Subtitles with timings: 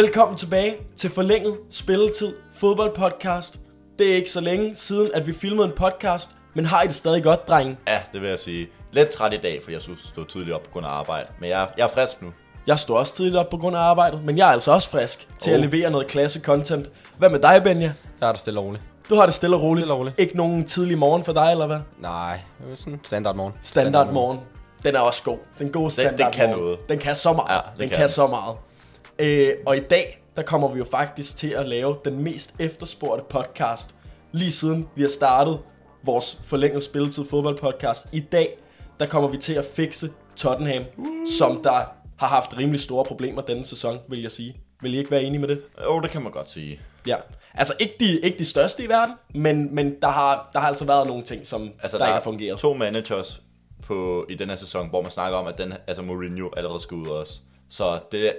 [0.00, 3.60] Velkommen tilbage til forlænget spilletid fodboldpodcast.
[3.98, 6.94] Det er ikke så længe siden, at vi filmede en podcast, men har I det
[6.94, 7.78] stadig godt, drenge?
[7.88, 8.68] Ja, det vil jeg sige.
[8.92, 11.26] Lidt træt i dag, for jeg synes, stod tidligt op på grund af arbejde.
[11.40, 12.32] Men jeg, jeg er frisk nu.
[12.66, 15.28] Jeg står også tidligt op på grund af arbejdet, men jeg er altså også frisk
[15.38, 15.54] til oh.
[15.54, 16.90] at levere noget klasse content.
[17.18, 17.92] Hvad med dig, Benja?
[18.20, 18.82] Jeg er det stille og roligt.
[19.10, 19.84] Du har det stille og roligt.
[19.84, 20.20] Stille og roligt.
[20.20, 21.80] Ikke nogen tidlig morgen for dig, eller hvad?
[21.98, 23.54] Nej, det er sådan standard morgen.
[23.62, 24.40] Standard morgen.
[24.84, 25.38] Den er også god.
[25.58, 26.62] Den gode standard den kan morgen.
[26.62, 26.88] noget.
[26.88, 27.50] Den kan så meget.
[27.50, 28.08] Ja, den den kan, kan.
[28.08, 28.56] så meget.
[29.20, 33.24] Øh, og i dag, der kommer vi jo faktisk til at lave den mest efterspurgte
[33.30, 33.94] podcast,
[34.32, 35.58] lige siden vi har startet
[36.04, 38.06] vores forlængede spilletid fodboldpodcast.
[38.12, 38.58] I dag,
[39.00, 41.06] der kommer vi til at fikse Tottenham, uh.
[41.38, 41.84] som der
[42.16, 44.56] har haft rimelig store problemer denne sæson, vil jeg sige.
[44.82, 45.62] Vil I ikke være enige med det?
[45.84, 46.80] Jo, det kan man godt sige.
[47.06, 47.16] Ja.
[47.54, 50.84] Altså ikke de, ikke de største i verden, men, men der, har, der har altså
[50.84, 52.58] været nogle ting, som Altså, der, der ikke har fungeret.
[52.58, 53.42] to managers
[53.82, 56.96] på, i den her sæson, hvor man snakker om, at den, altså Mourinho allerede skal
[56.96, 57.40] ud også.
[57.70, 58.32] Så det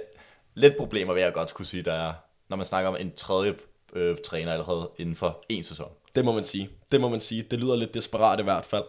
[0.54, 2.12] lidt problemer, vil jeg godt kunne sige, der er,
[2.48, 3.54] når man snakker om en tredje
[3.92, 5.88] øh, træner allerede inden for en sæson.
[6.14, 6.70] Det må man sige.
[6.92, 7.42] Det må man sige.
[7.50, 8.84] Det lyder lidt desperat i hvert fald.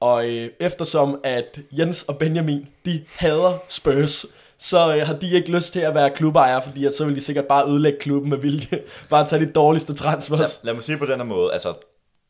[0.00, 4.26] Og øh, eftersom at Jens og Benjamin, de hader Spurs,
[4.58, 7.20] så øh, har de ikke lyst til at være klubejere, fordi at så vil de
[7.20, 8.82] sikkert bare ødelægge klubben med vilje.
[9.10, 10.38] bare tage de dårligste transfers.
[10.38, 11.74] Lad, lad mig sige på den her måde, altså,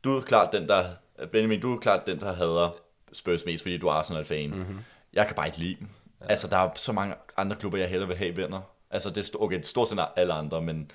[0.04, 0.84] du er klart den, der,
[1.32, 2.76] Benjamin, du er klart den, der hader
[3.12, 4.50] Spurs mest, fordi du er Arsenal-fan.
[4.50, 4.78] Mm-hmm.
[5.12, 5.88] Jeg kan bare ikke lide dem.
[6.20, 8.60] Altså, der er så mange andre klubber, jeg hellere vil have vinder.
[8.94, 10.90] Altså, det er, okay, det er stort set alle andre, men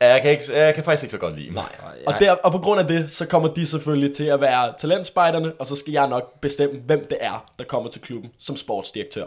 [0.00, 1.54] jeg kan, ikke, jeg kan faktisk ikke så godt lide dem.
[1.54, 1.76] Nej.
[2.06, 5.52] Og, der, og på grund af det, så kommer de selvfølgelig til at være talentspejderne,
[5.58, 9.24] og så skal jeg nok bestemme, hvem det er, der kommer til klubben som sportsdirektør.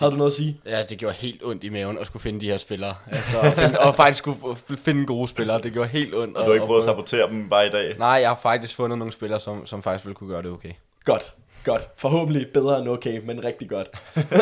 [0.00, 0.60] Har du noget at sige?
[0.66, 2.94] Ja, det gjorde helt ondt i maven at skulle finde de her spillere.
[3.10, 5.60] Altså, og, finde, og faktisk skulle finde gode spillere.
[5.60, 6.36] Det gjorde helt ondt.
[6.36, 7.98] Og du har ikke prøvet at sabotere dem bare i dag?
[7.98, 10.72] Nej, jeg har faktisk fundet nogle spillere, som, som faktisk ville kunne gøre det okay.
[11.04, 11.34] Godt,
[11.64, 11.88] godt.
[11.96, 13.88] Forhåbentlig bedre end okay, men rigtig godt.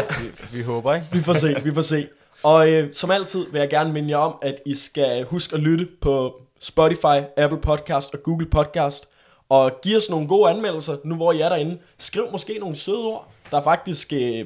[0.53, 1.07] Vi håber, ikke?
[1.13, 2.09] Vi får se, vi får se.
[2.47, 5.61] Og øh, som altid vil jeg gerne minde jer om, at I skal huske at
[5.61, 9.09] lytte på Spotify, Apple Podcast og Google Podcast.
[9.49, 11.79] Og give os nogle gode anmeldelser, nu hvor I er derinde.
[11.99, 13.29] Skriv måske nogle søde ord.
[13.51, 14.45] Der er faktisk øh,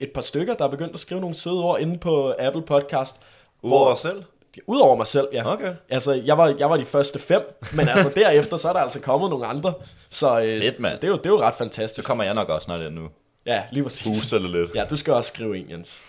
[0.00, 3.20] et par stykker, der er begyndt at skrive nogle søde ord inde på Apple Podcast.
[3.62, 4.22] Udover os selv?
[4.66, 5.52] Udover mig selv, ja.
[5.52, 5.74] Okay.
[5.88, 9.00] Altså, jeg var, jeg var de første fem, men altså derefter, så er der altså
[9.00, 9.74] kommet nogle andre.
[10.10, 12.06] Så, øh, Fedt, så det, er jo, det er jo ret Så fantastisk.
[12.06, 13.08] kommer jeg nok også snart nu.
[13.46, 14.06] Ja, lige præcis.
[14.06, 14.74] Booster det lidt.
[14.74, 16.00] Ja, du skal også skrive en, Jens.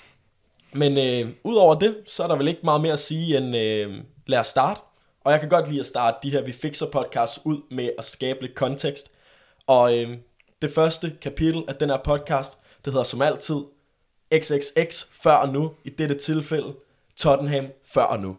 [0.73, 4.03] Men øh, udover det, så er der vel ikke meget mere at sige end øh,
[4.25, 4.81] lad os starte.
[5.23, 8.05] Og jeg kan godt lide at starte de her Vi Fixer podcasts ud med at
[8.05, 9.11] skabe lidt kontekst.
[9.67, 10.17] Og øh,
[10.61, 13.55] det første kapitel af den her podcast, det hedder som altid
[14.35, 15.71] XXX før og nu.
[15.85, 16.73] I dette tilfælde
[17.15, 18.37] Tottenham før og nu.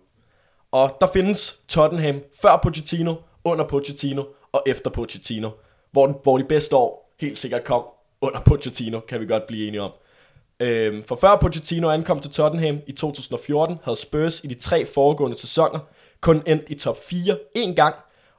[0.73, 4.23] Og der findes Tottenham før Pochettino, under Pochettino
[4.53, 5.51] og efter Pochettino.
[5.91, 7.85] Hvor, hvor de bedste år helt sikkert kom
[8.21, 9.93] under Pochettino, kan vi godt blive enige om.
[10.63, 15.39] Øhm, for før Pochettino ankom til Tottenham i 2014, havde Spurs i de tre foregående
[15.39, 15.79] sæsoner
[16.21, 17.95] kun endt i top 4 én gang,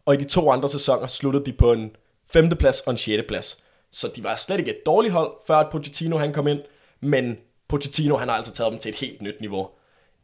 [0.05, 1.95] og i de to andre sæsoner sluttede de på en
[2.33, 3.57] femteplads og en sjetteplads.
[3.91, 6.59] Så de var slet ikke et dårligt hold, før at Pochettino han kom ind,
[7.01, 9.69] men Pochettino han har altså taget dem til et helt nyt niveau.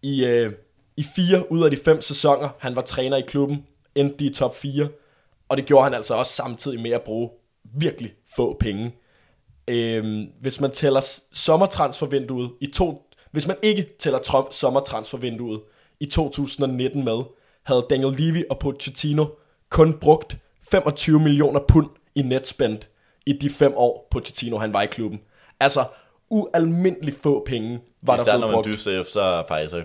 [0.02, 0.54] I, øh,
[0.98, 4.34] I fire ud af de fem sæsoner, han var træner i klubben, endte de i
[4.34, 4.88] top 4,
[5.50, 7.30] og det gjorde han altså også samtidig med at bruge
[7.64, 8.92] virkelig få penge.
[9.70, 15.62] Øhm, hvis man tæller sommertransfervinduet i to, hvis man ikke tæller Trump sommertransfervinduet
[16.00, 17.22] i 2019 med,
[17.64, 19.26] havde Daniel Levy og Pochettino
[19.70, 20.38] kun brugt
[20.72, 22.80] 25 millioner pund i netspend
[23.26, 25.20] i de fem år Pochettino han var i klubben.
[25.60, 25.86] Altså
[26.30, 28.68] ualmindelig få penge var der Især blevet når man brugt.
[28.68, 29.76] dyster efter faktisk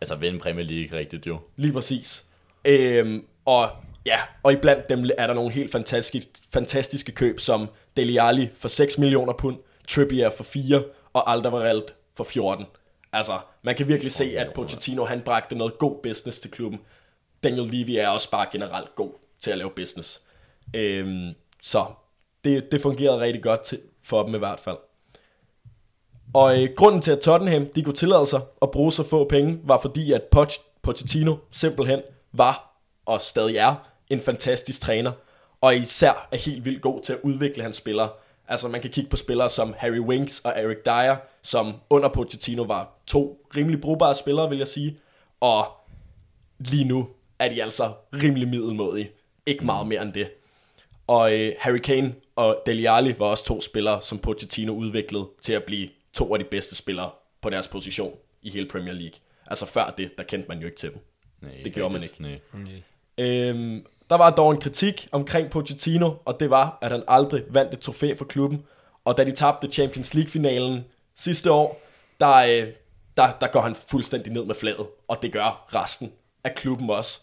[0.00, 1.38] altså, vinde Premier League rigtigt jo.
[1.56, 2.24] Lige præcis.
[2.64, 3.70] Øhm, og
[4.06, 8.68] ja, og iblandt dem er der nogle helt fantastiske, fantastiske køb, som Dele Alli for
[8.68, 9.58] 6 millioner pund,
[9.88, 11.84] Trippier for 4, og Alderweireld
[12.14, 12.66] for 14.
[13.12, 16.80] Altså, man kan virkelig se, at Pochettino han bragte noget god business til klubben.
[17.42, 20.22] Daniel Levy er også bare generelt god til at lave business.
[20.74, 21.32] Øhm,
[21.62, 21.84] så
[22.44, 24.76] det, det fungerede rigtig godt til, for dem i hvert fald.
[26.34, 29.60] Og øh, grunden til, at Tottenham de kunne tillade sig at bruge så få penge,
[29.64, 32.02] var fordi, at Poch, Pochettino simpelthen
[32.32, 32.76] var
[33.06, 33.74] og stadig er
[34.10, 35.12] en fantastisk træner,
[35.60, 38.08] og især er helt vildt god til at udvikle hans spillere.
[38.48, 42.62] Altså man kan kigge på spillere som Harry Winks og Eric Dyer, som under Pochettino
[42.62, 44.98] var to rimelig brugbare spillere, vil jeg sige.
[45.40, 45.66] Og
[46.58, 47.08] lige nu
[47.38, 49.10] er de altså rimelig middelmådige.
[49.46, 50.30] Ikke meget mere end det.
[51.06, 55.52] Og øh, Harry Kane og Dele Alli var også to spillere, som Pochettino udviklede til
[55.52, 57.10] at blive to af de bedste spillere
[57.40, 59.18] på deres position i hele Premier League.
[59.46, 60.98] Altså før det, der kendte man jo ikke til dem.
[61.40, 62.40] Nej, Det gjorde man rigtigt.
[62.52, 62.82] Nej.
[63.18, 67.74] Øhm, der var dog en kritik omkring Pochettino, og det var, at han aldrig vandt
[67.74, 68.64] et trofæ for klubben.
[69.04, 70.84] Og da de tabte Champions League-finalen
[71.16, 71.80] sidste år,
[72.20, 72.68] der, øh,
[73.16, 76.12] der, der går han fuldstændig ned med fladet, og det gør resten
[76.44, 77.20] af klubben også.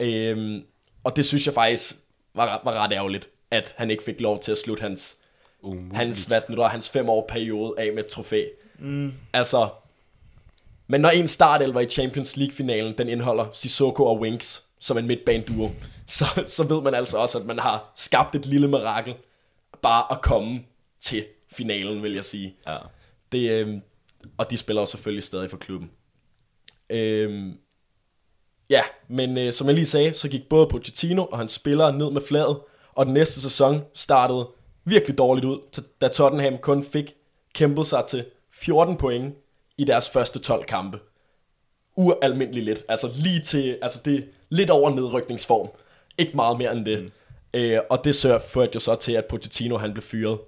[0.00, 0.64] Øhm,
[1.04, 1.94] og det synes jeg faktisk
[2.34, 5.16] var, var ret ærgerligt, at han ikke fik lov til at slutte hans,
[5.62, 5.96] Umuligt.
[5.96, 8.44] hans, hvad nu er, hans fem år periode af med et trofæ.
[8.78, 9.14] Mm.
[9.32, 9.68] Altså,
[10.86, 15.70] men når en startelver i Champions League-finalen, den indeholder Sissoko og Winks som en midtbaneduo,
[16.06, 19.14] så, så ved man altså også, at man har skabt et lille mirakel,
[19.82, 20.60] bare at komme
[21.00, 22.54] til finalen, vil jeg sige.
[22.66, 22.78] Ja.
[23.32, 23.78] Det, øh,
[24.38, 25.90] og de spiller jo selvfølgelig stadig for klubben.
[26.90, 27.52] Øh,
[28.70, 32.10] ja, men øh, som jeg lige sagde, så gik både Pochettino og hans spillere ned
[32.10, 32.58] med fladet,
[32.92, 34.48] og den næste sæson startede
[34.84, 37.14] virkelig dårligt ud, så- da Tottenham kun fik
[37.54, 39.34] kæmpet sig til 14 point
[39.78, 40.98] i deres første 12 kampe.
[41.96, 42.84] Ualmindeligt lidt.
[42.88, 45.68] Altså lige til, altså det er lidt over nedrykningsform.
[46.18, 47.02] Ikke meget mere end det.
[47.02, 47.10] Mm.
[47.54, 50.38] Øh, og det sørger førte jo så til, at Pochettino han blev fyret.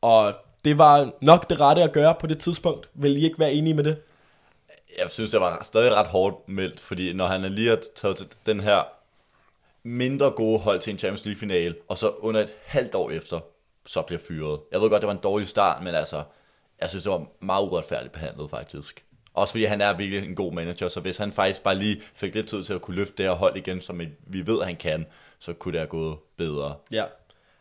[0.00, 0.34] Og
[0.64, 2.88] det var nok det rette at gøre på det tidspunkt.
[2.94, 3.96] Vil I ikke være enige med det?
[4.98, 8.16] Jeg synes, det var stadig ret hårdt meldt, fordi når han er lige har taget
[8.16, 8.82] til den her
[9.82, 13.40] mindre gode hold til en Champions League finale, og så under et halvt år efter,
[13.86, 14.60] så bliver fyret.
[14.72, 16.22] Jeg ved godt, det var en dårlig start, men altså,
[16.80, 19.04] jeg synes, det var meget uretfærdigt behandlet faktisk.
[19.34, 22.34] Også fordi han er virkelig en god manager, så hvis han faktisk bare lige fik
[22.34, 24.76] lidt tid til at kunne løfte det her hold igen, som vi ved, at han
[24.76, 25.06] kan,
[25.38, 26.74] så kunne det have gået bedre.
[26.92, 27.04] Ja.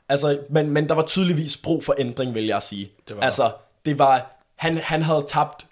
[0.09, 2.91] Altså, men, men der var tydeligvis brug for ændring, vil jeg sige.
[3.07, 3.51] Det var altså,
[3.85, 5.65] det var, han, han havde tabt,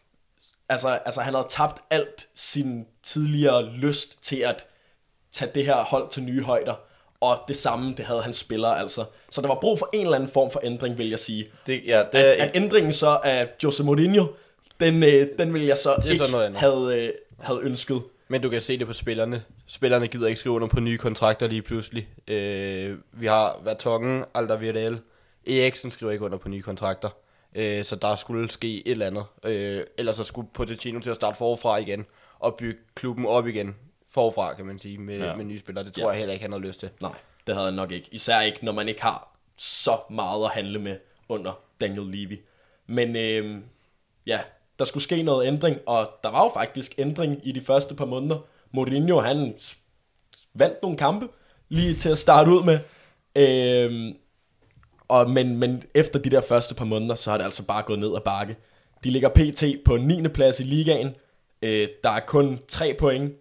[0.70, 4.66] altså, altså han havde tabt alt sin tidligere lyst til at
[5.32, 6.76] tage det her hold til nye højder.
[7.22, 9.06] Og det samme, det havde hans spillere altså.
[9.30, 11.48] Så der var brug for en eller anden form for ændring, vil jeg sige.
[11.68, 14.26] Det, ja, det At, er, at ændringen så af Jose Mourinho,
[14.80, 16.60] den, øh, den vil jeg så er ikke så noget andet.
[16.60, 18.02] have, øh, havde ønsket.
[18.28, 19.42] Men du kan se det på spillerne.
[19.68, 22.10] Spillerne gider ikke skrive under på nye kontrakter lige pludselig.
[22.28, 24.98] Øh, vi har Vertongen, Alderweireld,
[25.48, 27.10] Eriksen skriver ikke under på nye kontrakter.
[27.56, 29.24] Øh, så der skulle ske et eller andet.
[29.46, 32.06] Øh, ellers så skulle Pochettino til at starte forfra igen
[32.40, 33.76] og bygge klubben op igen.
[34.12, 35.36] Forfra, kan man sige, med, Ja.
[35.36, 35.84] med nye spillere.
[35.86, 36.08] Det tror Ja.
[36.08, 36.12] ja.
[36.12, 36.90] jeg heller ikke, han har lyst til.
[37.02, 37.12] Nej,
[37.48, 38.10] det havde han nok ikke.
[38.12, 40.98] Især ikke, når man ikke har så meget at handle med
[41.30, 42.40] under Daniel Levy.
[42.88, 43.58] Men øh,
[44.26, 44.40] ja,
[44.80, 48.06] der skulle ske noget ændring, og der var jo faktisk ændring i de første par
[48.06, 48.38] måneder.
[48.74, 49.54] Mourinho, han
[50.54, 51.28] vandt nogle kampe
[51.70, 52.80] lige til at starte ud med.
[53.36, 54.14] Øh,
[55.08, 58.00] og, men, men efter de der første par måneder, så har det altså bare gået
[58.00, 58.56] ned ad bakke.
[59.04, 59.64] De ligger pt.
[59.86, 60.28] på 9.
[60.28, 61.16] plads i ligaen.
[61.62, 63.34] Øh, der er kun 3 point.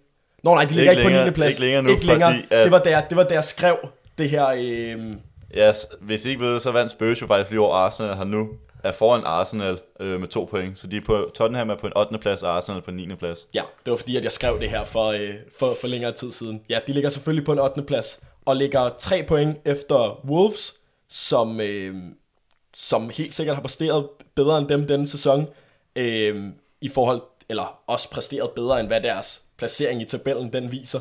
[0.45, 1.15] Nå nej, de ligger ikke, Ikke på 9.
[1.17, 1.55] længere- plads.
[1.55, 2.33] ikke længere nu, ikke længere.
[2.35, 3.77] fordi at- Det, var der, det var der, jeg skrev
[4.19, 4.47] det her...
[4.49, 5.15] Øh,
[5.55, 8.25] ja, hvis I ikke ved det, så vandt Spurs jo faktisk lige over Arsenal, har
[8.25, 8.49] nu
[8.85, 10.79] er foran Arsenal øh, med to point.
[10.79, 12.19] Så de er på, Tottenham er på en 8.
[12.19, 13.15] plads, og Arsenal er på en 9.
[13.15, 13.49] plads.
[13.55, 16.33] ja, det var fordi, at jeg skrev det her for, øh, for, for længere tid
[16.33, 16.63] siden.
[16.69, 17.83] Ja, de ligger selvfølgelig på en 8.
[17.83, 20.75] plads, og ligger 3 point efter Wolves,
[21.09, 21.95] som, øh,
[22.75, 25.49] som helt sikkert har præsteret bedre end dem denne sæson,
[25.97, 26.45] øh,
[26.81, 31.01] i forhold, eller også præsteret bedre end hvad deres placering i tabellen den viser.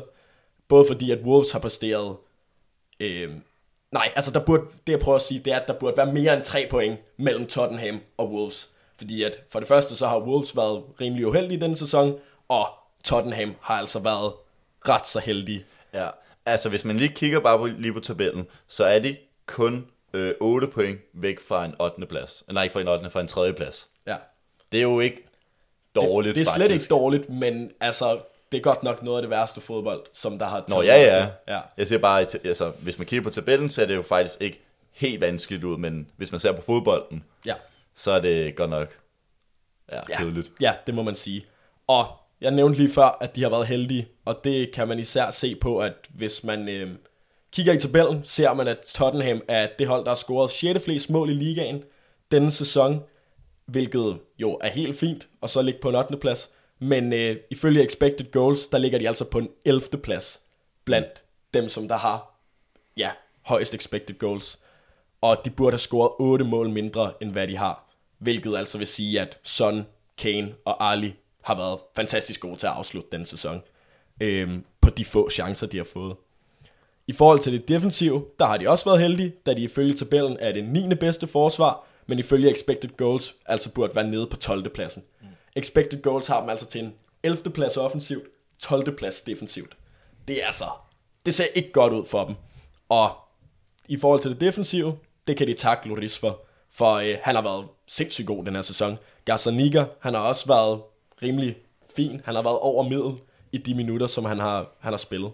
[0.68, 2.16] Både fordi, at Wolves har præsteret
[3.00, 3.30] Øh,
[3.92, 6.12] nej, altså der burde, det jeg prøver at sige, det er, at der burde være
[6.12, 8.70] mere end 3 point mellem Tottenham og Wolves.
[8.98, 12.18] Fordi at for det første, så har Wolves været rimelig uheldige denne sæson,
[12.48, 12.68] og
[13.04, 14.32] Tottenham har altså været
[14.88, 15.64] ret så heldige.
[15.94, 16.08] Ja,
[16.46, 20.34] altså hvis man lige kigger bare på, lige på tabellen, så er de kun øh,
[20.40, 22.06] 8 point væk fra en 8.
[22.06, 22.44] plads.
[22.52, 23.10] Nej, ikke fra en 8.
[23.10, 23.52] fra en 3.
[23.52, 23.88] plads.
[24.06, 24.16] Ja.
[24.72, 25.24] Det er jo ikke
[25.94, 26.84] dårligt, det, det er slet faktisk.
[26.84, 28.18] ikke dårligt, men altså,
[28.52, 31.20] det er godt nok noget af det værste fodbold, som der har Nå, ja, ja.
[31.20, 31.28] til.
[31.48, 31.60] ja.
[31.76, 34.60] Jeg siger bare, altså, hvis man kigger på tabellen, så er det jo faktisk ikke
[34.92, 37.54] helt vanskeligt ud, men hvis man ser på fodbolden, Ja.
[37.94, 38.88] så er det godt nok
[39.92, 40.52] ja, Ja, kedeligt.
[40.60, 41.46] ja, det må man sige.
[41.86, 42.06] Og
[42.40, 45.54] jeg nævnte lige før, at de har været heldige, og det kan man især se
[45.54, 46.90] på, at hvis man øh,
[47.52, 50.84] kigger i tabellen, ser man, at Tottenham er det hold, der har scoret 6.
[50.84, 51.82] flest mål i ligaen
[52.30, 53.02] denne sæson,
[53.66, 56.16] hvilket jo er helt fint, og så ligge på en 8.
[56.16, 56.50] plads.
[56.78, 59.82] Men øh, ifølge expected goals, der ligger de altså på en 11.
[60.02, 60.40] plads
[60.84, 61.22] blandt
[61.54, 62.34] dem, som der har
[62.96, 63.10] ja,
[63.42, 64.58] højst expected goals.
[65.20, 67.84] Og de burde have scoret 8 mål mindre, end hvad de har.
[68.18, 69.86] Hvilket altså vil sige, at Son,
[70.18, 73.62] Kane og Ali har været fantastisk gode til at afslutte den sæson.
[74.20, 76.16] Øhm, på de få chancer, de har fået.
[77.06, 80.36] I forhold til det defensive, der har de også været heldige, da de ifølge tabellen
[80.40, 80.94] er det 9.
[80.94, 84.68] bedste forsvar, men ifølge expected goals altså burde være nede på 12.
[84.68, 85.04] pladsen.
[85.20, 85.28] Mm.
[85.58, 87.50] Expected goals har dem altså til en 11.
[87.50, 88.24] plads offensivt,
[88.58, 88.96] 12.
[88.96, 89.76] plads defensivt.
[90.28, 90.64] Det er altså,
[91.26, 92.34] det ser ikke godt ud for dem.
[92.88, 93.16] Og
[93.88, 97.42] i forhold til det defensive, det kan de takke Loris for, for øh, han har
[97.42, 98.98] været sindssygt god den her sæson.
[99.24, 100.80] Gazzaniga, han har også været
[101.22, 101.56] rimelig
[101.96, 102.20] fin.
[102.24, 103.14] Han har været over middel
[103.52, 105.30] i de minutter, som han har, han har spillet.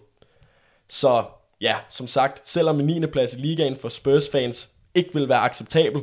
[0.88, 1.24] Så
[1.60, 3.06] ja, som sagt, selvom en 9.
[3.06, 6.02] plads i ligaen for Spurs-fans ikke vil være acceptabel,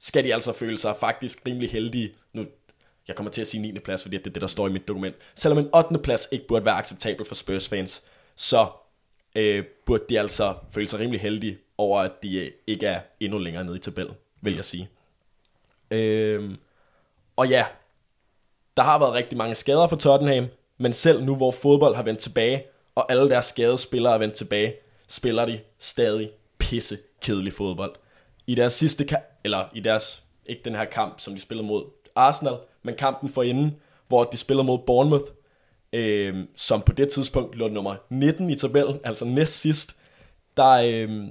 [0.00, 2.10] skal de altså føle sig faktisk rimelig heldige.
[2.32, 2.46] Nu
[3.08, 3.78] jeg kommer til at sige 9.
[3.78, 5.16] plads, fordi det er det, der står i mit dokument.
[5.34, 5.98] Selvom en 8.
[5.98, 8.02] plads ikke burde være acceptabel for Spurs fans,
[8.36, 8.66] så
[9.34, 13.38] øh, burde de altså føle sig rimelig heldige over, at de øh, ikke er endnu
[13.38, 14.88] længere nede i tabellen, vil jeg sige.
[15.90, 16.54] Øh,
[17.36, 17.66] og ja,
[18.76, 20.46] der har været rigtig mange skader for Tottenham,
[20.78, 22.64] men selv nu, hvor fodbold har vendt tilbage,
[22.94, 24.74] og alle deres skadede spillere er vendt tilbage,
[25.08, 27.94] spiller de stadig pisse kedelig fodbold.
[28.46, 31.84] I deres sidste kamp, eller i deres, ikke den her kamp, som de spillede mod
[32.14, 33.76] Arsenal, men kampen for inden,
[34.08, 35.24] hvor de spiller mod Bournemouth,
[35.92, 39.96] øh, som på det tidspunkt lå nummer 19 i tabellen, altså næst sidst,
[40.56, 41.24] der, øh,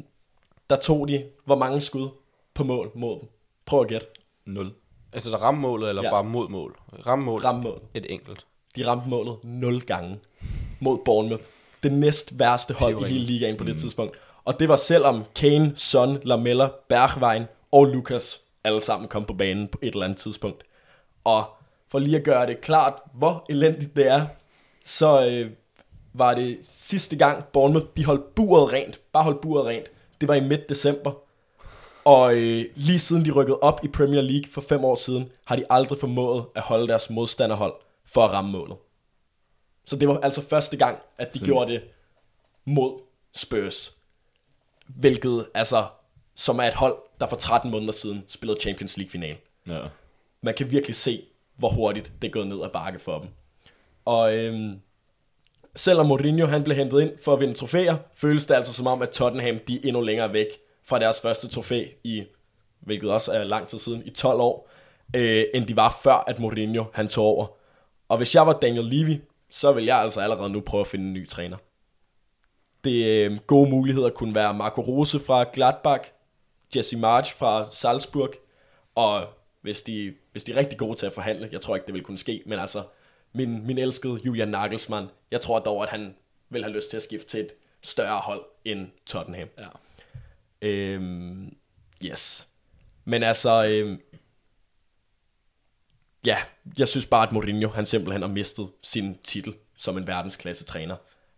[0.69, 2.09] der tog de hvor mange skud
[2.53, 3.29] på mål mod dem.
[3.65, 4.07] Prøv at gætte.
[4.45, 4.71] 0.
[5.13, 6.09] Altså der ramte målet, eller Ja.
[6.09, 6.77] bare mod mål?
[7.07, 7.41] Ramme mål.
[7.41, 7.81] Ramme mål.
[7.93, 8.45] Et enkelt.
[8.75, 10.19] De ramte målet 0 gange
[10.79, 11.43] mod Bournemouth.
[11.83, 13.09] Det næst værste hold i Pivringe.
[13.13, 13.79] hele ligaen på det mm.
[13.79, 14.17] tidspunkt.
[14.45, 19.67] Og det var selvom Kane, Son, Lamella, Bergwijn og Lukas alle sammen kom på banen
[19.67, 20.63] på et eller andet tidspunkt.
[21.23, 21.45] Og
[21.91, 24.25] for lige at gøre det klart, hvor elendigt det er,
[24.85, 25.51] så øh,
[26.13, 28.99] var det sidste gang Bournemouth, de holdt buret rent.
[29.11, 29.85] Bare holdt buret rent.
[30.21, 31.11] Det var i midt december.
[32.05, 35.55] Og øh, lige siden de rykkede op i Premier League for fem år siden, har
[35.55, 37.73] de aldrig formået at holde deres modstanderhold
[38.05, 38.77] for at ramme målet.
[39.85, 41.53] Så det var altså første gang, at de Sådan.
[41.53, 41.83] gjorde det
[42.65, 42.99] mod
[43.35, 43.95] Spurs.
[44.87, 45.87] Hvilket altså,
[46.35, 49.37] som er et hold, der for 13 måneder siden spillede Champions League final.
[49.67, 49.79] Ja.
[50.41, 51.23] Man kan virkelig se,
[51.57, 53.29] hvor hurtigt det er gået ned ad bakke for dem.
[54.05, 54.79] Og øhm,
[55.75, 59.01] selvom Mourinho han blev hentet ind for at vinde trofæer, føles det altså som om,
[59.01, 60.47] at Tottenham de er endnu længere væk
[60.83, 62.23] fra deres første trofæ i,
[62.79, 64.69] hvilket også er lang tid siden, i 12 år,
[65.15, 67.47] øh, end de var før, at Mourinho han tog over.
[68.09, 71.05] Og hvis jeg var Daniel Levy, så vil jeg altså allerede nu prøve at finde
[71.05, 71.57] en ny træner.
[72.83, 76.11] Det øh, gode muligheder kunne være Marco Rose fra Gladbach,
[76.75, 78.33] Jesse March fra Salzburg,
[78.95, 79.27] og
[79.61, 82.03] hvis de, hvis de er rigtig gode til at forhandle, jeg tror ikke, det vil
[82.03, 82.83] kunne ske, men altså,
[83.33, 86.15] min, min elskede Julian Nagelsmann, jeg tror dog, at han
[86.49, 87.51] vil have lyst til at skifte til et
[87.81, 89.47] større hold end Tottenham.
[89.57, 89.67] Ja.
[90.61, 91.55] Øhm,
[92.05, 92.47] yes.
[93.05, 94.01] Men altså, øhm,
[96.25, 96.37] ja,
[96.77, 100.95] jeg synes bare, at Mourinho, han simpelthen har mistet sin titel som en verdensklasse træner.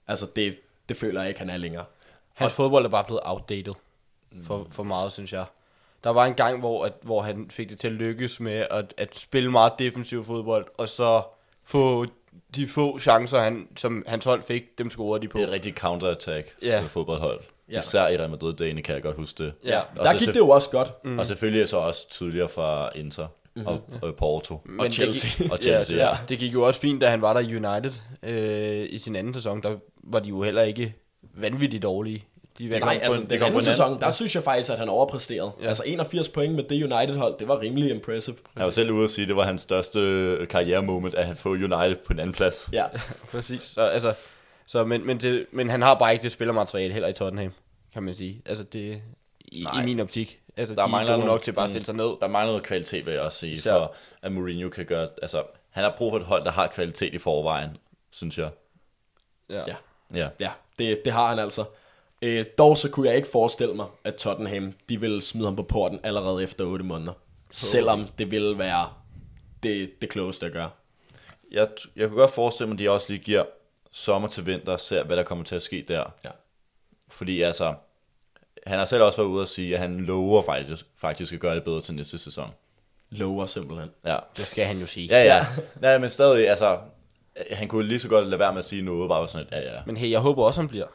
[0.08, 0.60] Altså, det,
[0.90, 1.86] det føler jeg ikke, han er længere.
[2.34, 3.74] Hans fodbold er bare blevet outdated
[4.44, 5.46] for, for meget, synes jeg.
[6.04, 8.94] Der var en gang, hvor, at, hvor han fik det til at lykkes med at,
[8.98, 11.22] at spille meget defensiv fodbold, og så
[11.64, 12.06] få
[12.56, 15.38] de få chancer, han, som hans hold fik, dem scorede de på.
[15.38, 16.68] Det er et rigtig counter-attack Ja.
[16.68, 16.82] ja.
[16.88, 17.40] fodboldhold.
[17.72, 17.80] Ja.
[17.80, 19.54] Især i Real Madrid-dagene kan jeg godt huske det.
[19.66, 19.80] Ja.
[19.80, 20.94] Og Der så gik det jo også godt.
[21.06, 21.20] Mm.
[21.20, 23.68] Og selvfølgelig så også tidligere fra Inter mm-hmm.
[23.68, 24.62] og, og Porto.
[24.66, 25.30] Men Og det Chelsea.
[25.44, 26.18] gik- Og Chelsea, ja, ja.
[26.30, 27.92] Det gik jo også fint, da han var der i United
[28.24, 29.64] øh, i sin anden sæson.
[29.64, 30.94] Der var de jo heller ikke
[31.36, 32.26] vanvittigt dårlige.
[32.58, 34.78] De vandt Nej, altså en- den anden en anden- sæson, der synes jeg faktisk, at
[34.78, 35.52] han overpræsterede.
[35.62, 35.68] Ja.
[35.68, 38.36] Altså 81 point med det United-hold, det var rimelig impressive.
[38.56, 40.00] Jeg var selv ude at sige, at det var hans største
[40.50, 42.70] karrieremoment, at han få United på en anden plads.
[42.74, 42.86] Ja,
[43.32, 43.62] Præcis.
[43.64, 44.14] Så, altså,
[44.66, 47.54] så, men, men, det, men han har bare ikke det spillermateriale heller i Tottenham,
[47.94, 48.42] kan man sige.
[48.46, 49.02] Altså det,
[49.40, 49.82] i, Nej.
[49.82, 50.40] i min optik.
[50.58, 52.06] Altså, Der de er mangler nogle- nok til bare at stille sig ned.
[52.22, 55.08] Der mangler noget kvalitet, vil jeg også sige, Især- for at Mourinho kan gøre...
[55.22, 57.78] Altså, han har brug for et hold, der har kvalitet i forvejen,
[58.12, 58.50] synes jeg.
[59.50, 59.64] Ja.
[59.68, 59.76] ja.
[60.16, 60.28] Ja.
[60.40, 61.64] Ja, det, det har han altså.
[62.22, 65.64] Øh, dog så kunne jeg ikke forestille mig, at Tottenham de ville smide ham på
[65.64, 67.14] porten allerede efter 8 måneder.
[67.52, 68.90] Selvom det ville være
[69.64, 70.70] det, det klogeste at gøre.
[71.52, 73.44] Jeg, jeg kunne godt forestille mig, at de også lige giver
[73.92, 76.04] sommer til vinter og ser, hvad der kommer til at ske der.
[76.26, 76.30] Ja.
[77.10, 77.76] Fordi altså,
[78.68, 81.56] han har selv også været ude at sige, at han lover faktisk, faktisk at gøre
[81.56, 82.54] det bedre til næste sæson.
[83.10, 83.90] Lover simpelthen.
[84.06, 84.18] Ja.
[84.38, 85.08] Det skal han jo sige.
[85.08, 85.46] Ja, ja.
[85.82, 86.80] Nej, men stadig, altså,
[87.52, 89.74] han kunne lige så godt lade være med at sige noget, bare sådan, et, ja,
[89.76, 89.82] ja.
[89.86, 90.88] Men hey, jeg håber også, han bliver.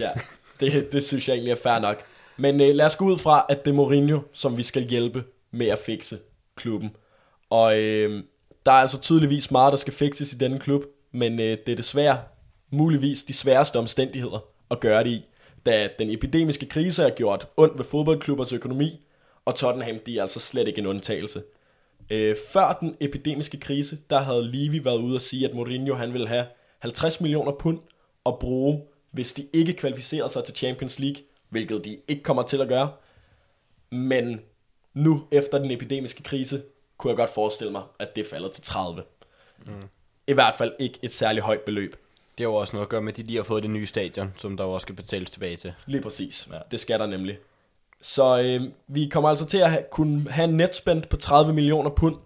[0.00, 0.10] Ja,
[0.72, 2.02] det, det synes jeg egentlig er fair nok.
[2.36, 5.24] Men øh, lad os gå ud fra, at det er Mourinho, som vi skal hjælpe
[5.50, 6.18] med at fikse
[6.56, 6.96] klubben.
[7.50, 8.22] Og øh,
[8.66, 11.76] der er altså tydeligvis meget, der skal fikses i denne klub, men øh, det er
[11.76, 12.18] desværre
[12.70, 15.24] muligvis de sværeste omstændigheder at gøre det i,
[15.66, 19.00] da den epidemiske krise har gjort ondt ved fodboldklubbers økonomi,
[19.44, 21.42] og Tottenham de er altså slet ikke en undtagelse.
[22.10, 26.12] Øh, før den epidemiske krise, der havde Levy været ude og sige, at Mourinho han
[26.12, 26.46] ville have
[26.78, 27.78] 50 millioner pund
[28.26, 28.82] at bruge,
[29.14, 32.92] hvis de ikke kvalificerede sig til Champions League, hvilket de ikke kommer til at gøre.
[33.90, 34.40] Men
[34.94, 36.62] nu, efter den epidemiske krise,
[36.98, 39.02] kunne jeg godt forestille mig, at det falder til 30.
[39.66, 39.72] Mm.
[40.26, 41.96] I hvert fald ikke et særligt højt beløb.
[42.38, 43.86] Det har jo også noget at gøre med, at de lige har fået det nye
[43.86, 45.74] stadion, som der jo også skal betales tilbage til.
[45.86, 46.48] Lige præcis.
[46.52, 46.58] Ja.
[46.70, 47.38] Det skal der nemlig.
[48.00, 51.90] Så øh, vi kommer altså til at have, kunne have en netspend på 30 millioner
[51.90, 52.16] pund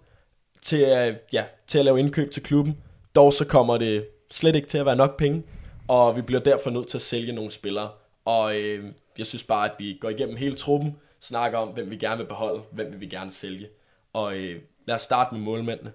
[0.61, 2.77] til, at, ja, til at lave indkøb til klubben.
[3.15, 5.43] Dog så kommer det slet ikke til at være nok penge,
[5.89, 7.91] og vi bliver derfor nødt til at sælge nogle spillere.
[8.25, 11.97] Og øh, jeg synes bare, at vi går igennem hele truppen, snakker om, hvem vi
[11.97, 13.67] gerne vil beholde, hvem vil vi gerne sælge.
[14.13, 15.93] Og øh, lad os starte med målmændene.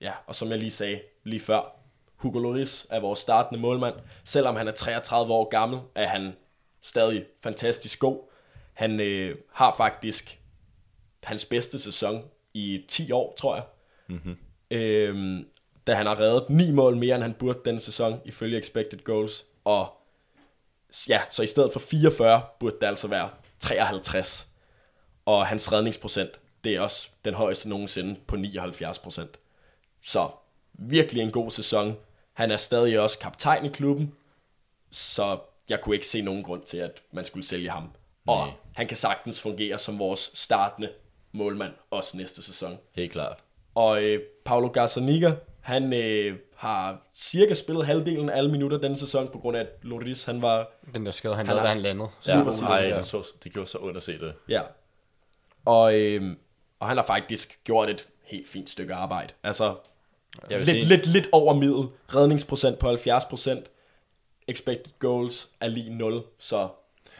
[0.00, 1.76] ja, og som jeg lige sagde lige før,
[2.16, 3.94] Hugo Lloris er vores startende målmand.
[4.24, 6.32] Selvom han er 33 år gammel, er han
[6.80, 8.30] stadig fantastisk god.
[8.72, 10.40] Han øh, har faktisk
[11.22, 13.64] hans bedste sæson i 10 år, tror jeg.
[14.06, 14.36] Mm-hmm.
[14.70, 15.46] Øhm,
[15.86, 19.44] da han har reddet 9 mål mere, end han burde den sæson, ifølge expected goals.
[19.64, 19.88] Og
[21.08, 24.46] ja, så i stedet for 44, burde det altså være 53.
[25.26, 26.30] Og hans redningsprocent,
[26.64, 29.38] det er også den højeste nogensinde på 79 procent.
[30.02, 30.30] Så
[30.72, 31.96] virkelig en god sæson.
[32.32, 34.14] Han er stadig også kaptajn i klubben,
[34.90, 37.90] så jeg kunne ikke se nogen grund til, at man skulle sælge ham.
[38.26, 38.54] Og Nej.
[38.74, 40.92] han kan sagtens fungere som vores startende
[41.32, 42.78] målmand, også næste sæson.
[42.92, 43.38] Helt klart.
[43.74, 49.28] Og øh, Paulo Gazzaniga, han øh, har cirka spillet halvdelen af alle minutter denne sæson,
[49.32, 50.70] på grund af, at Loris, han var...
[50.94, 52.08] Den der skade, han, Han lavede, er- da han landede.
[52.26, 52.98] Ja, Super ej, ja.
[52.98, 54.34] det, så, det gjorde så ondt at se det.
[54.48, 54.62] Ja.
[55.64, 56.36] Og, øh,
[56.80, 59.32] og han har faktisk gjort et helt fint stykke arbejde.
[59.42, 59.64] Altså,
[60.50, 61.86] Jeg vil lidt, sige, lidt, lidt over middel.
[62.14, 63.66] Redningsprocent på 70 procent.
[64.48, 66.68] Expected goals er lige 0, så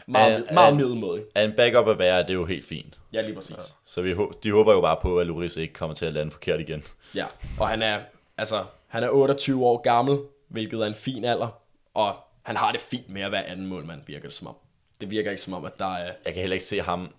[0.07, 1.23] meget, Er- meget er- middelmåde.
[1.35, 2.99] at en backup at være, det er jo helt fint.
[3.13, 3.55] Ja, lige præcis.
[3.85, 6.59] Så vi, de håber jo bare på, at Loris ikke kommer til at lande forkert
[6.59, 6.83] igen.
[7.15, 7.25] Ja,
[7.59, 7.99] og han er,
[8.37, 11.61] altså, han er 28 år gammel, hvilket er en fin alder,
[11.93, 14.55] og han har det fint med at være anden målmand, virker det som om.
[15.01, 16.13] Det virker ikke som om, at der er...
[16.25, 17.13] Jeg kan heller ikke se ham...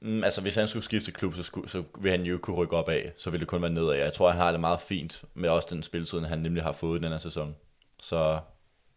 [0.00, 2.76] Mm, altså, hvis han skulle skifte klub, så, skulle, så vil han jo kunne rykke
[2.76, 3.12] op af.
[3.16, 3.92] Så ville det kun være nedad.
[3.92, 7.00] Jeg tror, han har det meget fint med også den spilletid, han nemlig har fået
[7.00, 7.56] i den her sæson.
[8.00, 8.38] Så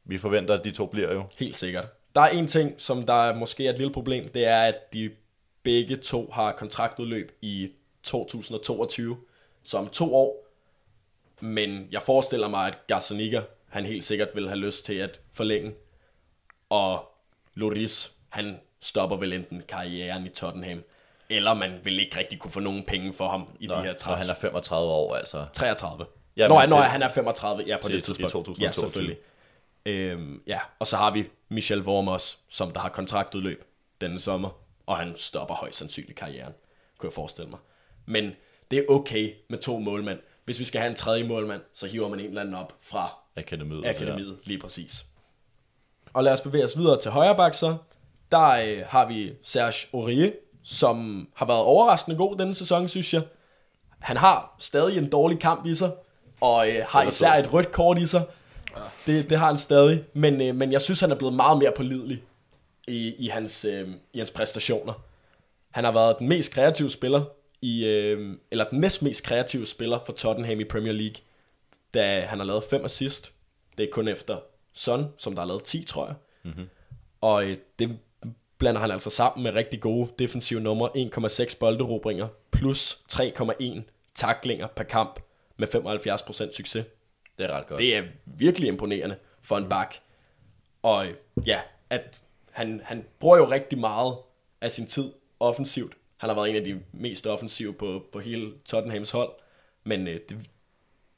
[0.06, 1.24] vi forventer, at de to bliver jo.
[1.40, 1.88] Helt sikkert.
[2.16, 4.94] Der er en ting, som der er måske er et lille problem, det er, at
[4.94, 5.12] de
[5.64, 7.72] begge to har kontraktudløb i
[8.04, 9.18] 2022,
[9.64, 10.49] så om to år.
[11.40, 15.74] Men jeg forestiller mig, at Gazzaniga, han helt sikkert vil have lyst til at forlænge.
[16.70, 17.12] Og
[17.54, 20.84] Loris, han stopper vel enten karrieren i Tottenham,
[21.30, 23.88] eller man vil ikke rigtig kunne få nogen penge for ham i Nå, de her
[23.88, 24.20] når trans.
[24.28, 25.46] han er 35 år, altså.
[25.54, 26.06] 33.
[26.38, 28.32] Ja, når, men når til- han er 35, ja, på til- det til tidspunkt.
[28.32, 28.66] 2022.
[28.68, 29.18] Ja, selvfølgelig.
[29.86, 33.64] Øhm, ja, og så har vi Michel Worm også, som der har kontraktudløb
[34.02, 34.50] denne sommer,
[34.86, 36.54] og han stopper højst sandsynligt karrieren,
[36.98, 37.60] kunne jeg forestille mig.
[38.06, 38.32] Men
[38.72, 40.20] det er okay med to målmænd.
[40.50, 43.10] Hvis vi skal have en tredje målmand, så hiver man en eller anden op fra
[43.38, 43.86] Akademiet.
[43.86, 45.06] akademiet, lige præcis.
[46.14, 47.78] Og lad os bevæge os videre til højre bak så.
[48.32, 50.32] Der øh, har vi Serge Aurier,
[50.64, 53.22] som har været overraskende god denne sæson, synes jeg.
[54.00, 55.92] Han har stadig en dårlig kamp i sig,
[56.42, 58.26] og øh, har især et rødt kort i sig.
[59.06, 61.72] Det, det har han stadig, men, øh, men jeg synes, han er blevet meget mere
[61.76, 62.24] pålidelig
[62.88, 64.94] i, i, hans, øh, i hans præstationer.
[65.72, 67.24] Han har været den mest kreative spiller,
[67.62, 71.16] i, øh, eller den næst mest kreative spiller for Tottenham i Premier League,
[71.94, 73.34] da han har lavet fem assist.
[73.78, 74.40] Det er kun efter
[74.74, 76.16] Son, som der har lavet 10, tror jeg.
[76.44, 76.70] Mm-hmm.
[77.22, 78.00] Og øh, det
[78.58, 80.90] blander han altså sammen med rigtig gode defensive numre.
[80.96, 83.82] 1,6 bolderobringer plus 3,1
[84.16, 85.20] taklinger per kamp
[85.58, 86.86] med 75% succes.
[87.38, 87.80] Det er ret godt.
[87.80, 89.96] Det er virkelig imponerende for en bak.
[90.82, 91.14] Og øh,
[91.46, 94.16] ja, at han, han bruger jo rigtig meget
[94.62, 95.94] af sin tid offensivt.
[96.20, 99.32] Han har været en af de mest offensive på, på hele Tottenhams hold.
[99.84, 100.38] Men øh, det,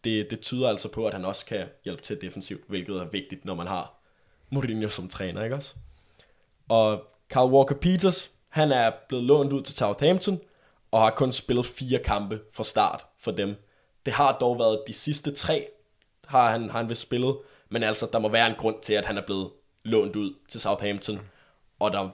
[0.03, 3.45] det, det tyder altså på, at han også kan hjælpe til defensivt, hvilket er vigtigt,
[3.45, 3.93] når man har
[4.49, 5.75] Mourinho som træner, ikke også?
[6.69, 10.39] Og Carl Walker-Peters, han er blevet lånt ud til Southampton,
[10.91, 13.55] og har kun spillet fire kampe fra start for dem.
[14.05, 15.67] Det har dog været de sidste tre,
[16.27, 17.37] har han, har han vist spillet,
[17.69, 19.51] men altså, der må være en grund til, at han er blevet
[19.83, 21.19] lånt ud til Southampton,
[21.79, 22.09] og der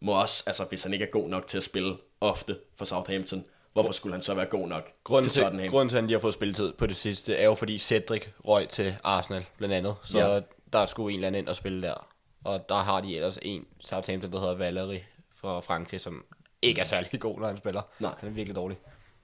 [0.00, 3.44] må også, altså hvis han ikke er god nok til at spille ofte for Southampton,
[3.72, 6.14] hvorfor skulle han så være god nok Grunden til til, grunden til, at han lige
[6.14, 9.96] har fået spilletid på det sidste, er jo fordi Cedric røg til Arsenal, blandt andet.
[10.04, 10.40] Så Ja.
[10.72, 12.08] der er sgu en eller anden ind at spille der.
[12.44, 14.98] Og der har de ellers en Southampton, der hedder Valery
[15.34, 16.24] fra Frankrig, som
[16.62, 17.82] ikke er særlig god, når han spiller.
[17.98, 18.14] Nej.
[18.18, 18.78] Han er virkelig dårlig.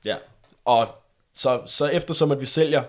[0.05, 0.17] Ja,
[0.65, 0.89] og
[1.35, 2.83] så, så eftersom at vi sælger,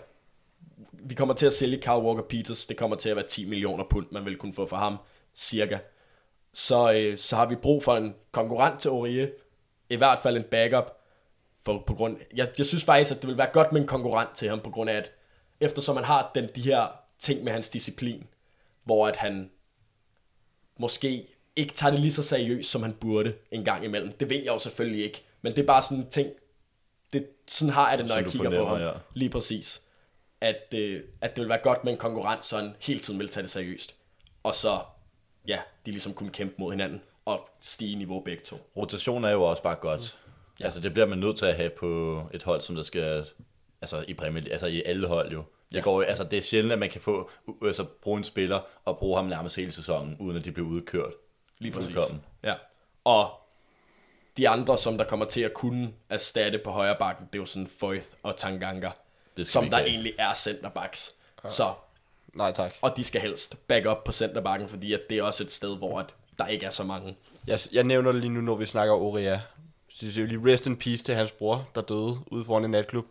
[0.93, 3.83] vi kommer til at sælge Carl Walker Peters, det kommer til at være 10 millioner
[3.89, 4.97] pund, man vil kunne få for ham,
[5.35, 5.77] cirka.
[6.53, 9.27] Så, øh, så har vi brug for en konkurrent til Aurier,
[9.91, 10.97] i hvert fald en backup,
[11.65, 14.29] for, på grund, jeg, jeg synes faktisk, at det vil være godt med en konkurrent
[14.35, 15.11] til ham, på grund af, at
[15.59, 16.87] eftersom man har den, de her
[17.19, 18.27] ting med hans disciplin,
[18.83, 19.51] hvor at han
[20.77, 24.11] måske ikke tager det lige så seriøst, som han burde en gang imellem.
[24.11, 26.29] Det ved jeg jo selvfølgelig ikke, men det er bare sådan en ting,
[27.13, 28.79] det, sådan har jeg det, når Som jeg kigger på ham.
[28.81, 28.91] ja.
[29.13, 29.81] Lige præcis.
[30.41, 33.29] At, øh, at det vil være godt med en konkurrent, så han hele tiden vil
[33.29, 33.95] tage det seriøst.
[34.43, 34.79] Og så,
[35.47, 37.01] ja, de ligesom kunne kæmpe mod hinanden
[37.31, 38.57] og stige i niveau begge to.
[38.77, 40.17] Rotation er jo også bare godt.
[40.59, 40.65] Ja.
[40.65, 43.25] Altså, det bliver man nødt til at have på et hold, som der skal...
[43.81, 45.37] Altså, i Premier altså i alle hold jo.
[45.37, 45.77] Det, Ja.
[45.77, 45.83] ja.
[45.83, 47.29] går, altså, det er sjældent, at man kan få,
[47.65, 51.13] altså, bruge en spiller og bruge ham nærmest hele sæsonen, uden at de bliver udkørt.
[51.59, 51.93] Lige præcis.
[51.93, 52.23] Fuldkommen.
[52.43, 52.53] Ja.
[53.03, 53.31] Og
[54.37, 57.45] de andre, som der kommer til at kunne erstatte på højre bakken, det er jo
[57.45, 58.89] sådan Foyth og Tanganga.
[59.43, 59.89] Som der have.
[59.89, 61.15] egentlig er centerbacks.
[61.49, 61.73] Så,
[62.33, 62.73] Nej, tak.
[62.81, 65.77] og de skal helst back up på centerbacken, fordi at det er også et sted,
[65.77, 67.15] hvor at der ikke er så mange.
[67.47, 69.41] Jeg, jeg nævner det lige nu, når vi snakker Oria.
[69.89, 72.65] Så det er jo lige rest in peace til hans bror, der døde ude foran
[72.65, 73.05] en natklub.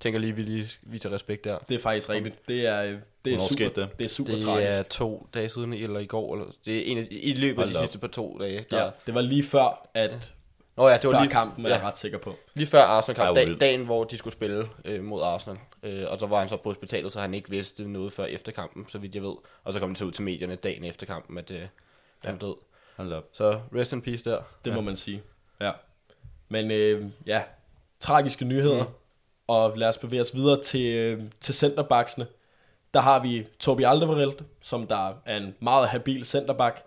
[0.00, 1.58] Tænker lige, vi lige viser respekt der.
[1.68, 2.48] Det er faktisk rigtigt.
[2.48, 3.88] Det er, det er super, det?
[3.98, 4.68] det er super Det tragisk.
[4.78, 6.34] er to dage siden, eller i går.
[6.34, 8.64] Eller, det er en af, i løbet af de sidste par to dage.
[8.70, 10.32] Der, Ja, det var lige før, at
[10.76, 12.34] Nå ja, det var før lige, kampen, er ja, jeg ret sikker på.
[12.54, 15.58] lige før Arsenal kamp, Ej, hvor dag, dagen hvor de skulle spille øh, mod Arsenal.
[15.82, 18.52] Øh, og så var han så på hospitalet, så han ikke vidste noget før efter
[18.52, 19.34] kampen, så vidt jeg ved.
[19.64, 21.62] Og så kom det så ud til medierne dagen efter kampen, at øh,
[22.24, 22.54] han var død.
[22.96, 23.24] Hold op.
[23.32, 24.42] Så rest in peace der.
[24.64, 24.74] Det ja.
[24.74, 25.22] må man sige.
[25.60, 25.72] Ja.
[26.48, 27.42] Men øh, ja,
[28.00, 28.84] tragiske nyheder.
[28.84, 28.90] Mm.
[29.46, 32.26] Og lad os bevæge os videre til, øh, til centerbacksene.
[32.94, 36.82] Der har vi Tobi Alderweireld, som der er en meget habil centerback.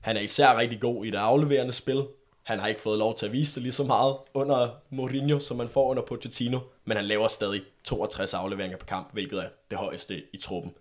[0.00, 2.06] Han er især rigtig god i det afleverende spil.
[2.42, 5.56] Han har ikke fået lov til at vise det lige så meget under Mourinho, som
[5.56, 6.58] man får under Pochettino.
[6.84, 10.74] Men han laver stadig 62 afleveringer på kamp, hvilket er det højeste i truppen.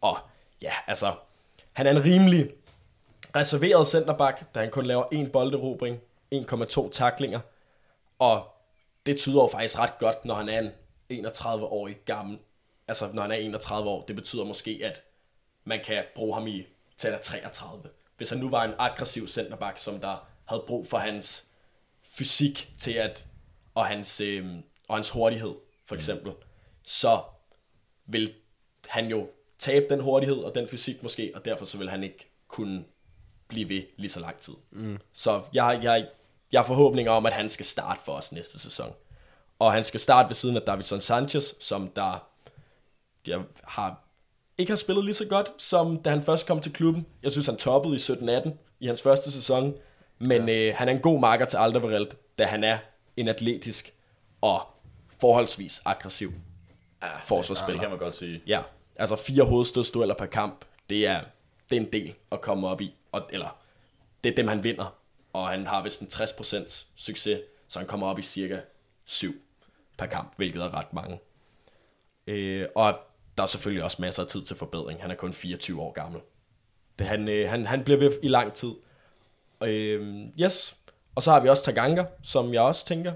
[0.00, 0.18] Og
[0.62, 1.12] ja, altså,
[1.72, 2.50] han er en rimelig
[3.36, 6.00] reserveret centerback, da han kun laver en bolderobring,
[6.34, 7.40] 1,2 taklinger.
[8.18, 8.46] Og
[9.06, 10.70] det tyder jo faktisk ret godt, når han er
[11.08, 12.38] en 31-årig gammel.
[12.88, 15.02] Altså, når han er 31 år, det betyder måske, at
[15.64, 17.90] man kan bruge ham i til han er 33.
[18.16, 21.46] Hvis han nu var en aggressiv centerback, som der havde brug for hans
[22.02, 23.26] fysik til at,
[23.74, 24.46] og hans, øh,
[24.88, 25.54] og hans hurtighed,
[25.86, 26.38] for eksempel, mm.
[26.82, 27.22] så
[28.06, 28.34] vil
[28.88, 32.30] han jo tabe den hurtighed og den fysik måske, og derfor så vil han ikke
[32.48, 32.84] kunne
[33.48, 34.54] blive ved lige så lang tid.
[34.70, 34.98] Mm.
[35.12, 36.06] Så jeg, jeg,
[36.52, 38.92] jeg har forhåbninger om, at han skal starte for os næste sæson.
[39.58, 42.28] Og han skal starte ved siden af Davidson Sanchez, som der
[43.26, 44.00] jeg har,
[44.58, 47.06] ikke har spillet lige så godt, som da han først kom til klubben.
[47.22, 49.74] Jeg synes, han toppede i 17-18 i hans første sæson.
[50.18, 50.54] Men ja.
[50.54, 52.06] øh, han er en god marker til Alderweireld,
[52.38, 52.78] da han er
[53.16, 53.94] en atletisk
[54.40, 54.66] og
[55.20, 56.32] forholdsvis aggressiv
[57.24, 57.80] forsvarsspiller.
[57.80, 58.42] Det kan man godt sige.
[58.46, 58.62] Ja,
[58.96, 61.20] altså fire hovedstødsdueller per kamp, det er,
[61.70, 62.94] det er en del at komme op i.
[63.12, 63.58] Og, eller,
[64.24, 64.98] det er dem, han vinder.
[65.32, 68.60] Og han har vist en 60% succes, så han kommer op i cirka
[69.04, 69.34] 7
[69.98, 71.20] per kamp, hvilket er ret mange.
[72.26, 72.98] Øh, og
[73.36, 75.02] der er selvfølgelig også masser af tid til forbedring.
[75.02, 76.20] Han er kun 24 år gammel.
[76.98, 78.72] Det, han, øh, han, han bliver ved i lang tid.
[79.62, 80.78] Øh, yes.
[81.14, 83.12] Og så har vi også Taganga, som jeg også tænker,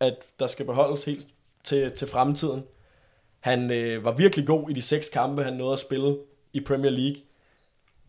[0.00, 1.26] at der skal beholdes helt
[1.64, 2.64] til, til fremtiden.
[3.40, 6.18] Han øh, var virkelig god i de seks kampe, han nåede at spille
[6.52, 7.22] i Premier League.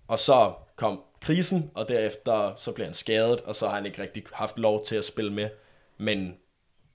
[0.07, 4.01] Og så kom krisen, og derefter så blev han skadet, og så har han ikke
[4.01, 5.49] rigtig haft lov til at spille med.
[5.97, 6.37] Men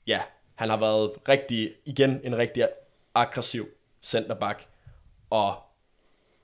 [0.07, 0.23] ja,
[0.55, 2.69] han har været rigtig, igen en rigtig
[3.15, 3.69] aggressiv
[4.03, 4.69] centerback,
[5.31, 5.57] og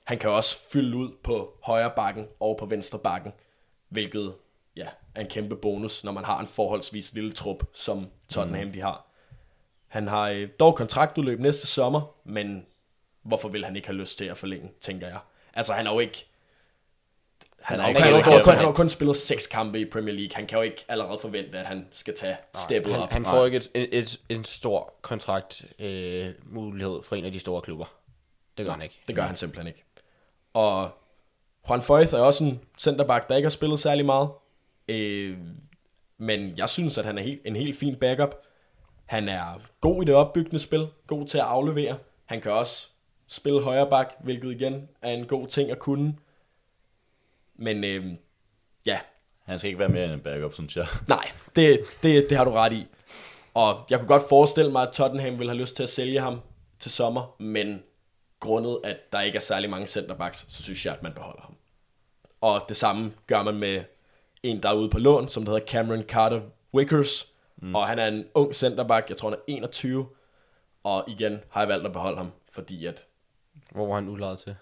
[0.03, 3.33] han kan også fylde ud på højre bakken og på venstre bakken,
[3.89, 4.35] hvilket
[4.75, 8.73] ja, er en kæmpe bonus, når man har en forholdsvis lille trup, som Tottenham mm.
[8.73, 9.05] de har.
[9.87, 12.65] Han har øh, dog kontraktudløb næste sommer, men
[13.21, 15.19] hvorfor vil han ikke have lyst til at forlænge, tænker jeg.
[15.53, 16.25] Altså, han har jo ikke...
[17.65, 19.85] Han, Han er har, ikke han, kun, han har jo kun spillet seks kampe i
[19.85, 20.35] Premier League.
[20.35, 23.09] Han kan jo ikke allerede forvente, at han skal tage steppet Han, op.
[23.09, 27.39] han får ikke et, et, et, en stor kontrakt øh, mulighed for en af de
[27.39, 27.85] store klubber.
[28.57, 29.01] Det gør han ikke.
[29.07, 29.83] Det gør han simpelthen ikke.
[30.53, 30.89] Og
[31.69, 34.29] Juan Foyth er også en centerback, der ikke har spillet særlig meget.
[34.87, 35.37] Øh,
[36.17, 38.35] men jeg synes, at han er helt, en helt fin backup.
[39.05, 41.97] Han er god i det opbyggende spil, god til at aflevere.
[42.25, 42.87] Han kan også
[43.27, 46.15] spille højre bak, hvilket igen er en god ting at kunne.
[47.55, 48.05] Men øh,
[48.85, 48.99] ja,
[49.43, 50.87] Han skal ikke være mere end en backup, synes jeg.
[51.07, 52.85] nej, det, det, det har du ret i.
[53.53, 56.41] Og jeg kunne godt forestille mig, at Tottenham vil have lyst til at sælge ham
[56.79, 57.83] til sommer, men
[58.39, 61.55] grundet, at der ikke er særlig mange centerbacks, så synes jeg, at man beholder ham.
[62.41, 63.83] Og det samme gør man med
[64.43, 66.41] en, der er ude på lån, som der hedder Cameron Carter
[66.73, 67.27] Wickers.
[67.57, 67.75] Mm.
[67.75, 70.07] Og han er en ung centerback, jeg tror han er 21.
[70.83, 73.05] Og igen har jeg valgt at beholde ham, fordi at,
[73.71, 74.55] Hvor var han udlejet til?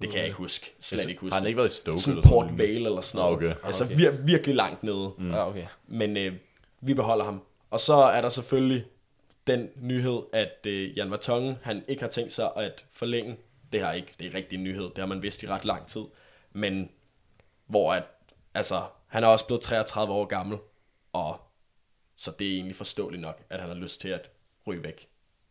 [0.00, 1.32] Det kan jeg ikke huske, slet ikke huske.
[1.34, 1.98] Har han ikke været i Stoke?
[1.98, 3.36] Sådan eller Port sådan Vale eller sådan noget.
[3.36, 3.54] Okay.
[3.64, 3.94] Altså okay.
[3.96, 5.12] vir- virkelig langt nede.
[5.18, 5.30] Mm.
[5.30, 5.66] Ja, okay.
[5.86, 6.32] Men øh,
[6.80, 7.42] vi beholder ham.
[7.70, 8.84] Og så er der selvfølgelig
[9.46, 13.36] den nyhed, at øh, Jan Vertongen, han ikke har tænkt sig at forlænge.
[13.72, 15.86] Det har ikke, det er rigtig en nyhed, det har man vidst i ret lang
[15.86, 16.02] tid.
[16.52, 16.90] Men
[17.66, 18.02] hvor at,
[18.54, 20.58] altså, han er også blevet 33 år gammel,
[21.12, 21.40] og
[22.16, 24.30] så det er egentlig forståeligt nok, at han har lyst til at
[24.66, 25.08] ryge væk.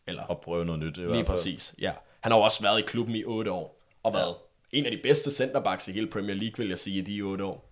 [0.07, 0.97] Eller Og prøve noget nyt.
[0.97, 1.25] i lige hvert fald.
[1.37, 1.91] præcis, ja.
[2.21, 3.74] Han har jo også været i klubben i 8 år,
[4.05, 4.35] og været
[4.71, 7.45] en af de bedste centerbacks i hele Premier League, vil jeg sige, i de 8
[7.45, 7.69] år.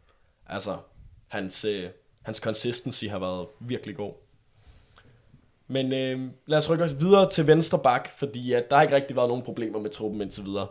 [0.47, 0.77] Altså,
[1.27, 1.89] hans, øh,
[2.21, 4.13] hans consistency har været virkelig god.
[5.67, 8.95] Men øh, lad os rykke os videre til venstre bak, fordi at der har ikke
[8.95, 10.67] rigtig været nogen problemer med truppen indtil videre.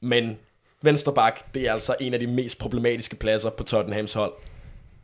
[0.00, 0.38] Men
[0.82, 4.32] venstre bak, det er altså en af de mest problematiske pladser på Tottenhams hold.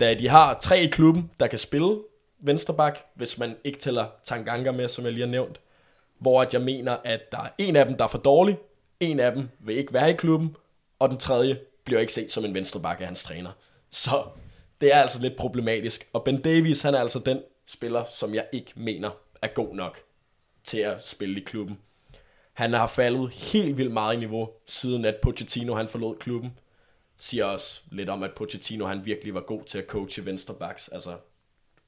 [0.00, 1.98] Da de har tre i klubben, der kan spille
[2.40, 5.60] venstre bak, hvis man ikke tæller Tanganga med, som jeg lige har nævnt.
[6.18, 8.58] hvor at jeg mener, at der er en af dem, der er for dårlig,
[9.02, 10.56] en af dem vil ikke være i klubben,
[10.98, 13.50] og den tredje bliver ikke set som en venstreback af hans træner.
[13.90, 14.24] Så
[14.80, 16.08] det er altså lidt problematisk.
[16.12, 19.10] Og Ben Davies, han er altså den spiller, som jeg ikke mener
[19.42, 19.98] er god nok
[20.64, 21.78] til at spille i klubben.
[22.52, 26.58] Han har faldet helt vildt meget i niveau, siden at Pochettino han forlod klubben.
[27.16, 30.88] Siger også lidt om, at Pochettino han virkelig var god til at coache venstrebacks.
[30.88, 31.16] Altså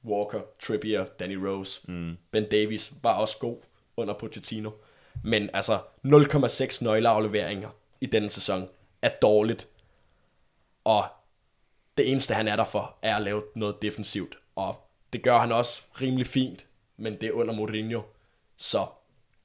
[0.05, 1.91] Walker, Trippier, Danny Rose.
[1.91, 2.17] Mm.
[2.31, 3.57] Ben Davies var også god
[3.97, 4.71] under Pochettino.
[5.23, 7.69] Men altså 0,6 nøgleafleveringer
[8.01, 8.69] i denne sæson
[9.01, 9.67] er dårligt.
[10.83, 11.05] Og
[11.97, 14.37] det eneste han er der for, er at lave noget defensivt.
[14.55, 16.65] Og det gør han også rimelig fint,
[16.97, 18.01] men det er under Mourinho.
[18.57, 18.85] Så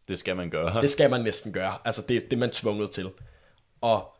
[0.08, 0.80] Det skal man gøre.
[0.80, 1.78] det skal man næsten gøre.
[1.84, 3.10] Altså, det, det er man tvunget til.
[3.80, 4.16] Og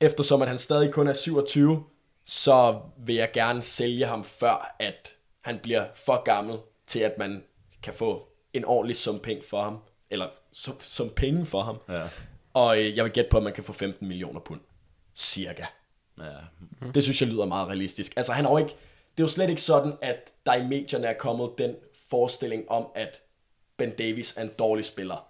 [0.00, 1.84] eftersom at han stadig kun er 27,
[2.24, 7.44] så vil jeg gerne sælge ham før, at han bliver for gammel til, at man
[7.82, 9.78] kan få en ordentlig sum penge for ham.
[10.10, 11.76] Eller sum, sum penge for ham.
[11.88, 12.08] Ja.
[12.54, 14.60] Og øh, jeg vil gætte på, at man kan få 15 millioner pund.
[15.14, 15.64] Cirka.
[16.18, 16.32] Ja.
[16.80, 16.92] Mm.
[16.92, 18.12] Det synes jeg lyder meget realistisk.
[18.16, 18.70] Altså han har jo ikke,
[19.16, 21.74] det er jo slet ikke sådan, at der i medierne er kommet den
[22.10, 23.20] forestilling om, at
[23.76, 25.26] Ben Davis er en dårlig spiller.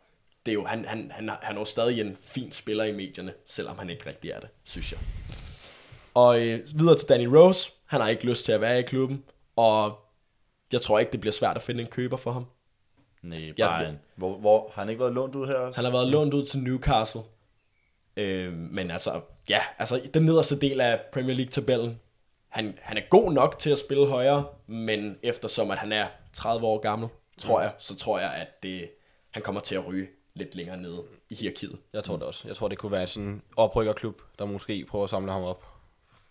[0.47, 3.35] Det er jo, han, han, han, han er jo stadig en fin spiller i medierne,
[3.47, 5.01] selvom han ikke rigtig er det, synes jeg.
[6.15, 7.73] Og øh, videre til Danny Rose.
[7.87, 9.25] Han har ikke lyst til at være i klubben,
[9.57, 9.99] og
[10.73, 12.47] jeg tror ikke, det bliver svært at finde en køber for ham.
[13.29, 13.99] Nej, en.
[14.15, 15.77] Hvor, hvor, har han ikke været lånt ud her også?
[15.77, 17.21] Han har været lånt ud til Newcastle.
[18.17, 22.01] Øh, men altså, ja, altså den nederste del af Premier League-tabellen,
[22.49, 26.67] han, han er god nok til at spille højere, men eftersom at han er 30
[26.67, 27.09] år gammel,
[27.39, 28.89] tror jeg, så tror jeg, at det,
[29.31, 31.79] han kommer til at ryge lidt længere nede i hierarkiet.
[31.93, 32.49] Jeg tror det også.
[32.49, 35.65] Jeg tror, det kunne være sådan en oprykkerklub, der måske prøver at samle ham op,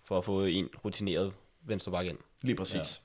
[0.04, 2.18] for at få en rutineret venstreback ind.
[2.42, 3.02] Lige præcis.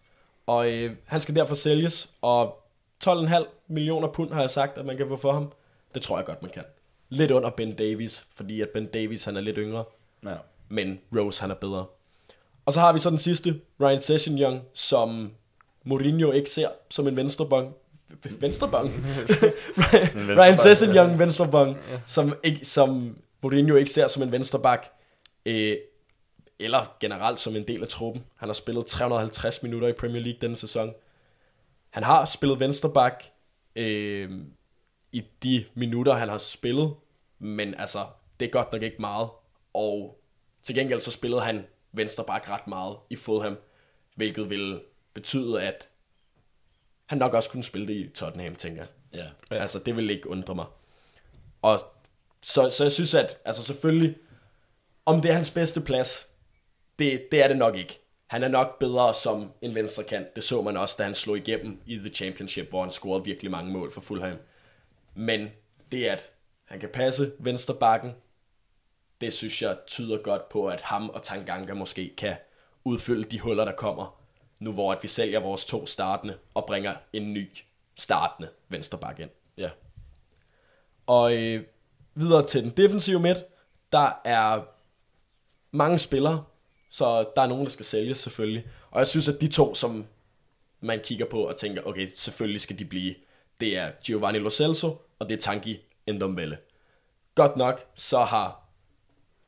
[0.48, 0.52] Ja.
[0.52, 2.64] Og øh, han skal derfor sælges, og
[3.06, 5.52] 12,5 millioner pund har jeg sagt, at man kan få for ham.
[5.94, 6.64] Det tror jeg godt, man kan.
[7.08, 9.84] Lidt under Ben Davies, fordi at Ben Davies han er lidt yngre.
[10.24, 10.34] Ja.
[10.68, 11.86] men Rose han er bedre.
[12.64, 15.32] Og så har vi så den sidste, Ryan Sessegnon, som
[15.84, 17.74] Mourinho ikke ser som en venstrebong.
[18.40, 18.90] Venstrebong?
[20.38, 24.90] Ryan Sessegnon, venstrebong, som, ikke, som Mourinho ikke ser som en venstreback,
[25.46, 25.76] øh,
[26.58, 28.24] eller generelt som en del af truppen.
[28.36, 30.92] Han har spillet 350 minutter i Premier League denne sæson.
[31.90, 33.30] Han har spillet venstreback
[33.76, 34.30] øh,
[35.12, 36.94] i de minutter, han har spillet,
[37.38, 38.06] men altså,
[38.40, 39.28] det er godt nok ikke meget.
[39.74, 40.22] Og
[40.62, 43.56] til gengæld så spillede han venstreback ret meget i Fulham,
[44.14, 44.80] hvilket ville
[45.14, 45.88] betyde, at
[47.06, 48.90] han nok også kunne spille det i Tottenham, tænker jeg.
[49.20, 49.56] Ja.
[49.56, 49.60] Ja.
[49.60, 50.66] Altså, det vil ikke undre mig.
[51.62, 51.80] Og
[52.42, 54.16] så, så jeg synes, at altså selvfølgelig,
[55.06, 56.28] om det er hans bedste plads,
[56.98, 57.99] det, det er det nok ikke.
[58.30, 60.36] Han er nok bedre som en venstre kant.
[60.36, 63.50] Det så man også, da han slog igennem i The Championship, hvor han scorede virkelig
[63.50, 64.36] mange mål for Fulham.
[65.14, 65.48] Men
[65.92, 66.30] det, at
[66.64, 68.14] han kan passe venstre bakken,
[69.20, 72.36] det synes jeg tyder godt på, at ham og Tanganga måske kan
[72.84, 74.20] udfylde de huller, der kommer,
[74.60, 77.48] nu hvor at vi sælger vores to startende og bringer en ny
[77.94, 79.30] startende venstreback ind.
[79.56, 79.70] Ja.
[81.06, 81.64] Og øh,
[82.14, 83.38] videre til den defensive midt,
[83.92, 84.62] der er
[85.70, 86.44] mange spillere,
[86.90, 88.64] så der er nogen, der skal sælges selvfølgelig.
[88.90, 90.06] Og jeg synes, at de to, som
[90.80, 93.14] man kigger på og tænker, okay, selvfølgelig skal de blive,
[93.60, 95.76] det er Giovanni Lo Celso, og det er Tanguy
[96.08, 96.58] Ndombele.
[97.34, 98.60] Godt nok, så har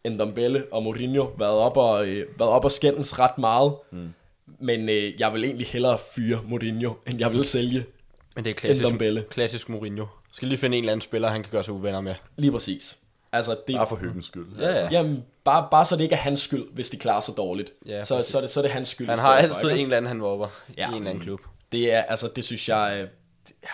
[0.05, 3.75] Ndombele og Mourinho været op og, øh, været op og skændes ret meget.
[3.91, 4.13] Mm.
[4.59, 7.87] Men øh, jeg vil egentlig hellere fyre Mourinho, end jeg vil sælge.
[8.35, 9.25] Men det er klassisk, Ndombele.
[9.31, 10.07] klassisk Mourinho.
[10.33, 12.15] Skal lige finde en eller anden spiller, han kan gøre sig uvenner med.
[12.37, 12.99] Lige præcis.
[13.33, 14.47] Altså, det, Bare for hyggens skyld.
[14.59, 14.89] Ja, ja.
[14.91, 17.73] Jamen, bare, bare så det ikke er hans skyld, hvis de klarer sig dårligt.
[17.87, 19.09] Ja, så, så, er det, så er det hans skyld.
[19.09, 20.87] Han i har for, altid ikke en eller anden, han vopper Ja.
[20.87, 21.41] i en eller anden klub.
[21.73, 23.09] Det er, altså, det synes jeg, øh,
[23.49, 23.69] det, ja,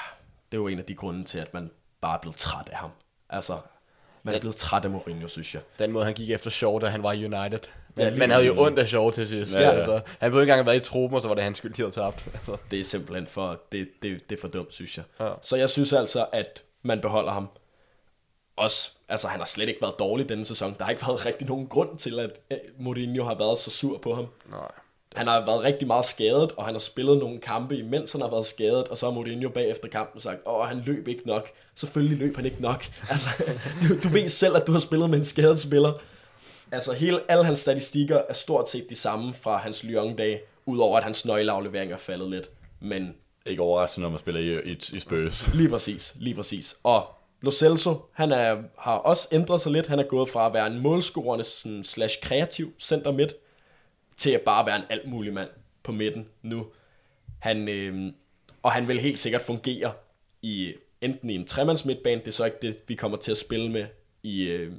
[0.53, 2.77] det er jo en af de grunde til, at man bare er blevet træt af
[2.77, 2.91] ham.
[3.31, 3.59] Altså,
[4.23, 5.63] man er blevet træt af Mourinho, synes jeg.
[5.79, 7.59] Den måde, han gik efter Shaw, da han var i United.
[7.97, 9.55] Ja, Ja, man havde jo ondt af Shaw til sidst.
[9.55, 9.71] Ja.
[9.71, 11.83] Altså, han burde ikke engang været i truppen, og så var det hans skyld, de
[11.83, 12.27] havde tabt.
[12.35, 12.57] Altså.
[12.71, 15.05] Det er simpelthen for, det, det, det er for dumt, synes jeg.
[15.21, 15.31] Ja.
[15.43, 17.49] Så jeg synes altså, at man beholder ham.
[18.57, 20.75] Også, altså han har slet ikke været dårlig denne sæson.
[20.79, 24.15] Der har ikke været rigtig nogen grund til, at Mourinho har været så sur på
[24.15, 24.27] ham.
[24.51, 24.71] Nej.
[25.17, 28.31] Han har været rigtig meget skadet, og han har spillet nogle kampe, imens han har
[28.31, 31.49] været skadet, og så har Mourinho bagefter kampen sagt, åh, han løb ikke nok.
[31.75, 32.85] Selvfølgelig løb han ikke nok.
[33.11, 33.29] Altså,
[33.83, 35.93] du, du ved selv, at du har spillet med en skadet spiller.
[36.73, 41.05] Altså, hele, alle hans statistikker er stort set de samme fra hans Lyon-dage, udover at
[41.05, 42.51] hans nøgleaflevering er faldet lidt.
[42.81, 43.15] Men
[43.47, 45.49] Ikke overraskende, når man spiller i, i, i Spurs.
[45.55, 46.77] Lige præcis, lige præcis.
[46.83, 47.07] Og
[47.41, 49.87] Lo Celso, han er, har også ændret sig lidt.
[49.87, 53.35] Han er gået fra at være en målscorende sådan, slash kreativ center midt,
[54.17, 55.49] til at bare være en alt mulig mand
[55.83, 56.67] på midten nu.
[57.39, 58.13] Han, øh,
[58.63, 59.93] og han vil helt sikkert fungere
[60.43, 63.37] i enten i en tremands midtbane, det er så ikke det, vi kommer til at
[63.37, 63.87] spille med
[64.23, 64.73] i, øh,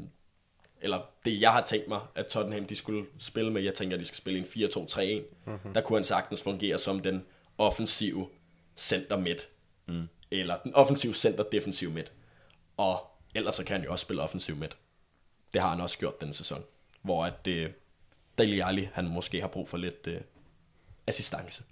[0.81, 3.99] eller det jeg har tænkt mig, at Tottenham de skulle spille med, jeg tænker, at
[3.99, 5.01] de skal spille i en 4-2-3-1,
[5.45, 5.73] mm-hmm.
[5.73, 7.25] der kunne han sagtens fungere som den
[7.57, 8.27] offensive
[8.77, 9.49] center midt,
[9.87, 10.07] mm.
[10.31, 12.11] eller den offensive center defensiv midt,
[12.79, 14.77] og ellers så kan han jo også spille offensiv midt.
[15.53, 16.63] Det har han også gjort denne sæson,
[17.01, 17.69] hvor at øh,
[18.37, 20.21] Dele Alli, han måske har brug for lidt øh,
[21.07, 21.63] assistance.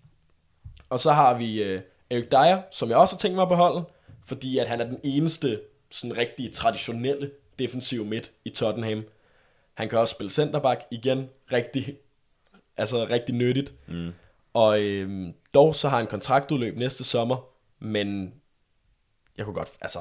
[0.90, 3.86] Og så har vi øh, Eric Dyer, som jeg også har tænkt mig at beholde,
[4.26, 9.04] fordi at han er den eneste sådan rigtig traditionelle defensiv midt i Tottenham.
[9.74, 11.98] Han kan også spille centerback igen, rigtig,
[12.78, 13.74] altså rigtig nyttigt.
[13.88, 14.14] Mm.
[14.54, 17.38] Og øh, dog så har han kontraktudløb næste sommer,
[17.80, 18.34] men
[19.38, 20.00] jeg kunne godt, altså,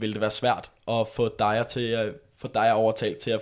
[0.00, 3.40] ville det være svært at få Dyer til at få Dyer overtalt til at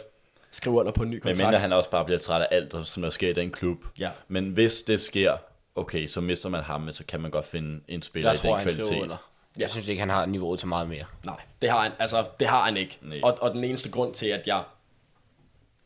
[0.51, 1.38] skrive under på en ny Men kontrakt.
[1.38, 3.79] mindre han også bare bliver træt af alt, som der sker i den klub.
[3.99, 4.11] Ja.
[4.29, 5.37] Men hvis det sker,
[5.75, 8.38] okay, så mister man ham, men så kan man godt finde en spiller Jeg i
[8.42, 9.03] tror, den kvalitet.
[9.03, 9.16] under.
[9.57, 11.05] Jeg synes ikke, han har niveauet til meget mere.
[11.25, 12.99] Nej, det har han, altså, det har han ikke.
[13.03, 13.21] Nej.
[13.23, 14.62] Og, og den eneste grund til, at jeg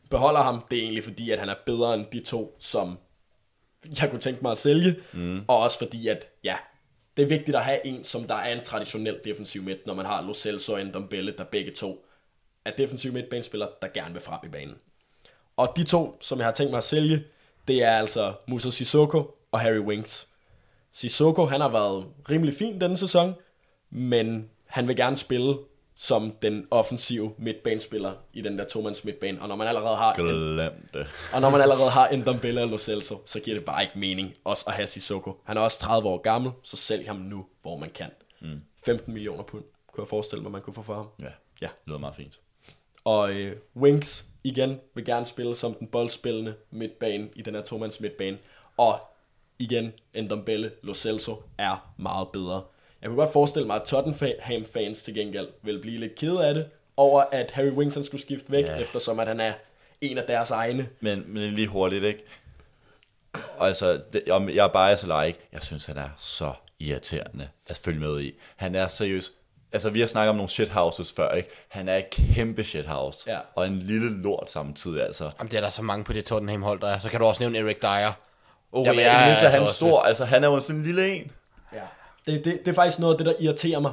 [0.09, 2.97] beholder ham, det er egentlig fordi, at han er bedre end de to, som
[4.01, 4.95] jeg kunne tænke mig at sælge.
[5.13, 5.45] Mm.
[5.47, 6.55] Og også fordi, at ja,
[7.17, 10.05] det er vigtigt at have en, som der er en traditionel defensiv midt, når man
[10.05, 12.05] har Lo Celso og Ndombele, der begge to
[12.65, 14.75] er defensiv midtbanespillere, der gerne vil frem i banen.
[15.57, 17.23] Og de to, som jeg har tænkt mig at sælge,
[17.67, 20.27] det er altså Musa Sissoko og Harry Winks.
[20.91, 23.35] Sissoko, han har været rimelig fin denne sæson,
[23.89, 25.55] men han vil gerne spille
[25.95, 29.41] som den offensive midtbanespiller i den der tomands midtbane.
[29.41, 31.07] Og når man allerede har en, Glem det.
[31.33, 33.99] og når man allerede har en Dombele og Lo Celso, så giver det bare ikke
[33.99, 35.41] mening også at have Sissoko.
[35.43, 38.09] Han er også 30 år gammel, så sælg ham nu, hvor man kan.
[38.41, 38.61] Mm.
[38.85, 41.07] 15 millioner pund, kunne jeg forestille mig, man kunne få for ham.
[41.21, 41.25] Ja,
[41.61, 41.67] Ja.
[41.67, 42.39] det lyder meget fint.
[43.05, 47.99] Og øh, Winks igen vil gerne spille som den boldspillende midtbane i den her tomands
[47.99, 48.37] midtbane.
[48.77, 48.99] Og
[49.59, 52.63] igen, Ndombele, Lo Celso er meget bedre.
[53.03, 56.65] Jeg kunne godt forestille mig, at Tottenham-fans til gengæld vil blive lidt kede af det,
[56.97, 58.75] over at Harry Winks han skulle skifte væk, Ja.
[58.77, 59.53] eftersom at han er
[60.01, 60.87] en af deres egne.
[60.99, 62.23] Men, men lige hurtigt, ikke?
[63.57, 65.39] Og altså, det, om jeg er bias eller ikke?
[65.53, 68.33] Jeg synes, han er så irriterende at følge med i.
[68.55, 69.33] Han er seriøst...
[69.71, 71.49] Altså, vi har snakket om nogle shithouses før, ikke?
[71.67, 73.31] Han er et kæmpe shithouse.
[73.31, 73.39] Ja.
[73.55, 75.31] Og en lille lort samtidig, altså.
[75.39, 76.99] Jamen, det er der så mange på det Tottenham-hold, der er.
[76.99, 78.11] Så kan du også nævne Eric Dyer.
[78.71, 80.01] Oh, Jamen, ja, mindst er han stor.
[80.01, 81.31] Altså, han er jo sådan en lille en.
[82.25, 83.91] Det, det, det er faktisk noget af det, der irriterer mig.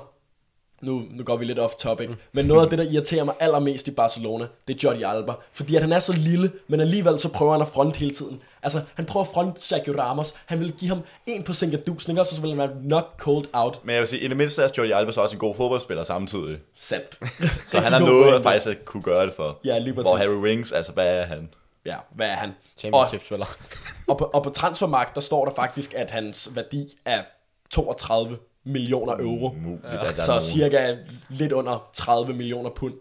[0.82, 2.08] Nu, nu går vi lidt off topic.
[2.32, 5.32] Men noget af det, der irriterer mig allermest i Barcelona, det er Jordi Alba.
[5.52, 8.42] Fordi at han er så lille, men alligevel så prøver han at fronte hele tiden.
[8.62, 10.34] Altså, han prøver at fronte Sergio Ramos.
[10.46, 13.80] Han vil give ham en på Sinkadusning, og så vil han være nok cold out.
[13.84, 16.04] Men jeg vil sige, i det mindste er Jordi Alba så også en god fodboldspiller
[16.04, 16.58] samtidig.
[16.76, 17.18] Sandt.
[17.70, 19.58] Så han har noget at faktisk at kunne gøre det for.
[19.64, 20.28] Ja, lige Hvor præcis.
[20.28, 21.48] Harry Winks, altså hvad er han?
[21.86, 22.48] Ja, hvad er han?
[22.48, 23.46] Og, Championship-spiller.
[24.08, 27.22] og, på, og på transfermarkt, der står der faktisk, at hans værdi er
[27.70, 29.54] 32 millioner euro.
[29.84, 30.96] Er Så nogen- cirka
[31.28, 32.94] lidt under 30 millioner pund.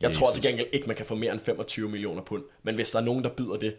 [0.00, 0.40] Jeg tror Jesus.
[0.42, 2.42] til gengæld ikke, man kan få mere end 25 millioner pund.
[2.62, 3.76] Men hvis der er nogen, der byder det,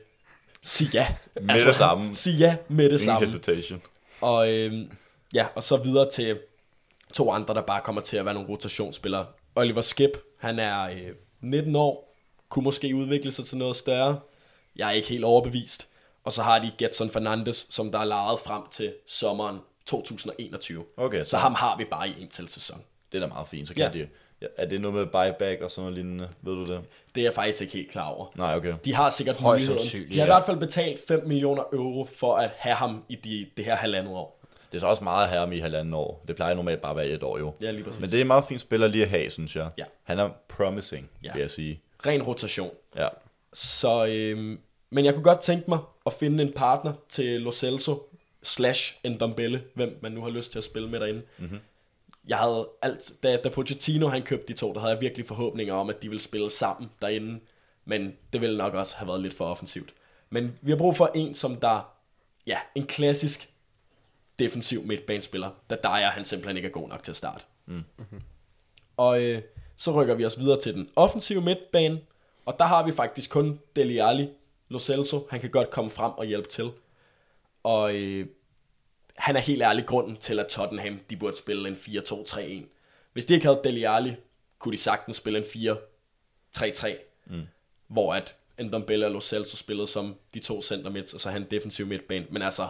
[0.64, 1.08] sig ja.
[1.42, 2.16] Med det samme.
[2.16, 3.26] Sig ja med det Ingen samme.
[3.28, 3.82] hesitation.
[4.22, 4.92] Og, øhm,
[5.34, 6.40] ja, og så videre til
[7.14, 9.26] to andre, der bare kommer til at være nogle rotationsspillere.
[9.56, 10.98] Oliver Skip, han er øh,
[11.42, 12.16] 19 år,
[12.50, 14.20] kunne måske udvikle sig til noget større.
[14.76, 15.88] Jeg er ikke helt overbevist.
[16.24, 19.58] Og så har de Getson Fernandes, som der er lejet frem til sommeren
[19.90, 20.84] 2021.
[20.98, 22.82] Okay, så så- ham har vi bare i en til sæson.
[23.12, 24.00] Det er da meget fint, så kan Ja.
[24.00, 24.08] de...
[24.42, 26.30] Ja, er det noget med buyback og sådan noget lignende?
[26.42, 26.82] Ved du det?
[27.16, 28.26] Det er jeg faktisk ikke helt klar over.
[28.36, 28.74] Nej, okay.
[28.86, 30.12] De har sikkert Højst muligheden.
[30.14, 30.34] De har i ja.
[30.36, 34.14] hvert fald betalt 5 millioner euro for at have ham i de, det her halvandet
[34.14, 34.40] år.
[34.72, 36.24] Det er så også meget her i halvanden år.
[36.28, 37.54] Det plejer normalt bare at være et år jo.
[37.62, 38.02] Ja, lige præcis.
[38.02, 39.70] Men det er en meget fin spiller lige at have, synes jeg.
[39.78, 39.84] Ja.
[40.04, 41.34] Han er promising, Ja.
[41.34, 41.82] vil jeg sige.
[42.08, 42.72] Ren rotation.
[42.96, 43.08] Ja.
[43.54, 48.09] Så, øhm, men jeg kunne godt tænke mig at finde en partner til Lo Celso
[48.44, 51.22] slash Ndombele, hvem man nu har lyst til at spille med derinde.
[51.38, 51.60] Mm-hmm.
[52.28, 55.74] Jeg havde alt, da, da Pochettino han købte de to, der havde jeg virkelig forhåbninger
[55.74, 57.40] om, at de ville spille sammen derinde.
[57.86, 59.94] Men det ville nok også have været lidt for offensivt.
[60.30, 61.94] Men vi har brug for en, som der,
[62.48, 63.50] ja, en klassisk
[64.40, 67.44] defensiv midtbanespiller, da Dyer han simpelthen ikke er god nok til at starte.
[67.66, 67.84] Mm.
[68.98, 69.42] Og øh,
[69.78, 72.02] så rykker vi os videre til den offensive midtbane,
[72.46, 74.30] og der har vi faktisk kun Dele Alli,
[74.70, 76.72] Lo Celso, han kan godt komme frem og hjælpe til.
[77.64, 78.28] Og øh,
[79.16, 82.66] han er helt ærlig grunden til, at Tottenham de burde spille en 4-2-3-1.
[83.14, 84.16] Hvis de ikke havde Dele Alli,
[84.60, 85.76] kunne de sagtens spille en
[86.56, 86.90] 4-3-3,
[87.26, 87.42] mm.
[87.88, 91.48] hvor at Ndombele og Lo Celso spillede som de to center midt, og så han
[91.52, 92.26] defensiv midtbane.
[92.30, 92.68] Men altså,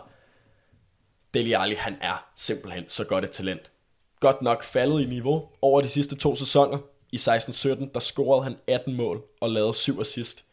[1.34, 3.72] Dele Alli, han er simpelthen så godt et talent.
[4.20, 6.78] Godt nok faldet i niveau over de sidste to sæsoner.
[7.12, 10.46] I 16-17, der scorede han 18 mål og lavede 7 assist.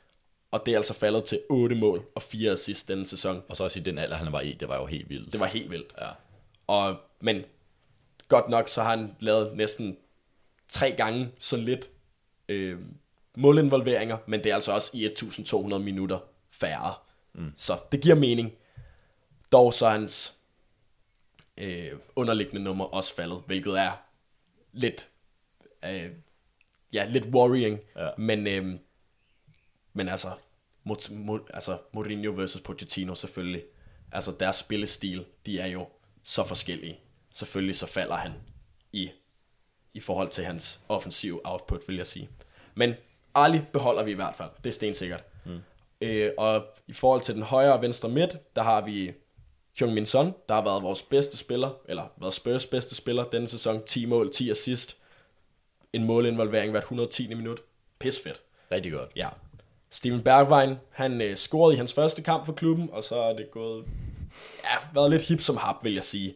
[0.51, 3.42] Og det er altså faldet til 8 mål og 4 assist denne sæson.
[3.49, 5.32] Og så også i den alder, han var i, det var jo helt vildt.
[5.32, 5.94] Det var helt vildt.
[6.01, 6.09] Ja.
[6.66, 7.44] Og, men
[8.28, 9.97] godt nok, så har han lavet næsten
[10.68, 11.90] tre gange så lidt
[12.49, 12.78] øh,
[13.36, 16.18] målinvolveringer, men det er altså også i 1200 minutter
[16.51, 16.94] færre.
[17.32, 17.53] Mm.
[17.57, 18.53] Så det giver mening.
[19.53, 20.34] Dog så er hans
[21.59, 23.92] øh, underliggende nummer også faldet, hvilket er
[24.72, 25.09] lidt,
[25.84, 26.11] øh,
[26.92, 27.80] ja, lidt worrying.
[27.97, 28.09] Ja.
[28.18, 28.78] Men, øh,
[29.97, 30.30] men altså,
[30.84, 33.62] Mot, Mot, altså, Mourinho versus Pochettino selvfølgelig.
[34.12, 35.88] Altså deres spillestil, de er jo
[36.24, 36.99] så forskellige.
[37.34, 38.32] Selvfølgelig så falder han
[38.92, 39.11] i,
[39.94, 42.28] i forhold til hans offensive output, vil jeg sige.
[42.74, 42.94] Men
[43.34, 45.24] Ali beholder vi i hvert fald, det er stensikkert.
[45.44, 45.61] Mm.
[46.01, 49.12] Øh, og i forhold til den højre og venstre midt, der har vi
[49.80, 53.49] Jung Min Son, der har været vores bedste spiller, eller været Spurs bedste spiller denne
[53.49, 53.82] sæson.
[53.86, 54.97] 10 mål, 10 assist.
[55.92, 57.34] En målinvolvering hvert 110.
[57.34, 57.61] minut.
[57.99, 58.42] Pis fedt.
[58.72, 59.11] Rigtig godt.
[59.16, 59.28] Ja.
[59.91, 63.51] Steven Bergwijn, han øh, scorede i hans første kamp for klubben, og så er det
[63.51, 63.84] gået,
[64.64, 66.34] ja, været lidt hip som hap, vil jeg sige.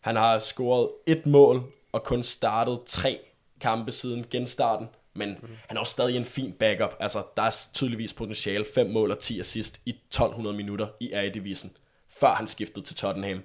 [0.00, 3.20] Han har scoret et mål, og kun startet tre
[3.60, 5.48] kampe siden genstarten, men mm.
[5.68, 6.96] han er også stadig en fin backup.
[7.00, 11.76] Altså, der er tydeligvis potentiale 5 mål og 10 assist i 1200 minutter i A-divisen,
[12.08, 13.42] før han skiftede til Tottenham.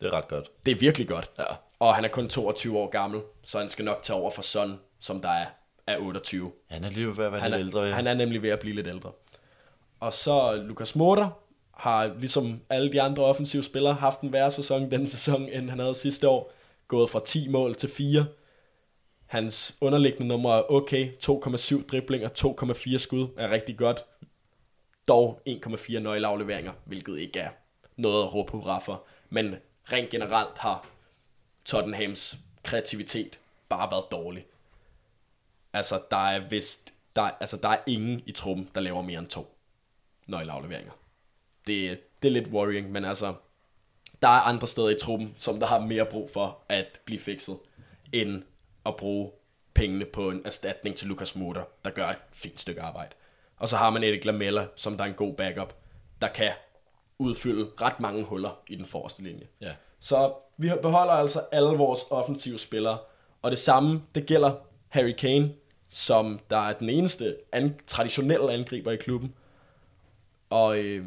[0.00, 0.50] Det er ret godt.
[0.66, 1.30] Det er virkelig godt.
[1.38, 1.44] Ja.
[1.78, 4.80] Og han er kun 22 år gammel, så han skal nok tage over for Son,
[5.00, 5.46] som der er,
[5.86, 6.52] er 28.
[6.68, 7.82] Han er lige ved at være Han lidt er, ældre.
[7.82, 7.94] Ja.
[7.94, 9.12] han er nemlig ved at blive lidt ældre.
[10.00, 11.30] Og så Lukas Moura
[11.74, 15.78] har ligesom alle de andre offensive spillere haft en værre sæson denne sæson, end han
[15.78, 16.52] havde sidste år.
[16.88, 18.26] Gået fra 10 mål til 4.
[19.26, 21.12] Hans underliggende nummer er okay.
[21.24, 22.28] 2,7 driblinger,
[22.92, 24.04] 2,4 skud er rigtig godt.
[25.08, 27.50] Dog 1,4 nøgleafleveringer, hvilket ikke er
[27.96, 29.02] noget at råbe hurra for.
[29.30, 29.54] Men
[29.92, 30.86] rent generelt har
[31.64, 34.46] Tottenhams kreativitet bare været dårlig.
[35.76, 39.28] Altså, der er vist, der, altså, der er ingen i truppen, der laver mere end
[39.28, 39.56] to
[40.26, 40.92] nøgleafleveringer.
[41.66, 43.34] Det, det er lidt worrying, men altså,
[44.22, 47.56] der er andre steder i truppen, som der har mere brug for at blive fikset,
[48.12, 48.42] end
[48.86, 49.30] at bruge
[49.74, 53.14] pengene på en erstatning til Lukas Moura, der gør et fint stykke arbejde.
[53.56, 55.74] Og så har man Erik Lamella, som der er en god backup,
[56.20, 56.52] der kan
[57.18, 59.46] udfylde ret mange huller i den forreste linje.
[59.60, 59.74] Ja.
[60.00, 62.98] Så vi beholder altså alle vores offensive spillere.
[63.42, 64.54] Og det samme, det gælder
[64.88, 65.52] Harry Kane,
[65.88, 69.34] som der er den eneste an- traditionelle angriber i klubben.
[70.50, 71.04] Og øh,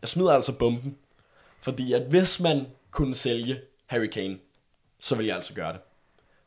[0.00, 0.96] jeg smider altså bomben.
[1.60, 4.38] Fordi at hvis man kunne sælge Harry Kane,
[5.00, 5.80] så vil jeg altså gøre det.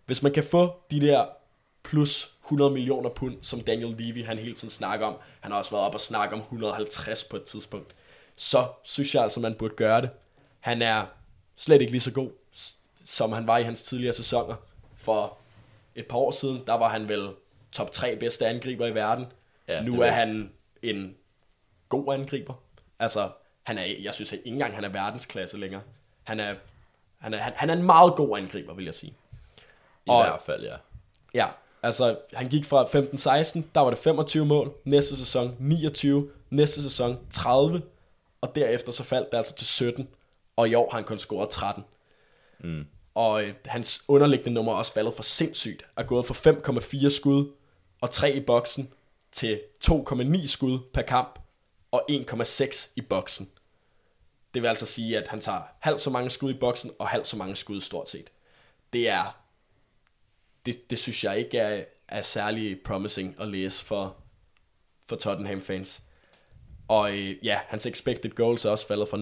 [0.05, 1.25] Hvis man kan få de der
[1.83, 5.71] plus 100 millioner pund, som Daniel Levy han hele tiden snakker om, han har også
[5.71, 7.95] været op og snakke om 150 på et tidspunkt,
[8.35, 10.09] så synes jeg altså, man burde gøre det.
[10.59, 11.05] Han er
[11.55, 12.29] slet ikke lige så god,
[13.05, 14.55] som han var i hans tidligere sæsoner.
[14.95, 15.37] For
[15.95, 17.29] et par år siden, der var han vel
[17.75, 19.25] top 3 bedste angriber i verden.
[19.67, 20.51] Ja, nu er han
[20.81, 21.15] en
[21.89, 22.53] god angriber.
[22.99, 23.29] Altså,
[23.63, 25.81] han er, jeg synes ikke engang, han er verdensklasse længere.
[26.23, 26.55] Han er,
[27.17, 29.11] han er, han, han er en meget god angriber, vil jeg sige.
[30.05, 30.75] I Og- hvert fald, ja.
[31.33, 31.47] Ja,
[31.83, 37.17] altså han gik fra 15-16, der var det 25 mål, næste sæson 29, næste sæson
[37.31, 37.81] 30,
[38.41, 40.07] og derefter så faldt det altså til 17,
[40.55, 41.83] og i år har han kun scoret 13.
[42.59, 42.85] Mm.
[43.15, 46.51] Og øh, hans underliggende nummer er også faldet for sindssygt, er gået fra
[47.03, 47.51] 5,4 skud
[48.01, 48.93] og 3 i boksen
[49.31, 51.39] til 2,9 skud per kamp
[51.91, 53.49] og 1,6 i boksen.
[54.53, 57.27] Det vil altså sige, at han tager halvt så mange skud i boksen og halvt
[57.27, 58.29] så mange skud stort set.
[58.93, 59.45] Det er
[60.65, 64.15] det, det synes jeg ikke er, er særlig promising at læse for,
[65.05, 66.01] for Tottenham-fans.
[66.87, 69.17] Og øh, ja, hans expected goals er også faldet fra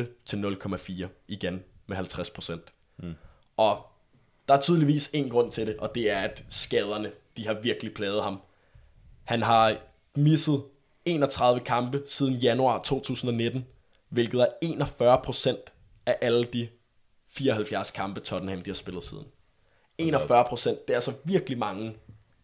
[0.00, 2.72] 0,8 til 0,4 igen med 50 procent.
[2.96, 3.14] Mm.
[3.56, 3.86] Og
[4.48, 7.94] der er tydeligvis en grund til det, og det er, at skaderne, de har virkelig
[7.94, 8.40] plaget ham.
[9.24, 9.76] Han har
[10.16, 10.64] misset
[11.04, 13.66] 31 kampe siden januar 2019,
[14.08, 15.72] hvilket er 41 procent
[16.06, 16.68] af alle de
[17.28, 19.26] 74 kampe, Tottenham de har spillet siden.
[19.98, 21.96] 41 procent, det er altså virkelig mange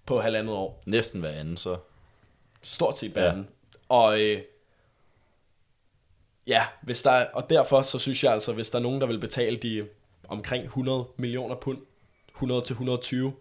[0.06, 0.82] på halvandet år.
[0.86, 1.76] Næsten hver anden, så.
[2.62, 3.48] Stort set hver anden.
[3.88, 4.42] Og øh,
[6.46, 9.06] ja, hvis der er, og derfor så synes jeg altså, hvis der er nogen, der
[9.06, 9.88] vil betale de
[10.28, 11.78] omkring 100 millioner pund,
[12.28, 13.32] 100 til 120,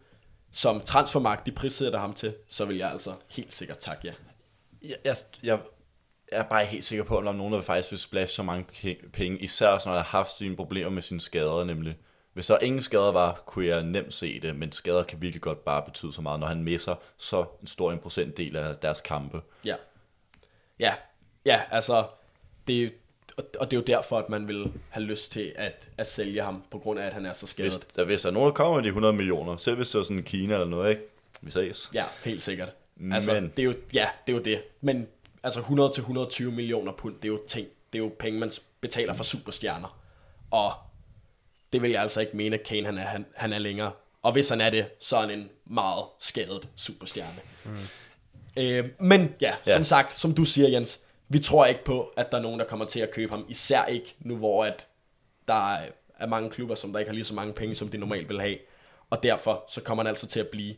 [0.54, 4.14] som transfermarkt de prissætter ham til, så vil jeg altså helt sikkert takke ja.
[4.90, 5.60] Jeg, jeg, jeg
[6.32, 8.66] er bare helt sikker på, at der er nogen, der faktisk vil splashe så mange
[8.74, 11.98] pe- penge, især når der har haft sine problemer med sine skader, nemlig.
[12.34, 15.66] Hvis der ingen skader var, kunne jeg nemt se det, men skader kan virkelig godt
[15.66, 19.42] bare betyde så meget, når han misser så en stor en procentdel af deres kampe.
[19.66, 19.76] Ja.
[20.80, 20.94] Ja,
[21.46, 22.08] ja, altså,
[22.68, 22.94] det,
[23.38, 26.42] og, og det er jo derfor, at man vil have lyst til at, at sælge
[26.42, 27.74] ham, på grund af, at han er så skadet.
[27.74, 30.00] Hvis der, hvis der er nogen, der kommer med de 100 millioner, selv hvis det
[30.00, 31.02] er sådan Kina eller noget, ikke?
[31.42, 31.90] Vi ses.
[31.94, 32.70] Ja, helt sikkert.
[33.14, 34.62] Altså, Men- det er jo, ja, det er jo det.
[34.82, 35.08] Men
[35.44, 38.52] altså 100 til 120 millioner pund, det er jo ting, det er jo penge, man
[38.82, 40.00] betaler for superstjerner.
[40.52, 40.74] Og
[41.74, 43.92] det vil jeg altså ikke mene, at Kane han er, han, han er længere.
[44.22, 47.40] Og hvis han er det, så er han en meget skadet superstjerne.
[47.66, 47.72] Mm.
[48.58, 49.54] Øh, men ja, Ja.
[49.68, 51.00] ja, som sagt, som du siger, Jens,
[51.34, 53.46] vi tror ikke på, at der er nogen, der kommer til at købe ham.
[53.50, 54.88] Især ikke nu, hvor at
[55.48, 55.90] der er-
[56.28, 58.58] mange klubber, som der ikke har lige så mange penge, som de normalt vil have.
[59.10, 60.76] Og derfor så kommer han altså til at blive.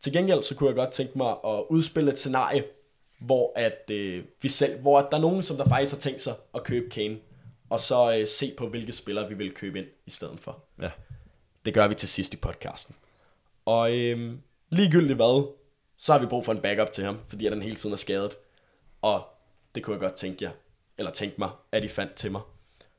[0.00, 2.64] Til gengæld, så kunne jeg godt tænke mig at udspille et scenarie,
[3.20, 6.22] hvor at øh, vi selv, hvor at der er nogen, som der faktisk har tænkt
[6.22, 7.18] sig at købe Kane,
[7.70, 10.64] og så øh, se på, hvilke spillere vi vil købe ind i stedet for.
[10.82, 10.90] Ja.
[11.64, 12.94] Det gør vi til sidst i podcasten.
[13.64, 14.40] Og øhm,
[14.70, 15.52] ligegyldigt hvad,
[15.98, 18.36] så har vi brug for en backup til ham, fordi han hele tiden er skadet.
[19.02, 19.24] Og
[19.76, 20.50] det kunne jeg godt tænke jer,
[20.98, 22.40] eller tænke mig, at I fandt til mig.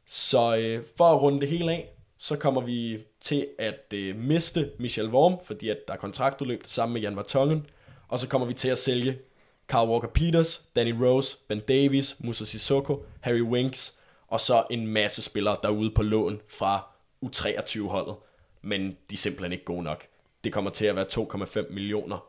[0.05, 4.71] Så øh, for at runde det hele af, så kommer vi til at øh, miste
[4.79, 7.65] Michel Worm, fordi at der er kontraktudløb sammen samme med Jan Vertongen.
[8.07, 9.19] Og så kommer vi til at sælge
[9.67, 15.21] Carl Walker Peters, Danny Rose, Ben Davies, Musa Sissoko, Harry Winks, og så en masse
[15.21, 16.87] spillere derude på lån fra
[17.25, 18.15] U23-holdet.
[18.61, 20.05] Men de er simpelthen ikke gode nok.
[20.43, 22.27] Det kommer til at være 2,5 millioner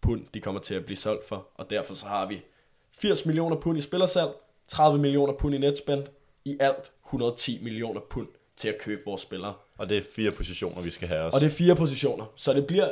[0.00, 1.48] pund, de kommer til at blive solgt for.
[1.54, 2.42] Og derfor så har vi
[2.98, 4.30] 80 millioner pund i spillersalg,
[4.68, 6.04] 30 millioner pund i netspend,
[6.44, 9.54] i alt 110 millioner pund til at købe vores spillere.
[9.78, 11.36] Og det er fire positioner, vi skal have også.
[11.36, 12.88] Og det er fire positioner, så det bliver...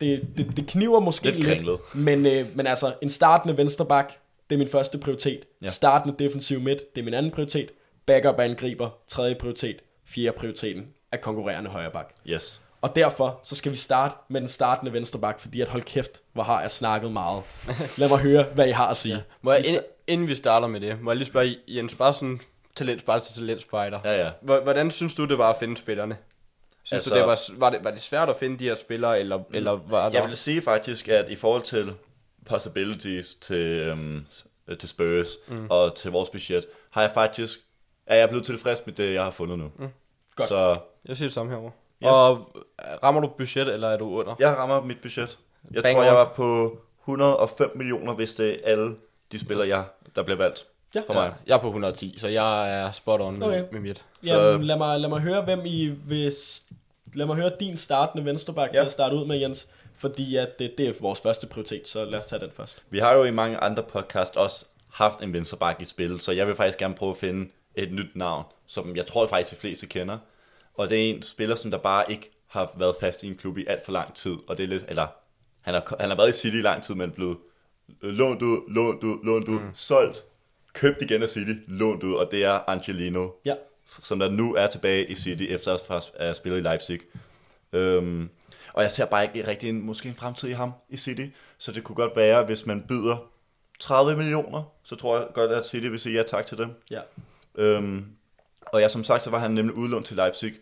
[0.00, 4.12] Det, det, det kniver måske Lidt lidt, men, øh, men altså en startende vensterbak,
[4.50, 5.40] det er min første prioritet.
[5.60, 5.66] Ja.
[5.66, 5.70] Ja.
[5.70, 7.70] Startende defensiv midt, det er min anden prioritet.
[8.06, 9.76] Backup angriber, tredje prioritet.
[10.04, 12.14] Fjerde prioriteten er konkurrerende højreback.
[12.26, 12.62] Yes.
[12.84, 16.42] Og derfor så skal vi starte med den startende vensterbak, fordi at hold kæft, hvor
[16.42, 17.42] har jeg snakket meget.
[17.98, 19.24] Lad mig høre, hvad I har at sige.
[19.42, 22.40] Må jeg, Vi inden, vi starter med det, må jeg lige spørge Jens, bare sådan
[22.76, 24.00] talentspejder til talentspejder.
[24.04, 24.30] Ja, ja.
[24.42, 26.16] Hvor- Hvordan synes du, det var at finde spillerne?
[26.82, 29.20] Synes Altså- du, det var, var, det, var det svært at finde de her spillere,
[29.20, 30.20] eller, eller var der...
[30.20, 31.92] Jeg vil sige faktisk, at i forhold til
[32.46, 34.26] possibilities til, øhm,
[34.78, 35.66] til Spurs mm.
[35.70, 37.58] og til vores budget, har jeg faktisk,
[38.06, 39.70] er jeg blevet tilfreds med det, jeg har fundet nu.
[39.78, 39.88] Mm.
[40.36, 40.48] Godt.
[40.48, 40.78] Så
[41.08, 41.70] Jeg siger det samme herovre.
[42.02, 42.10] Yes.
[42.10, 42.56] Og
[43.02, 44.34] rammer du budget, eller er du under?
[44.38, 45.38] jeg rammer mit budget.
[45.72, 46.06] Jeg Bang tror, on.
[46.06, 48.96] jeg var på 105 millioner, hvis det er alle
[49.32, 49.84] de spillere, jeg,
[50.16, 51.02] der bliver valgt Ja.
[51.06, 51.22] for mig.
[51.24, 53.64] Ja, jeg er på 110, så jeg er spot on med, Okay.
[53.72, 54.04] med mit.
[54.24, 56.32] Jamen, lad mig, lad mig høre, hvem I vil...
[57.14, 58.78] Lad mig høre din startende venstreback ja.
[58.78, 59.68] Til at starte ud med, Jens.
[59.96, 62.82] Fordi at det, det er vores første prioritet, så lad os tage den først.
[62.90, 66.46] Vi har jo i mange andre podcast også haft en venstreback i spil, så jeg
[66.46, 69.86] vil faktisk gerne prøve at finde et nyt navn, som jeg tror faktisk de fleste
[69.86, 70.18] kender.
[70.74, 73.58] Og det er en spiller, som der bare ikke har været fast i en klub
[73.58, 74.36] i alt for lang tid.
[74.48, 75.06] Og det er lidt, eller
[75.60, 77.36] han har, han har været i City i lang tid, men blevet
[78.02, 79.70] øh, lånt ud, lånt ud, lånt ud, mm.
[79.74, 80.24] solgt,
[80.72, 83.54] købt igen af City, lånt ud, og det er Angelino, Ja.
[84.02, 87.00] som der nu er tilbage i City, efter at have spillet i Leipzig.
[87.72, 88.28] Øhm,
[88.72, 91.26] og jeg ser bare ikke rigtig en, måske en fremtid i ham i City,
[91.58, 93.16] så det kunne godt være, hvis man byder
[93.80, 96.68] 30 millioner, så tror jeg godt, at City vil sige ja tak til dem.
[96.90, 97.00] Ja.
[97.54, 98.06] Øhm,
[98.66, 100.52] og ja, som sagt, så var han nemlig udlånt til Leipzig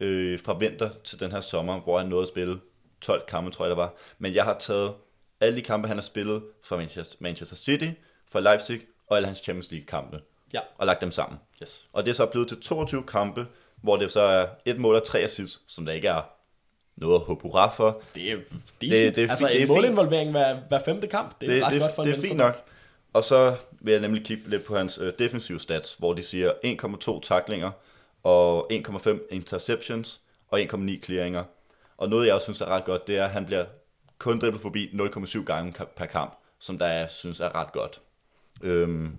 [0.00, 2.60] øh, fra vinter til den her sommer, hvor han nåede at spille
[3.00, 3.94] 12 kampe, tror jeg der var.
[4.18, 4.92] Men jeg har taget
[5.40, 6.76] alle de kampe, han har spillet for
[7.20, 7.90] Manchester, City,
[8.30, 10.20] for Leipzig og alle hans Champions League kampe,
[10.54, 10.60] Ja.
[10.78, 11.38] og lagt dem sammen.
[11.62, 11.88] Yes.
[11.92, 13.46] Og det er så blevet til 22 kampe,
[13.82, 16.22] hvor det så er et mål og tre assists, som der ikke er
[16.96, 18.02] noget at håbe hurra for.
[18.14, 18.62] Det er decent.
[18.80, 21.40] Det- det er altså fint- det er en målinvolvering hver, hver femte kamp.
[21.40, 22.54] Det er det, ret det, godt for en det er fint nok.
[23.12, 26.52] Og så vil jeg nemlig kigge lidt på hans øh, defensive stats, hvor de siger
[27.14, 27.70] 1,2 taklinger
[28.22, 31.44] og 1,5 interceptions og 1,9 clearinger.
[31.96, 33.64] Og noget jeg også synes er ret godt, det er, at han bliver
[34.18, 38.00] kun dribblet forbi 0,7 gange per kamp, som der jeg synes er ret godt.
[38.62, 39.16] Øhm,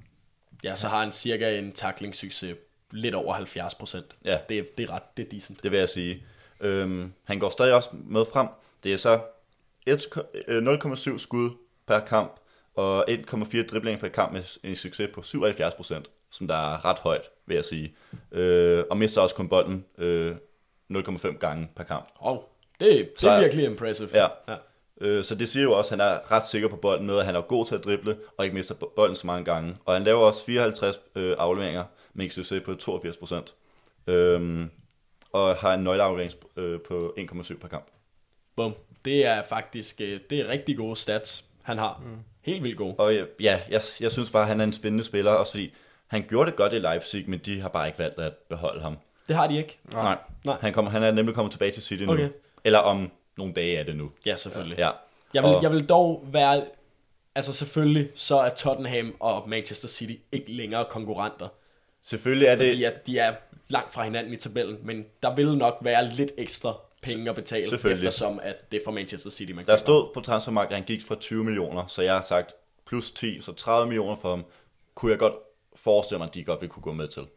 [0.64, 2.56] Ja, så har han cirka en tackling-succes
[2.92, 4.06] lidt over 70 procent.
[4.26, 4.38] Ja.
[4.50, 5.64] Det, er- det er ret, det er decent.
[5.64, 6.24] det vil jeg sige.
[6.60, 8.48] Øhm, han går stadig også med frem.
[8.84, 9.22] Det er så
[9.86, 11.50] et- øh, 0,7 skud
[11.88, 12.36] per kamp
[12.76, 17.22] og 1,4 driblinger per kamp med en succes på 77%, som der er ret højt,
[17.46, 17.96] vil jeg sige.
[18.32, 20.36] Øh, og mister også kun bolden øh,
[20.94, 22.08] 0,5 gange per kamp.
[22.20, 22.38] Oh,
[22.80, 24.10] det, det Så- er virkelig impressive.
[24.14, 24.28] Ja.
[24.48, 24.56] ja.
[25.02, 27.26] Øh, så det siger jo også, at han er ret sikker på bolden med, at
[27.26, 29.76] han er god til at drible, og ikke mister bolden så mange gange.
[29.86, 33.54] Og han laver også 54 øh, afleveringer med en succes på 82%.
[34.08, 34.70] Øhm,
[35.32, 37.86] og har en nøgleaflevering øh, på 1,7 per kamp.
[38.56, 38.76] Bum.
[39.06, 42.02] Det er faktisk øh, det er rigtig gode stats, han har.
[42.06, 42.18] Mm.
[42.42, 42.96] Helt vildt gode.
[42.98, 45.74] Og ja, ja jeg, jeg synes bare, at han er en spændende spiller, også fordi
[46.08, 48.98] han gjorde det godt i Leipzig, men de har bare ikke valgt at beholde ham.
[49.28, 49.80] Det har de ikke.
[49.94, 50.18] Nej.
[50.46, 50.58] Nej.
[50.62, 52.12] Han, kommer, han er nemlig kommet tilbage til City nu.
[52.12, 52.30] Okay.
[52.64, 54.12] Eller om nogle dage er det nu.
[54.26, 54.78] Ja, selvfølgelig.
[54.78, 54.90] Ja.
[55.34, 56.64] Jeg vil, Og- jeg vil dog være...
[57.36, 61.48] Altså selvfølgelig, så er Tottenham og Manchester City ikke længere konkurrenter.
[62.04, 62.70] Selvfølgelig er det...
[62.72, 63.34] Fordi at de er
[63.68, 67.74] langt fra hinanden i tabellen, men der vil nok være lidt ekstra penge at betale,
[67.92, 69.78] eftersom at det er for Manchester City, man Der køber.
[69.78, 72.54] stod på transfermarkedet, at han gik fra 20 millioner, så jeg har sagt
[72.86, 74.46] plus 10, så 30 millioner for ham,
[74.96, 75.34] kunne jeg godt
[75.76, 77.28] forestille mig, at de godt ville kunne gå med til.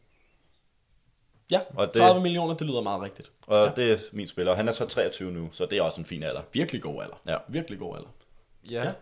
[1.50, 3.32] Ja, Og det- 30 millioner, det lyder meget rigtigt.
[3.46, 3.72] Og Ja.
[3.82, 4.54] det er min spiller.
[4.54, 6.42] Han er så 23 nu, så det er også en fin alder.
[6.52, 7.20] Virkelig god alder.
[7.26, 7.36] Ja.
[7.48, 8.08] Virkelig god alder.
[8.70, 8.82] Ja.
[8.84, 8.92] Ja.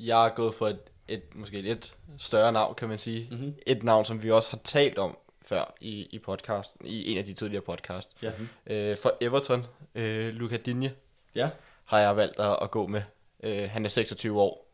[0.00, 0.78] Jeg er gået for et,
[1.08, 3.28] et måske lidt større navn, kan man sige.
[3.30, 3.54] Mhm.
[3.66, 5.16] Et navn, som vi også har talt om
[5.48, 8.10] før i, i podcasten, i en af de tidligere podcast.
[8.22, 8.30] Ja.
[8.66, 10.92] Øh, for Everton, øh, Luca Digne,
[11.34, 11.50] Ja.
[11.84, 13.02] har jeg valgt at, at gå med.
[13.42, 14.72] Øh, han er 26 år.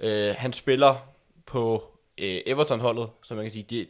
[0.00, 1.08] Øh, han spiller
[1.46, 1.84] på
[2.18, 3.88] øh, Everton-holdet, så man kan sige, det,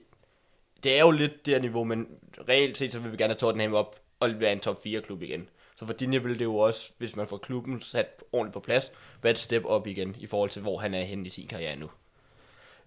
[0.82, 2.06] det er jo lidt det her niveau, men
[2.48, 5.48] reelt set, så vil vi gerne have Tottenham op og være en top 4-klub igen.
[5.76, 8.92] Så for Dinje vil det jo også, hvis man får klubben sat ordentligt på plads,
[9.22, 11.76] være et step op igen, i forhold til, hvor han er henne i sin karriere
[11.76, 11.90] nu.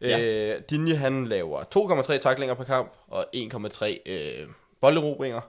[0.09, 0.53] Ja.
[0.55, 1.63] Øh, Dinje, han laver
[2.03, 4.47] 2,3 taklinger per kamp, og 1,3 øh,
[4.81, 5.41] bolderobringer.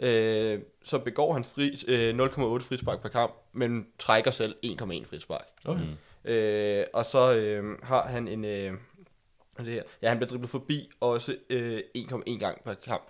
[0.00, 5.44] Øh, så begår han fri, øh, 0,8 frispark per kamp, men trækker selv 1,1 frispark.
[5.64, 5.80] Okay.
[6.24, 6.30] Mm.
[6.30, 8.44] Øh, og så øh, har han en...
[8.44, 8.72] Øh,
[9.58, 9.82] det her?
[10.02, 13.04] Ja, han bliver driblet forbi også øh, 1,1 gang per kamp,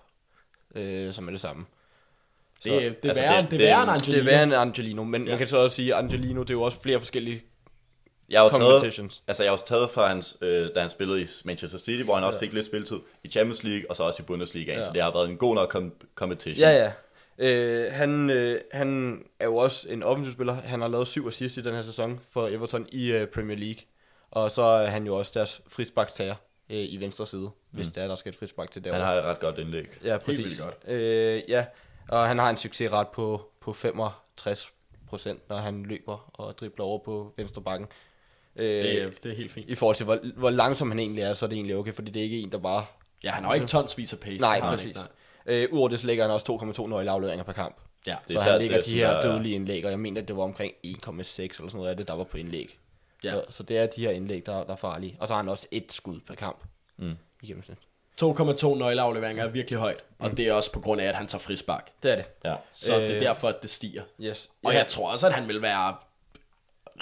[0.74, 1.66] øh, som er det samme.
[2.64, 4.30] Det, det, det, altså, er værre, det- det, det er værre end det- Det Angelino.
[4.30, 5.24] er værre end Angelino, men.
[5.24, 5.28] Ja.
[5.30, 7.42] man kan så også sige, at Angelino, det er jo også flere forskellige
[8.30, 11.26] Jeg har taget, altså jeg har også taget fra hans, øh, da han spillede i
[11.44, 12.44] Manchester City, hvor han også Ja.
[12.46, 14.82] fik lidt spilletid i Champions League, og så også i Bundesliga, Ja.
[14.82, 16.68] så det har været en god nok com- competition.
[16.68, 16.92] Ja, ja.
[17.38, 20.52] Øh, han, øh, han er jo også en offensiv spiller.
[20.54, 23.80] Han har lavet syv assist i den her sæson for Everton i øh, Premier League.
[24.30, 26.34] Og så er han jo også deres frisparkstager
[26.70, 27.50] øh, i venstre side, mm.
[27.70, 29.06] hvis det er, der skal et frispark til Han derovre.
[29.06, 29.86] har et ret godt indlæg.
[30.04, 30.44] Ja, præcis.
[30.44, 30.76] vildt godt.
[30.88, 31.64] Øh, ja,
[32.08, 34.72] og han har en succesret på, på 65
[35.08, 37.88] procent, når han løber og dribler over på venstre bakken.
[38.56, 39.70] Øh, Det, er- det er helt fint.
[39.70, 42.10] I forhold til, hvor, hvor langsom han egentlig er, så er det egentlig okay, fordi
[42.10, 42.84] det er ikke en, der bare...
[43.24, 44.36] Ja, han har jo ikke tonsvis af pace.
[44.40, 44.86] Nej, præcis.
[44.86, 45.08] ikke, nej.
[45.46, 47.76] Øh, Udover det, så lægger han også 2,2 nøgleafleveringer per kamp.
[48.06, 50.20] Ja, Det Så er han lægger det, de her er- dødelige indlæg, og jeg mener,
[50.22, 52.78] at det var omkring 1,6 eller sådan noget af det, der var på indlæg.
[53.24, 53.30] Ja.
[53.32, 55.16] Så, så det er de her indlæg, der, der er farlige.
[55.20, 56.64] Og så har han også et skud per kamp.
[56.96, 57.12] Mm.
[57.42, 57.78] I gennemsnit.
[58.22, 61.40] 2,2 nøgleafleveringer er virkelig højt, og det er også på grund af, at han tager
[61.40, 61.90] frispark.
[62.02, 62.24] Det er det.
[62.44, 62.54] Ja.
[62.70, 64.02] Så øh, det er Øh, derfor, at det stiger.
[64.20, 64.50] Yes.
[64.64, 65.94] Og Ja, jeg tror også, at han vil være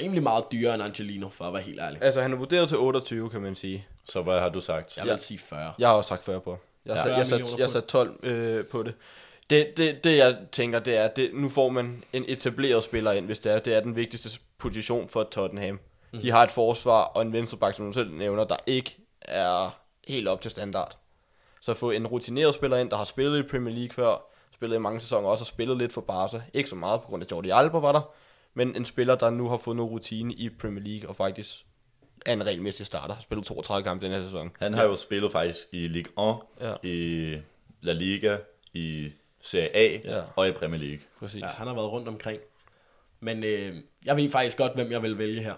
[0.01, 2.03] rimelig meget dyrere end Angelino, for at være helt ærlig.
[2.03, 3.86] Altså, han er vurderet til 28, kan man sige.
[4.05, 4.97] Så hvad har du sagt?
[4.97, 5.72] Jeg vil sige 40.
[5.78, 6.51] Jeg har også sagt 40 på.
[6.51, 6.93] Jeg, Ja.
[6.95, 8.95] ja, jeg, 40 jeg, millioner sat, jeg sat 12 øh, på det.
[9.51, 10.05] Det, det.
[10.05, 13.53] det, jeg tænker, det er, det, nu får man en etableret spiller ind, hvis det
[13.53, 13.59] er.
[13.59, 15.78] Det er den vigtigste position for Tottenham.
[16.12, 16.20] Mm.
[16.20, 19.78] De har et forsvar og en venstreback, som du selv nævner, der ikke er
[20.09, 20.97] helt op til standard.
[21.61, 24.16] Så at få en rutineret spiller ind, der har spillet i Premier League før,
[24.55, 26.43] spillet i mange sæsoner, også har spillet lidt for Barca.
[26.55, 28.12] Ikke så meget på grund af Jordi Alba var der,
[28.55, 31.48] men en spiller, der nu har fået noget rutine i Premier League, og faktisk
[32.26, 33.14] er en regelmæssig starter.
[33.14, 34.50] Har spillet 32 kampe den her sæson.
[34.59, 36.74] Han har jo spillet faktisk i Ligue 1, Ja.
[36.88, 37.36] i
[37.80, 38.36] La Liga,
[38.74, 40.22] i Serie A Ja.
[40.36, 40.98] og i Premier League.
[41.18, 41.40] Præcis.
[41.40, 42.40] Ja, han har været rundt omkring.
[43.20, 45.55] Men øh, jeg ved faktisk godt, hvem jeg vil vælge her.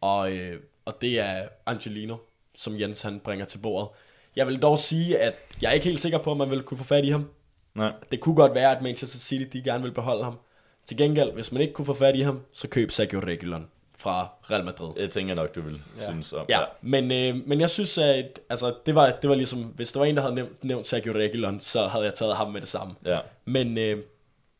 [0.00, 2.16] Og, øh, og det er Angelino,
[2.54, 3.88] som Jens han bringer til bordet.
[4.36, 6.78] Jeg vil dog sige, at jeg er ikke helt sikker på, om man vil kunne
[6.78, 7.30] få fat i ham.
[7.74, 7.92] Nej.
[8.10, 10.38] Det kunne godt være, at Manchester City de gerne vil beholde ham.
[10.84, 13.66] Til gengæld, hvis man ikke kunne få fat i ham, så køb Sergio Reguilon
[13.96, 14.92] fra Real Madrid.
[14.96, 16.02] Jeg tænker nok, du vil Ja.
[16.02, 16.10] ja.
[16.10, 16.46] synes om.
[16.48, 20.00] Ja, men, øh, men jeg synes, at altså, det, var, det var ligesom, hvis der
[20.00, 22.68] var en, der havde nævnt, nævnt Sergio Reguilon, så havde jeg taget ham med det
[22.68, 22.94] samme.
[23.04, 23.18] ja.
[23.44, 24.02] Men øh,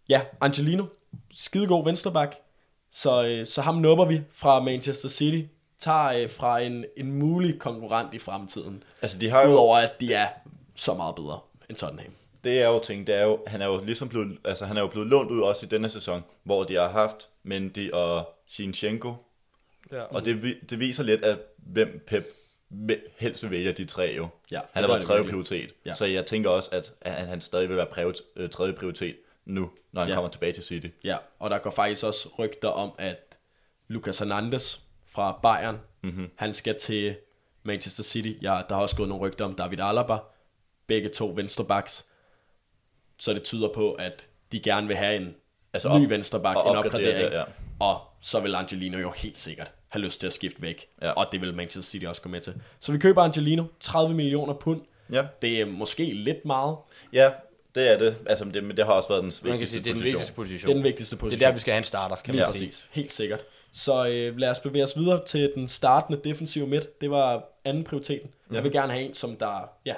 [0.08, 0.84] ja, Angelino,
[1.34, 2.36] skidegod venstreback.
[2.92, 5.48] Så, øh, så ham nupper vi fra Manchester City.
[5.78, 8.82] Tager øh, fra en, en mulig konkurrent i fremtiden.
[9.02, 10.28] Altså, de har jo, Udover at de er
[10.74, 12.12] så meget bedre end Tottenham.
[12.44, 14.80] Det er jo ting, det er jo, han er jo ligesom blevet, altså han er
[14.80, 19.14] jo blevet lånt ud også i denne sæson, hvor de har haft Mendy og Shinchenko,
[19.92, 20.02] Ja.
[20.02, 22.24] og det, det viser lidt, at hvem Pep
[23.18, 24.28] helst vil vælge af de tre jo.
[24.50, 25.94] Ja, han har været tredje prioritet, Ja.
[25.94, 29.70] så jeg tænker også, at, at han stadig vil være priori- øh, tredje prioritet nu,
[29.92, 30.14] når han ja.
[30.14, 30.86] kommer tilbage til City.
[31.04, 33.38] Ja, og der går faktisk også rygter om, at
[33.88, 36.30] Lucas Hernandez fra Bayern, mm-hmm.
[36.36, 37.16] han skal til
[37.62, 38.32] Manchester City.
[38.42, 40.16] Ja, der har også gået nogle rygter om David Alaba.
[40.86, 42.06] Begge to venstrebacks.
[43.24, 45.34] Så det tyder på, at de gerne vil have en
[45.72, 47.30] Altså ny op- venstreback, en opgradering.
[47.32, 47.42] det, ja.
[47.78, 50.86] Og så vil Angelino jo helt sikkert have lyst til at skifte væk.
[51.02, 51.10] Ja.
[51.10, 52.54] Og det vil Manchester City også gå med til.
[52.80, 54.80] Så vi køber Angelino, 30 millioner pund.
[55.12, 56.76] Ja, Det er måske lidt meget.
[57.12, 57.30] ja
[57.74, 58.16] det er det.
[58.26, 60.00] Altså, det, men det har også været den vigtigste Man kan sige, det er den
[60.00, 60.12] position.
[60.12, 60.68] vigtigste position.
[60.68, 61.42] Det er den vigtigste Det position.
[61.42, 62.68] er der, vi skal have en starter, kan Lige man sige.
[62.68, 62.88] præcis.
[62.92, 63.40] Helt sikkert.
[63.72, 67.00] Så øh, lad os bevæge os videre til den startende defensive midt.
[67.00, 68.30] Det var anden prioriteten.
[68.50, 68.54] Ja.
[68.54, 69.94] Jeg vil gerne have en, som der ja,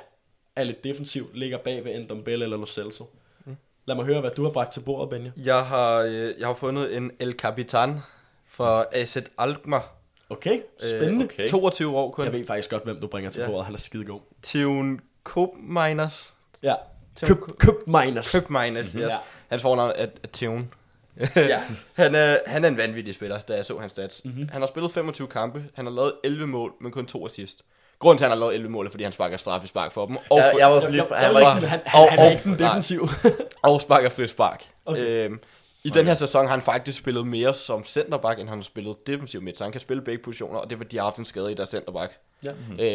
[0.56, 3.04] er lidt defensiv, ligger bag ved en Dombele eller Lo Celso.
[3.44, 3.56] Mm.
[3.86, 5.30] Lad mig høre, hvad du har bragt til bordet, Benja.
[5.36, 7.98] Jeg har, øh, jeg har fundet en El Capitan
[8.46, 9.92] for AZ Alkmaar.
[10.30, 11.24] Okay, spændende.
[11.24, 11.42] okay.
[11.42, 12.24] Øh, 22 år kun.
[12.24, 13.46] Jeg ved faktisk godt, hvem du bringer til Ja.
[13.46, 13.64] bordet.
[13.64, 14.20] Han er skidegod.
[14.42, 16.34] Tion Koopmeiners.
[16.62, 16.74] Ja.
[17.14, 18.32] Tim Køb, køb minus.
[18.32, 19.02] Koopmeiners, yes.
[19.02, 19.16] Ja.
[19.48, 20.72] Hans fornavn er, er Tion.
[21.36, 21.62] Ja.
[21.94, 24.24] han, er, han er en vanvittig spiller, da jeg så hans stats.
[24.24, 24.34] Mhm.
[24.34, 24.48] Mm-hmm.
[24.52, 27.62] Han har spillet 25 kampe, han har lavet 11 mål, men kun to assist.
[27.98, 30.16] Grunden til, at han har lavet 11 mål, er, fordi han sparker straffespark for dem.
[30.30, 32.10] Og, Jeg, for, jeg var også lige, Jeg, han jeg var ikke, han, han, og-
[32.10, 33.08] han er ikke den defensiv.
[33.62, 34.64] og sparker frispark.
[34.86, 35.00] Okay.
[35.00, 35.24] Okay.
[35.24, 35.40] Øhm,
[35.84, 39.06] I den her sæson har han faktisk spillet mere som centerback, end han har spillet
[39.06, 41.16] defensiv midt, så han kan spille begge positioner, og det er fordi, de har haft
[41.18, 42.52] en skade i deres centerback Ja.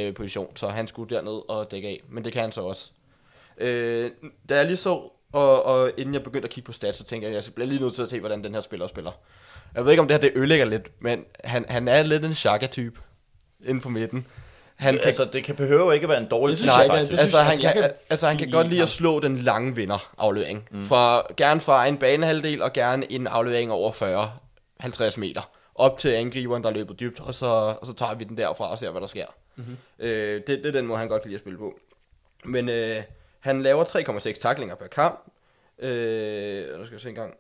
[0.08, 2.91] øh, position, så han skulle derned og dække af, men det kan han så også.
[3.58, 4.12] Øh,
[4.49, 4.89] da jeg lige så,
[5.34, 7.68] og, og inden jeg begyndte at kigge på stats, så tænkte jeg, at jeg bliver
[7.68, 9.12] lige nødt til at se, hvordan den her spiller spiller.
[9.76, 12.34] Jeg ved ikke, om det her det ødelægger lidt, men han, han er lidt en
[12.34, 12.99] Xhaka-type
[13.66, 14.28] inden på midten.
[14.82, 17.11] Han kan, altså, det kan behøve ikke at være en dårlig synes ting, ikke, faktisk.
[17.11, 18.88] det altså, synes- han altså, jeg kan, kan altså han kan godt lide lide at
[18.89, 18.91] ham.
[18.91, 20.67] slå den lange vinder aflevering.
[20.71, 20.84] Mm.
[20.84, 23.91] Fra, gerne fra en banehalvdel og gerne en aflevering over
[24.84, 25.49] 40-50 meter.
[25.75, 27.45] Op til angriberen, der er løbet dybt, og så,
[27.82, 29.25] og så tager vi den derfra og ser, hvad der sker.
[29.55, 29.77] Mm-hmm.
[29.99, 31.79] Øh, det, det er den måde, han godt kan lide at spille på.
[32.45, 33.03] Men øh,
[33.39, 35.23] han laver 3,6 taklinger per kamp.
[35.79, 37.34] Øh, nu skal jeg se en gang.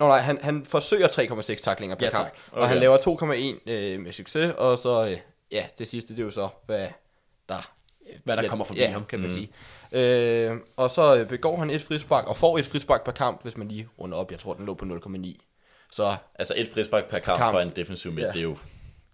[0.00, 2.24] Nå nej, han, han forsøger 3,6 taklinger per Ja, kamp.
[2.24, 2.36] tak.
[2.52, 2.80] Og han Okay.
[2.80, 2.98] laver
[3.66, 5.16] 2,1 øh, med succes, og så, øh,
[5.52, 6.88] ja, det sidste, det er jo så, hvad
[7.48, 7.70] der
[8.24, 9.04] Hvad der Ja, kommer forbi ja, ham.
[9.04, 9.34] kan man mm.
[9.34, 9.50] sige.
[10.50, 13.56] Øh, og så øh, begår han et frispark, og får et frispark per kamp, hvis
[13.56, 14.30] man lige runder op.
[14.30, 15.36] Jeg tror, den lå på 0,9.
[15.92, 17.54] Så Altså et frispark per kamp, Kamp.
[17.54, 18.32] fra en defensiv midt, Ja.
[18.32, 18.56] det er jo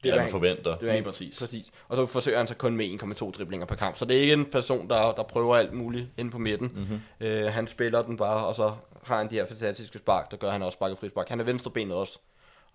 [0.02, 0.78] Det er man forventer.
[0.78, 1.38] det er en- præcis.
[1.38, 1.70] præcis.
[1.88, 3.96] Og så forsøger han så kun med 1,2 driblinger per kamp.
[3.96, 6.70] Så det er ikke en person, der, der prøver alt muligt inde på midten.
[6.74, 7.00] Mm-hmm.
[7.20, 8.72] Øh, han spiller den bare, og så
[9.02, 11.28] har han de her fantastiske spark, der gør, han også sparker frispark.
[11.28, 12.18] Han er venstrebenet også,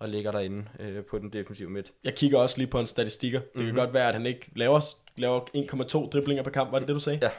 [0.02, 1.92] og ligger derinde øh, på den defensive midt.
[2.04, 3.40] Jeg kigger også lige på en statistikker.
[3.40, 3.66] Det Mhm.
[3.66, 4.80] kan godt være, at han ikke laver,
[5.16, 7.18] laver 1,2 driblinger per kamp, var det det, du sagde?
[7.22, 7.30] Ja.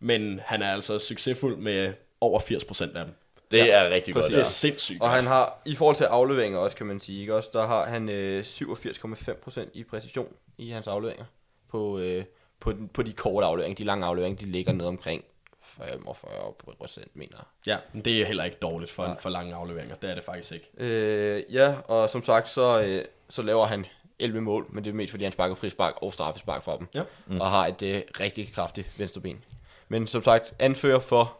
[0.00, 3.14] Men han er altså succesfuld med over 80% af dem.
[3.50, 4.26] Det Ja, er rigtig præcis.
[4.26, 5.02] godt, Det er sindssygt.
[5.02, 7.34] Og han har, i forhold til afleveringer også, kan man sige, ikke?
[7.34, 11.24] Også, der har han øh, 87,5% i præcision i hans afleveringer.
[11.70, 12.24] På, øh,
[12.60, 15.24] på, den, på de korte afleveringer, de lange afleveringer, de ligger ned omkring
[15.68, 17.44] 45 mener jeg.
[17.66, 19.94] Ja, men det er heller ikke dårligt for, for lange afleveringer.
[19.96, 20.70] Det er det faktisk ikke.
[20.76, 23.86] Øh, ja, og som sagt, så, øh, så laver han
[24.18, 26.88] 11 mål, men det er mest fordi, han sparker frispark og straffespark for dem.
[26.94, 27.02] Ja.
[27.26, 27.40] Mm.
[27.40, 29.44] Og har et øh, rigtig kraftigt venstreben.
[29.88, 31.36] Men som sagt, anfører for,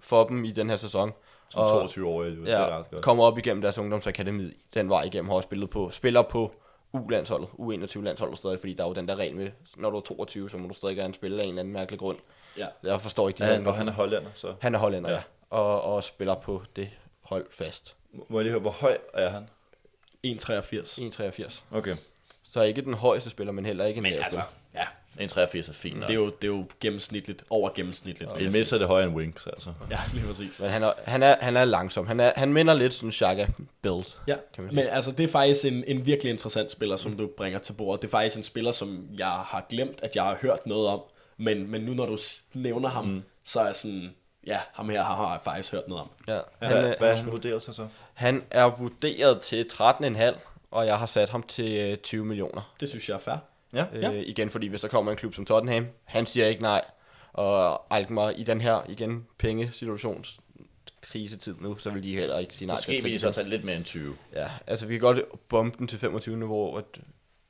[0.00, 1.12] for dem i den her sæson.
[1.48, 3.04] Som Og- 22 år, det er ja, ret godt.
[3.04, 4.52] kommer op igennem deres ungdomsakademi.
[4.74, 6.54] Den vej igennem har også spillet på, spiller på
[6.92, 10.50] U-landsholdet, U21-landsholdet stadig, fordi der er jo den der regel med, når du er 22,
[10.50, 12.16] så må du stadig gerne spille af en eller anden mærkelig grund.
[12.58, 12.66] Ja.
[12.82, 14.54] Jeg forstår ikke de Ja, han, og han er hollænder, så...
[14.60, 15.16] han er hollænder, ja.
[15.16, 15.22] Ja.
[15.50, 16.90] Og, og spiller på det
[17.24, 17.96] hold fast.
[18.28, 19.48] Må jeg lige høre, hvor høj er han?
[20.26, 21.00] 1,83.
[21.42, 21.62] 1,83.
[21.70, 21.96] Okay.
[22.42, 24.42] Så ikke den højeste spiller, men heller ikke en Men altså,
[24.74, 24.82] ja,
[25.20, 25.96] 1,83 er fint.
[26.02, 28.30] det er, jo, det er jo gennemsnitligt, over gennemsnitligt.
[28.36, 29.72] vil I det er det højere end Winks, altså.
[29.90, 30.60] Ja, lige præcis.
[30.60, 32.06] Men han er, han er, han er langsom.
[32.06, 33.46] Han, er, han minder lidt sådan Xhaka
[33.82, 34.16] build.
[34.26, 34.82] Ja, kan man sige.
[34.84, 38.02] men altså det er faktisk en, en virkelig interessant spiller, som du bringer til bordet.
[38.02, 41.02] Det er faktisk en spiller, som jeg har glemt, at jeg har hørt noget om.
[41.36, 42.18] Men, men nu når du
[42.54, 43.22] nævner ham, mm.
[43.44, 44.14] så er sådan,
[44.46, 46.10] ja, ham her har jeg faktisk hørt noget om.
[46.28, 47.88] Ja, Han, hvad, er, hvad er han vurderet til så?
[48.14, 50.34] han er vurderet til 13,5,
[50.70, 52.74] og jeg har sat ham til øh, 20 millioner.
[52.80, 53.36] Det synes jeg er fair.
[53.72, 53.84] Ja.
[53.94, 54.12] Ja.
[54.12, 56.84] Øh, igen, fordi hvis der kommer en klub som Tottenham, han siger ikke nej.
[57.32, 60.40] Og Alkmaar i den her, igen, pengesituations
[61.02, 62.76] krisetid nu, så vil de heller ikke sige nej.
[62.76, 64.16] Måske vil de så tage lidt mere end 20.
[64.32, 66.84] Ja, altså vi kan godt bombe den til 25 niveau, at,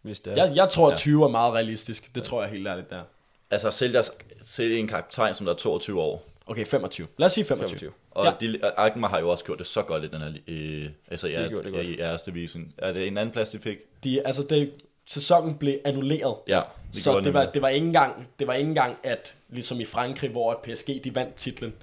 [0.02, 0.44] hvis det er.
[0.46, 0.92] Jeg, jeg tror, Ja.
[0.92, 2.14] at 20 er meget realistisk.
[2.14, 3.02] Det tror jeg helt ærligt der.
[3.50, 6.24] Altså sælge, deres, sælge en kaptajn, som der er 22 år.
[6.46, 7.06] Okay, 25.
[7.18, 7.68] Lad os sige 25.
[7.78, 7.92] 25.
[8.10, 8.32] Og Ja.
[8.40, 11.32] de, Alkmaar har jo også gjort det så godt i den her, øh, altså i,
[11.32, 11.86] har gjort det godt.
[11.86, 12.72] i jeres divisen.
[12.78, 13.78] Er det en anden plads, de fik?
[14.04, 14.72] De, altså, det,
[15.06, 16.34] sæsonen blev annulleret.
[16.48, 16.60] Ja,
[16.92, 19.84] Det så det var, det, var ikke engang, det var ikke engang, at ligesom i
[19.84, 21.74] Frankrig, hvor at PSG de vandt titlen,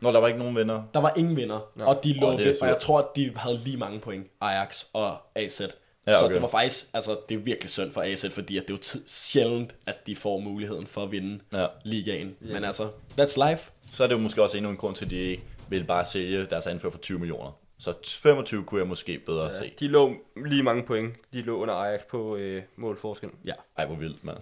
[0.00, 0.82] Nå, der var ikke nogen vinder.
[0.94, 1.84] der var ingen vinder, Nå.
[1.84, 4.84] og de lå er ved, og jeg tror, at de havde lige mange point, Ajax
[4.92, 5.60] og AZ.
[6.06, 6.34] Ja, Så okay.
[6.34, 9.00] det var faktisk, altså det er virkelig synd for AZ, fordi at det er jo
[9.06, 11.66] sjældent, at de får muligheden for at vinde Ja.
[11.84, 12.36] ligaen.
[12.40, 12.90] Men altså,
[13.20, 13.70] that's life.
[13.92, 16.04] Så er det jo måske også endnu en grund til, at de ikke vil bare
[16.04, 17.58] sælge deres anfører for 20 millioner.
[17.78, 19.58] Så 25 kunne jeg måske bedre ja.
[19.58, 19.72] se.
[19.80, 20.14] De lå
[20.46, 21.14] lige mange point.
[21.32, 23.28] De lå under Ajax på øh, målforskel.
[23.44, 23.52] Ja.
[23.78, 24.38] Ej, hvor vildt, mand.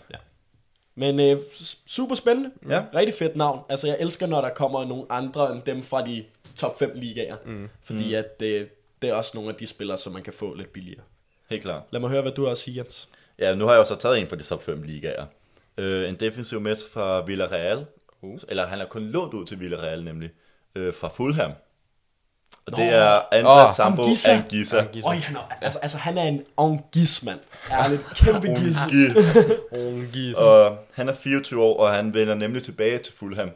[0.94, 1.38] Men øh,
[1.86, 2.50] super spændende.
[2.68, 2.84] Ja.
[2.94, 3.60] Rigtig fedt navn.
[3.68, 6.24] Altså, jeg elsker, når der kommer nogle andre end dem fra de
[6.56, 7.36] top 5 ligaer.
[7.46, 7.68] Mm.
[7.82, 8.68] Fordi at det,
[9.02, 11.02] det er også nogle af de spillere, som man kan få lidt billigere.
[11.50, 11.82] Helt klart.
[11.90, 13.08] Lad mig høre, hvad du har at sige, Jens.
[13.38, 15.26] Ja, nu har jeg jo så taget en fra de top 5 ligaer.
[15.78, 17.86] Øh, en defensiv midt fra Villarreal.
[18.22, 18.38] Uh.
[18.48, 20.30] Eller han er kun lånt ud til Villarreal, nemlig.
[20.74, 21.52] Øh, fra Fulham.
[22.66, 22.76] Og Nå.
[22.76, 24.30] det er Andra oh, Sambo Anguissa.
[24.30, 24.78] Anguissa.
[24.78, 25.08] Anguissa.
[25.08, 27.40] Øj, han er, altså, altså, han er en ongis, mand.
[27.70, 28.48] Ærligt, kæmpe
[30.12, 30.34] gis.
[30.44, 33.50] Og han er 24 år, og han vender nemlig tilbage til Fulham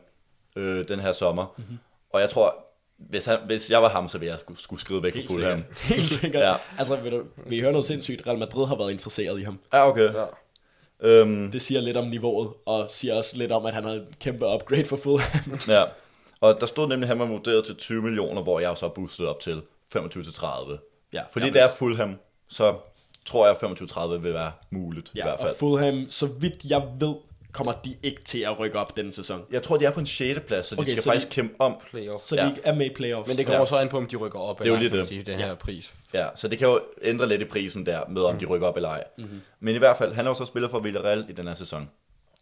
[0.57, 1.55] øh, den her sommer.
[1.57, 1.65] Mhm.
[1.67, 1.79] Mm-hmm.
[2.13, 2.70] Og jeg tror,
[3.09, 5.31] hvis, han, hvis jeg var ham, så ville jeg skulle, skulle skride væk fra Helt
[5.31, 5.59] Fulham.
[5.59, 5.81] sikkert.
[6.01, 6.43] Helt sikkert.
[6.43, 6.55] Ja.
[6.79, 8.27] Altså, vil du, vil I høre noget sindssygt?
[8.27, 9.59] Real Madrid har været interesseret i ham.
[9.73, 10.11] Ja, okay.
[10.15, 10.25] Ja.
[11.03, 14.07] Øhm, Det siger lidt om niveauet, og siger også lidt om, at han har et
[14.21, 15.59] kæmpe upgrade for Fulham.
[15.69, 15.85] ja.
[16.41, 19.29] Og der stod nemlig, at han var vurderet til 20 millioner, hvor jeg så boostede
[19.29, 19.63] op til
[19.97, 21.09] 25-30.
[21.13, 22.75] Ja, Fordi jamen, det er Fulham, så
[23.25, 25.57] tror jeg, at 25-30 vil være muligt Ja, i hvert og fald.
[25.59, 27.15] Fulham, så vidt jeg ved,
[27.53, 29.43] kommer de ikke til at rykke op denne sæson.
[29.51, 30.41] Jeg tror, de er på en 6.
[30.41, 31.77] plads, så de Okay, skal så faktisk de- kæmpe om.
[31.91, 32.25] Playoff.
[32.25, 32.45] Så Ja.
[32.45, 33.29] de ikke er med i playoffs.
[33.29, 33.65] Men det kommer Ja.
[33.65, 35.07] så an på, om de rykker op Det er jo eller lige man det.
[35.07, 35.95] sige, den her pris.
[36.15, 38.77] Ja, så det kan jo ændre lidt i prisen der, med om de rykker op
[38.77, 39.05] eller ej.
[39.19, 39.41] Mm-hmm.
[39.61, 41.91] Men i hvert fald, han har jo så spillet for Villarreal i den her sæson,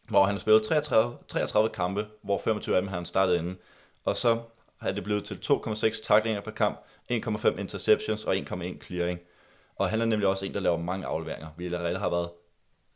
[0.09, 3.59] hvor han har spillet 33, 33 kampe, hvor 25 af dem har han startet inden.
[4.05, 4.39] Og så
[4.81, 6.81] har det blevet til 2,6 taklinger per kamp,
[7.13, 9.19] 1,5 interceptions og 1,1 clearing.
[9.77, 11.49] Og han er nemlig også en, der laver mange afleveringer.
[11.57, 12.29] Villarreal har været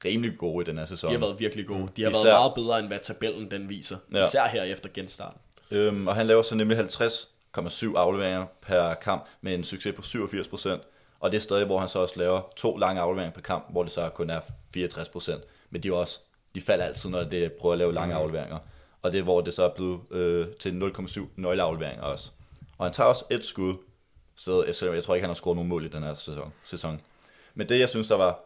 [0.04, 1.08] rimelig gode i den her sæson.
[1.10, 1.88] De har været virkelig gode.
[1.96, 3.96] De har Især- været meget bedre, end hvad tabellen den viser.
[4.12, 4.20] Ja.
[4.26, 5.40] Især her efter genstarten.
[5.70, 10.80] Øhm, og han laver så nemlig 50,7 afleveringer per kamp med en succes på 87%.
[11.20, 13.82] Og det er stadig, hvor han så også laver to lange afleveringer per kamp, hvor
[13.82, 14.40] det så kun er
[14.76, 15.40] 64%.
[15.70, 16.18] Men de, er også,
[16.54, 18.58] de falder altid, når det prøver at lave lange afleveringer.
[19.02, 22.30] Og det er, hvor det så er blevet øh, til 0,7 nøgleafleveringer også.
[22.78, 23.74] Og han tager også et skud,
[24.36, 26.52] selvom jeg tror ikke, han har scoret nogen mål i den her sæson.
[26.64, 27.00] sæson.
[27.54, 28.40] Men det, jeg synes, der var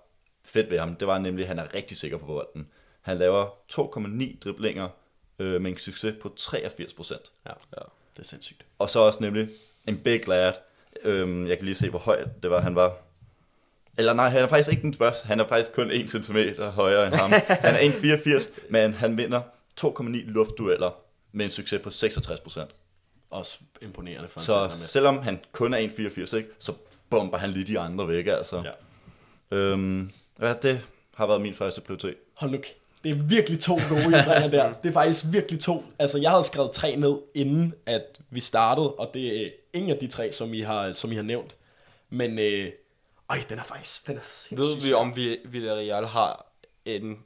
[0.47, 2.69] fedt ved ham, det var nemlig, at han er rigtig sikker på bolden.
[3.01, 4.89] Han laver 2,9 driblinger
[5.39, 7.33] øh, med en succes på 83 procent.
[7.47, 7.51] Ja.
[7.77, 7.83] ja.
[8.17, 8.65] Det er sindssygt.
[8.79, 9.49] Og så også nemlig
[9.89, 10.53] en big lad.
[11.03, 12.97] Øhm, jeg kan lige se, hvor højt det var, han var.
[13.99, 15.27] Eller nej, han er faktisk ikke den største.
[15.27, 17.31] Han er faktisk kun 1 cm højere end ham.
[17.65, 19.41] Han er 1,84, men han vinder
[19.81, 20.91] 2,9 luftdueller
[21.33, 22.71] med en succes på 66 procent.
[23.31, 24.87] Også imponerende for en Så med.
[24.87, 26.73] selvom han kun er 1,84, ikke, så
[27.11, 28.63] bomber han lige de andre væk, altså.
[29.51, 29.57] Ja.
[29.57, 30.11] Øhm,
[30.41, 30.81] ja, det
[31.15, 32.17] har været min første prioritet.
[32.35, 32.59] Hold nu.
[33.05, 34.73] Det er virkelig to gode ytringer der.
[34.73, 35.85] Det er faktisk virkelig to.
[35.99, 39.99] Altså, jeg havde skrevet tre ned, inden at vi startede, og det er ingen af
[39.99, 41.57] de tre, som I har, som I har nævnt.
[42.11, 42.73] Men, øh,
[43.29, 46.47] øj, den er faktisk, den er Ved vi, om vi, Villarreal har
[46.85, 47.19] en...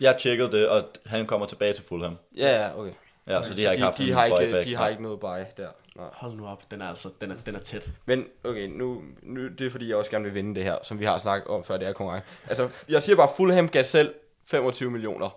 [0.00, 2.18] Jeg tjekkede det, og han kommer tilbage til Fulham.
[2.36, 2.92] Ja, ja, okay.
[3.26, 4.64] Ja, så de har ikke haft de, de, har ikke, buyback.
[4.66, 5.68] de har ikke noget buy der.
[5.96, 6.08] Nej.
[6.12, 7.90] Hold nu op, den er altså, den er, den er tæt.
[8.06, 10.98] Men okay, nu, nu det er fordi, jeg også gerne vil vinde det her, som
[10.98, 12.26] vi har snakket om før det er konkurrence.
[12.48, 14.14] Altså, jeg siger bare, Fulham gav selv
[14.46, 15.36] 25 millioner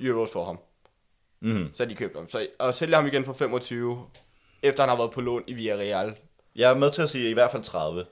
[0.00, 0.58] euros for ham.
[1.40, 1.70] Mm.
[1.74, 2.28] Så de købte ham.
[2.28, 4.06] Så at sælge ham igen for 25,
[4.62, 6.16] efter han har været på lån i Villarreal.
[6.56, 8.06] Jeg er med til at sige i hvert fald 30.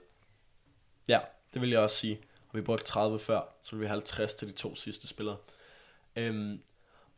[1.08, 1.18] Ja,
[1.54, 2.20] det vil jeg også sige.
[2.48, 5.36] Og vi brugte 30 før, så vi have 50 til de to sidste spillere.
[6.16, 6.60] Øhm,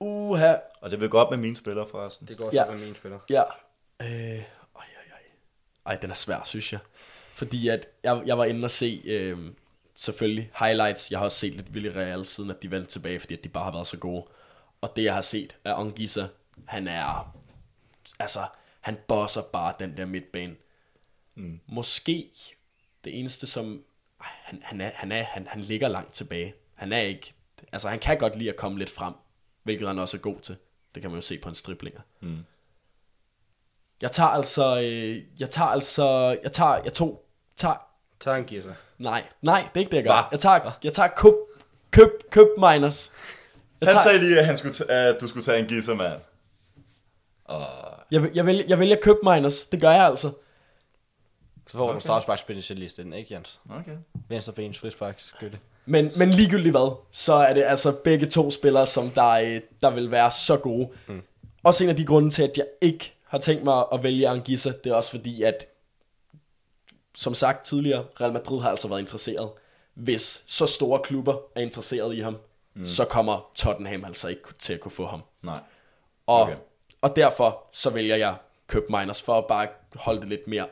[0.03, 2.29] uha, Og det vil gå op med mine spillere forresten.
[2.29, 2.71] Det går også Ja.
[2.71, 3.19] med mine spiller.
[3.31, 3.43] Ja.
[4.01, 4.43] Øh, ej,
[4.77, 5.19] ej, ej.
[5.87, 6.81] Ej, den er svær, synes jeg.
[7.35, 9.39] Fordi at jeg, jeg var inde og se, øh,
[9.97, 11.11] selvfølgelig, highlights.
[11.11, 13.65] Jeg har også set lidt Villarreal, siden at de vendte tilbage, fordi at de bare
[13.65, 14.25] har været så gode.
[14.81, 16.27] Og det, jeg har set af Ongisa,
[16.67, 17.37] han er...
[18.19, 18.47] Altså,
[18.81, 20.55] han bosser bare den der midtbane.
[21.35, 21.61] Mm.
[21.67, 22.31] Måske
[23.05, 23.85] det eneste, som...
[24.21, 26.55] Ej, han, han, er, han, er, han, han ligger langt tilbage.
[26.75, 27.33] Han er ikke...
[27.73, 29.15] Altså, han kan godt lide at komme lidt frem,
[29.63, 30.57] hvilket han også er god til.
[30.95, 32.01] Det kan man jo se på en striblinger.
[32.21, 32.39] Mm.
[34.03, 37.25] Jeg tager altså, øh, jeg tager altså, jeg tager, jeg tog,
[37.57, 37.75] tager,
[38.21, 38.75] Tag en gisser.
[38.99, 40.11] nej, nej, det er ikke det, jeg gør.
[40.11, 40.29] Hva?
[40.31, 41.35] Jeg tager, jeg tager køb,
[41.91, 43.11] køb, køb minus.
[43.81, 46.21] Jeg, Han tager, sagde lige, at, han skulle at du skulle tage en gisser, mand.
[47.45, 47.67] Og
[48.11, 50.33] jeg, jeg, vælger, jeg vælger køb minus, det gør jeg altså.
[51.67, 51.95] Så får du Okay.
[51.95, 53.61] en straffesparkspecialist ind, ikke Jens?
[53.71, 53.97] okay.
[54.29, 55.59] Venstrebens frisparkskytte.
[55.87, 59.91] Men, men ligegyldigt hvad, så er det altså begge to spillere, som der, øh, der
[59.91, 60.89] vil være så gode.
[61.07, 61.23] Mm.
[61.63, 64.73] Også en af de grunde til, at jeg ikke har tænkt mig at vælge Angissa,
[64.85, 65.67] det er også fordi, at
[67.15, 69.51] som sagt tidligere, Real Madrid har altså været interesseret.
[69.95, 72.37] Hvis så store klubber er interesseret i ham,
[72.75, 72.87] mm.
[72.87, 75.21] så kommer Tottenham altså ikke til at kunne få ham.
[75.43, 75.59] Nej.
[76.27, 76.57] Og, Okay.
[77.01, 78.35] og derfor så vælger jeg
[78.67, 80.67] køb minus for at bare holde det lidt mere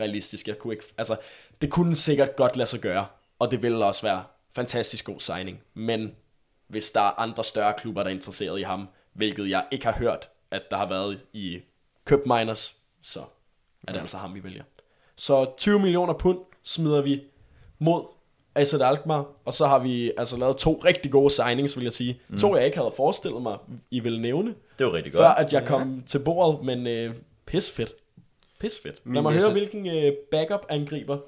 [0.00, 0.48] realistisk.
[0.48, 1.16] Jeg kunne ikke, altså,
[1.60, 3.06] det kunne sikkert godt lade sig gøre,
[3.38, 4.24] og det ville også være
[4.54, 5.60] fantastisk god signing.
[5.74, 6.14] Men
[6.68, 9.92] hvis der er andre større klubber, der er interesseret i ham, hvilket jeg ikke har
[9.98, 11.58] hørt, at der har været i
[12.04, 13.20] køb minus, så
[13.88, 14.62] er det altså ham, vi vælger.
[15.16, 17.20] Så 20 millioner pund smider vi
[17.78, 18.04] mod
[18.54, 22.20] Asad Alkmaar, og så har vi altså lavet to rigtig gode signings, vil jeg sige.
[22.28, 22.38] Mm.
[22.38, 23.58] To, jeg ikke havde forestillet mig,
[23.90, 25.38] I ville nævne, Det var rigtig før godt.
[25.46, 27.14] at jeg kom til bordet, men øh,
[27.46, 27.92] pis fedt.
[28.60, 29.14] Pis fedt.
[29.14, 31.18] Lad mig høre, hvilken øh, backup-angriber.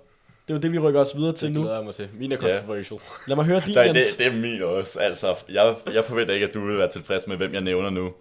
[0.49, 1.63] Det er jo det, vi rykker os videre til Det nu.
[1.63, 2.09] glæder jeg mig til.
[2.13, 2.53] Mine er Ja.
[2.55, 3.01] controversial.
[3.27, 5.01] Lad mig høre din, Nej, det, det er min også.
[5.01, 8.13] Altså, jeg, jeg forventer ikke, at du vil være tilfreds med, hvem jeg nævner nu.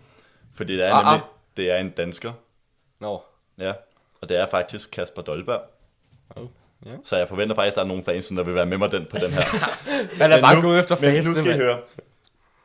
[0.55, 1.27] Fordi det er Ah, nemlig, ah.
[1.57, 2.31] det er en dansker.
[2.99, 3.21] Nå.
[3.59, 3.73] Ja.
[4.21, 5.61] Og det er faktisk Kasper Dolberg.
[6.35, 6.47] Oh.
[6.85, 6.91] Ja.
[7.03, 9.05] Så jeg forventer faktisk, at der er nogle fans, der vil være med mig den
[9.05, 9.41] på den her.
[10.19, 11.61] Man er Men bare nu- gået efter Men fansene, nu skal I mand.
[11.61, 11.79] høre.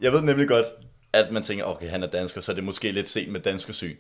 [0.01, 0.67] Jeg ved nemlig godt,
[1.13, 3.73] at man tænker, okay, han er dansker, så er det måske lidt sent med danske
[3.73, 3.97] syn.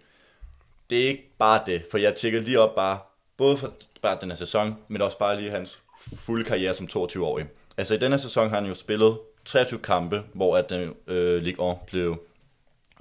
[0.90, 2.98] Det er ikke bare det, for jeg tjekker lige op bare,
[3.36, 3.72] både for
[4.03, 5.80] bare den her sæson, men også bare lige hans
[6.16, 7.46] fulde karriere som 22-årig.
[7.76, 11.42] Altså i den her sæson har han jo spillet 23 kampe, hvor at den øh,
[11.42, 12.22] Ligue 1 blev,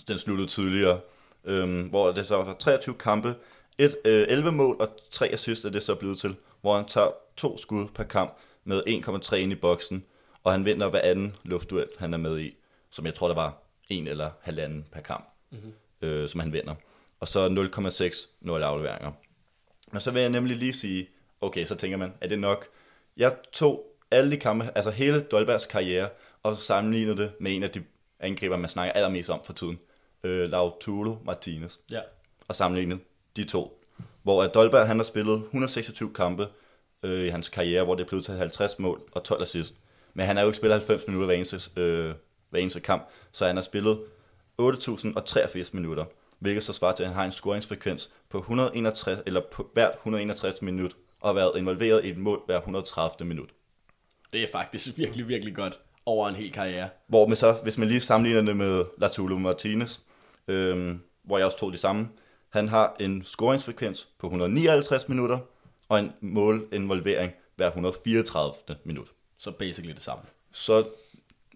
[0.08, 1.00] den sluttede tidligere,
[1.46, 3.36] øhm, hvor det så var 23 kampe,
[3.78, 7.10] et, øh, 11 mål og 3 assist er det så blevet til, hvor han tager
[7.38, 10.04] to skud per kamp med 1,3 ind i boksen,
[10.44, 12.58] og han vinder hver anden luftduel, han er med i,
[12.90, 15.74] som jeg tror, der var en eller halvanden per kamp, mm-hmm.
[16.02, 16.76] øh, som han vinder.
[17.20, 17.70] Og så
[18.14, 19.12] 0,6 0 afleveringer.
[19.94, 21.10] Og så vil jeg nemlig lige sige,
[21.42, 22.68] okay, så tænker man, er det nok?
[23.18, 26.10] Jeg tog alle de kampe, altså hele Dolbergs karriere,
[26.44, 27.84] og sammenlignede det med en af de
[28.20, 29.80] angriber, man snakker allermest om for tiden.
[30.24, 31.78] Øh, Lautaro Martinez.
[31.92, 32.00] Ja.
[32.48, 33.00] Og sammenlignede
[33.36, 33.84] de to.
[34.24, 36.48] Hvor at Dolberg, han har spillet 126 kampe
[37.04, 39.74] øh, i hans karriere, hvor det er blevet til 50 mål og 12 assist.
[40.14, 42.14] Men han har jo ikke spillet 90 minutter hver eneste, øh,
[42.50, 44.00] hver eneste kamp, så han har spillet
[44.62, 46.06] 8.083 minutter,
[46.40, 50.62] hvilket så svarer til, at han har en scoringsfrekvens på 161, eller på hvert 161
[50.62, 53.50] minut, og har været involveret i et mål hver 130 minut.
[54.34, 56.90] Det er faktisk virkelig, virkelig godt over en hel karriere.
[57.08, 60.00] Hvor man så, hvis man lige sammenligner det med Latulo Martinez,
[60.48, 62.10] øhm, hvor jeg også tog det samme,
[62.50, 65.40] han har en scoringsfrekvens på 159 minutter,
[65.90, 69.08] og en målinvolvering hver 134 minut.
[69.38, 70.24] Så basically det samme.
[70.52, 70.86] Så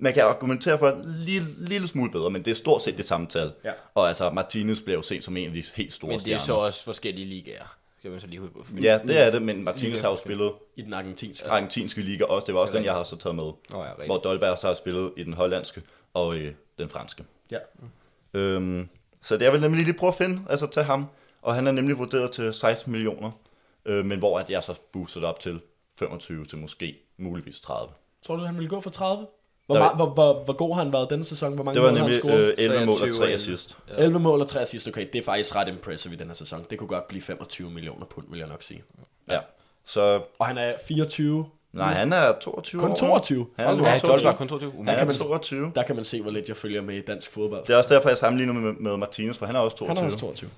[0.02, 3.06] man kan argumentere for en lille, lille smule bedre, men det er stort set det
[3.06, 3.54] samme tal.
[3.64, 3.72] Ja.
[3.96, 6.38] Og altså, Martinez blev jo set som en af de helt store Men det er
[6.38, 6.44] stjerner.
[6.46, 7.78] så også forskellige ligaer.
[8.00, 8.66] Skal man så lige huske på.
[8.82, 11.50] Ja, det er det, men Martinez Liga har jo spillet I den argentinske.
[11.50, 12.46] argentinske liga også.
[12.46, 13.44] Det var også den, jeg har så taget med.
[13.44, 14.06] Nå ja, rigtigt.
[14.08, 15.82] hvor Dolberg så har spillet i den hollandske
[16.14, 17.24] og i den franske.
[17.52, 17.58] Ja.
[18.34, 18.90] Øhm,
[19.22, 21.06] så det er vel nemlig lige prøve at finde, altså tage ham.
[21.42, 23.32] Og han er nemlig vurderet til 16 millioner,
[23.86, 25.62] øh, men hvor at jeg så boostet op til
[26.00, 27.94] 25 til måske muligvis 30.
[28.26, 29.28] Tror du, han ville gå for 30?
[29.66, 31.54] Hvor, Der- hvor, hvor, hvor god har han været denne sæson?
[31.54, 32.48] Hvor mange Det var mål har han nemlig scoret?
[32.48, 33.78] øh, 11 mål og 23 3 og assist.
[33.90, 34.04] Ja.
[34.04, 34.88] 11 mål og 3 assist.
[34.88, 36.66] Okay, det er faktisk ret impressive i den her sæson.
[36.70, 38.84] Det kunne godt blive 25 millioner pund, vil jeg nok sige.
[39.30, 39.40] Ja.
[39.86, 41.46] Så Og han er 24.
[41.74, 42.96] nej, han er 22 Kun år.
[42.96, 43.48] 22.
[43.60, 44.02] Han er Ja, op.
[44.08, 44.72] Dolberg kun 22.
[44.78, 45.72] Han Der er kan man- 22.
[45.76, 47.66] Der kan man se, hvor lidt jeg følger med i dansk fodbold.
[47.66, 49.96] Det er også derfor, jeg sammenligner med, med Martinez, for han er også 22.
[49.98, 50.50] Han er også 22.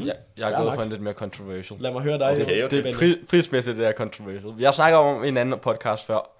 [0.00, 1.80] Ja, jeg er gået for en lidt mere controversial.
[1.80, 2.30] Lad mig høre dig.
[2.30, 2.76] Okay, okay.
[2.82, 4.52] Det er pri- prismæssigt, det er controversial.
[4.58, 6.30] Jeg snakker om en anden podcast før.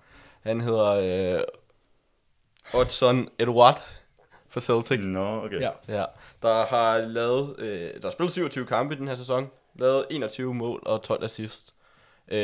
[0.42, 0.84] Han hedder
[1.36, 1.40] øh,
[2.72, 3.82] Odson Eduard
[4.48, 5.00] for Celtic.
[5.00, 5.60] Nå, okay.
[5.60, 5.70] Ja.
[5.88, 6.04] Ja,
[6.42, 10.54] der har lavet, øh, der har spillet 27 kampe i den her sæson, lavet 21
[10.54, 11.74] mål og 12 assist.
[12.28, 12.38] Øh,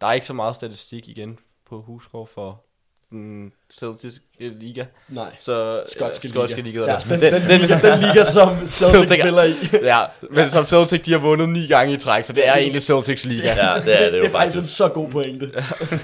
[0.00, 2.64] der er ikke så meget statistik igen på Husgaard for
[3.10, 4.84] den celtiske liga.
[5.08, 5.36] Nej.
[5.40, 6.78] Så, Skotske ja, skotske liga.
[6.80, 6.92] liga.
[6.92, 9.54] Ja, den, den, den, den liga, som Celtic Celtic- spiller i.
[9.92, 9.98] ja,
[10.30, 13.24] men som Celtic, de har vundet ni gange i træk, så det er egentlig Celtics
[13.24, 13.48] liga.
[13.48, 15.52] Ja, det er det jo det er faktisk en så god pointe.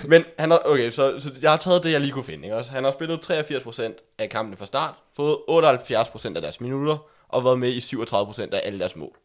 [0.09, 2.45] Men han har, okay, så, så jeg har taget det, jeg lige kunne finde.
[2.45, 2.57] Ikke?
[2.57, 2.71] også?
[2.71, 6.97] Han har spillet 83% af kampene fra start, fået 78% af deres minutter,
[7.29, 9.17] og været med i 37% af alle deres mål.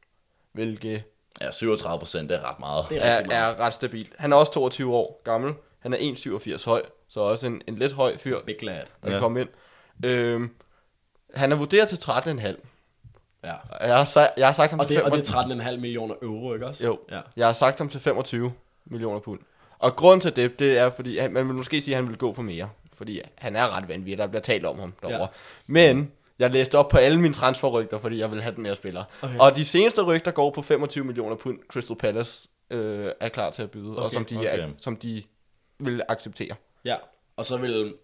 [0.53, 1.03] Hvilket
[1.41, 2.85] Ja, 37 procent, det er ret meget.
[2.89, 3.39] Det er er, meget.
[3.57, 4.13] er ret stabilt.
[4.17, 5.53] Han er også 22 år gammel.
[5.79, 6.81] Han er 1,87 høj,
[7.13, 8.81] så også en, en lidt høj fyr, Big lad.
[9.03, 9.19] der Ja.
[9.19, 9.49] komme ind.
[10.05, 10.49] Øhm,
[11.35, 12.67] han er vurderet til 13,5.
[13.43, 13.53] Ja.
[13.71, 15.71] Og Jeg har, sa- jeg har sagt ham Og til det, og det 25 er
[15.71, 16.85] 13,5 millioner euro, ikke også?
[16.85, 16.99] Jo.
[17.11, 17.21] Ja.
[17.35, 18.53] Jeg har sagt ham til 25
[18.85, 19.39] millioner pund.
[19.79, 22.17] Og grund til det, det er, fordi han, man vil måske sige, at han vil
[22.17, 22.69] gå for mere.
[22.93, 25.17] Fordi han er ret vanvittig, der bliver talt om ham derovre.
[25.17, 25.21] Ja.
[25.23, 25.27] Ja.
[25.67, 29.03] Men jeg læste op på alle mine transferrygter, fordi jeg vil have den mere spiller.
[29.21, 29.37] Okay.
[29.39, 31.59] Og de seneste rygter går på 25 millioner pund.
[31.67, 34.59] Crystal Palace øh, er klar til at byde, okay, og som de, okay.
[34.59, 35.23] er, som de
[35.79, 36.55] vil acceptere.
[36.85, 36.95] Ja.
[37.37, 37.95] Og så vil,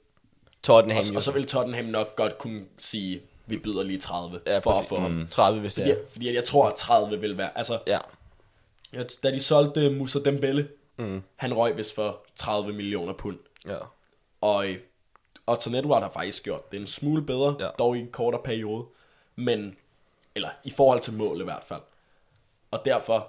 [0.63, 4.57] Tottenham og, og så vil Tottenham nok godt kunne sige, vi byder lige 30 ja,
[4.59, 4.89] for at præcis.
[4.89, 5.11] få ham.
[5.11, 5.27] Mm.
[5.27, 6.07] 30, hvis det Fordi, er.
[6.09, 7.57] fordi at jeg tror, at 30 vil være...
[7.57, 7.99] Altså, Ja.
[8.93, 10.69] jeg- da de solgte Musa Dembele,
[10.99, 11.23] Mm.
[11.35, 13.37] han røg vist for 30 millioner pund.
[13.65, 13.77] ja.
[14.41, 14.79] Og øh,
[15.47, 17.65] Otto Edward har faktisk gjort det en smule bedre, ja.
[17.65, 17.71] Ja.
[17.79, 18.85] dog i en kortere periode.
[19.35, 19.75] Men,
[20.35, 21.81] eller i forhold til mål i hvert fald.
[22.71, 23.27] Og derfor,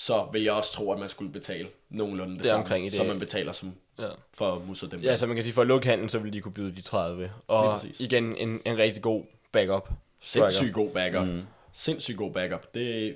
[0.00, 2.88] så vil jeg også tro, at man skulle betale nogenlunde det, Det samme, omkring i
[2.88, 2.96] det.
[2.96, 4.08] som man betaler som ja.
[4.34, 5.10] for Musa Dembele.
[5.10, 6.80] Ja, så man kan sige, for at lukke handlen, så vil de kunne byde de
[6.82, 7.20] 30.
[7.22, 9.22] Lige Og igen, en, en rigtig god
[9.52, 9.90] backup.
[10.22, 11.26] Sindssygt god backup.
[11.28, 11.42] Mm.
[11.72, 12.74] Sindssygt god backup.
[12.74, 13.14] Det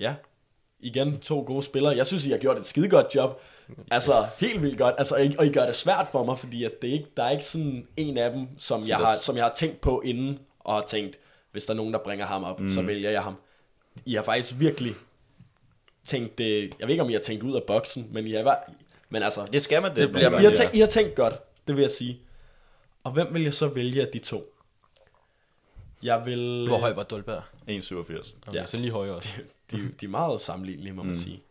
[0.00, 0.14] ja,
[0.80, 1.96] igen to gode spillere.
[1.96, 3.40] Jeg synes, I har gjort et skide godt job.
[3.90, 4.94] Altså, helt vildt godt.
[4.98, 7.08] Altså, og I- og I gør det svært for mig, fordi at det er ikke,
[7.16, 9.80] der er ikke sådan en af dem, som jeg, der- har, som jeg har tænkt
[9.80, 11.18] på inden, og har tænkt,
[11.52, 12.68] hvis der er nogen, der bringer ham op, mm.
[12.68, 13.34] så vælger jeg ham.
[14.04, 14.92] I har faktisk virkelig
[16.04, 18.72] tænkt det, jeg ved ikke, om I har tænkt ud af boksen, men I har,
[19.08, 19.98] men altså, Det skal man det.
[19.98, 21.34] Det bliver I har, tænkt, I har tænkt godt,
[21.66, 22.20] det vil jeg sige.
[23.04, 24.54] Og hvem vil jeg så vælge af de to?
[26.02, 26.68] Jeg vil...
[26.68, 27.42] Hvor høj var Dolberg?
[27.68, 27.78] ja.
[27.78, 28.34] 1,87.
[28.48, 28.66] Okay, Ja.
[28.66, 29.28] så lige højere også.
[29.72, 31.18] de, de er meget sammenlignelige, må man mm.
[31.18, 31.42] sige.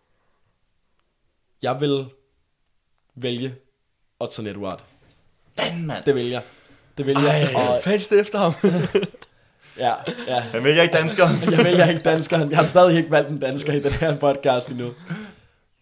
[1.61, 2.05] Jeg vil
[3.15, 3.55] vælge
[4.19, 4.85] Odson Edward.
[5.55, 6.03] Hvordan, mand?
[6.03, 6.43] Det vil jeg.
[6.97, 7.51] Det vil jeg.
[7.55, 8.53] Og, Fast efter ham.
[9.77, 9.93] ja,
[10.27, 10.39] ja.
[10.39, 11.27] Han vælger ikke dansker.
[11.51, 12.49] Jeg vælger ikke danskeren.
[12.49, 14.93] Jeg har stadig ikke valgt en dansker i den her podcast endnu.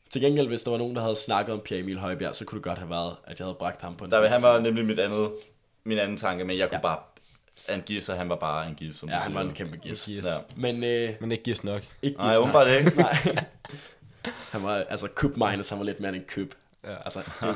[0.10, 2.58] Til gengæld, hvis der var nogen, der havde snakket om Pierre Emil Højbjerg, så kunne
[2.58, 4.32] det godt have været, at jeg havde bragt ham på en Der, plads.
[4.32, 5.30] han var nemlig mit andet,
[5.84, 6.82] min anden tanke, men jeg kunne Ja.
[6.82, 6.98] bare...
[7.70, 10.06] Han giver sig, han var bare en gis, som Ja, han var en kæmpe gis.
[10.06, 10.26] Yes.
[10.26, 10.32] Ja.
[10.56, 11.82] Men øh, Men ikke gives nok.
[12.02, 12.98] ikke Nej, gis, åbenbart ikke.
[13.02, 13.36] Nej.
[14.52, 16.54] Han var, altså køb minus, han var lidt mere end en køb.
[16.84, 16.96] Ja.
[17.06, 17.20] Altså.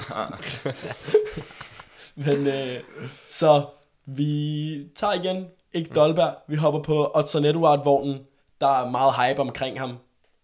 [2.16, 2.80] Men øh,
[3.30, 3.66] så
[4.06, 8.26] Vi tager igen, ikke Dolberg, vi hopper på Odson Edward-vognen.
[8.62, 9.98] Der er meget hype omkring ham,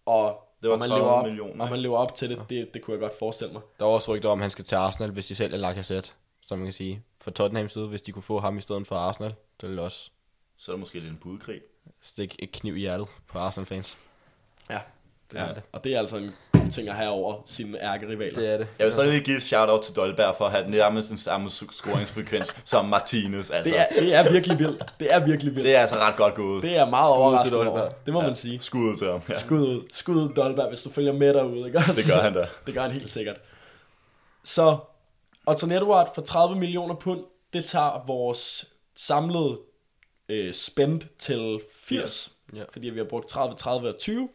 [0.06, 2.42] og Det var om man 30 lever op, millioner, om man lever op til det,
[2.50, 3.62] det, det kunne jeg godt forestille mig.
[3.78, 6.10] Der er også rygter om, at han skal til Arsenal, hvis de selv er Lacazette,
[6.46, 7.02] som man kan sige.
[7.22, 10.10] For Tottenham side, hvis de kunne få ham i stedet for Arsenal, det ville også
[10.56, 11.60] Så er der måske lidt en budkrig.
[12.02, 13.98] stikke et kniv i hjertet på Arsenal-fans.
[14.70, 14.80] Ja,
[15.30, 15.44] Det ja.
[15.44, 15.62] er det.
[15.72, 16.30] og det er altså en
[16.70, 18.34] ting at have over sine ærkerivaler.
[18.34, 18.68] Det er det.
[18.78, 21.50] Jeg vil så lige give et shout-out til Dolberg for at have nærmest den samme
[21.50, 23.50] scoringsfrekvens som Martinez.
[23.50, 24.84] Altså, Det er, det er virkelig vildt.
[25.00, 25.66] Det er virkelig vildt.
[25.66, 26.62] det er altså ret godt gået.
[26.62, 27.74] Det er meget overraskende Dolberg.
[27.82, 27.90] over.
[28.06, 28.60] Det må man sige.
[28.60, 29.20] Skud til ham.
[29.28, 29.38] Ja.
[29.38, 29.82] Skud ud.
[29.92, 31.66] Skud ud, Dolberg, hvis du følger med derude.
[31.66, 31.78] Ikke?
[31.78, 32.46] Det gør han da.
[32.66, 33.36] Det gør han helt sikkert.
[34.44, 34.76] Så
[35.46, 37.20] Otton Edward for 30 millioner pund,
[37.52, 38.64] det tager vores
[38.96, 39.58] samlede
[40.28, 42.32] øh, spend til 80.
[42.56, 42.62] Ja.
[42.72, 44.28] Fordi vi har brugt 30, 30 og 20.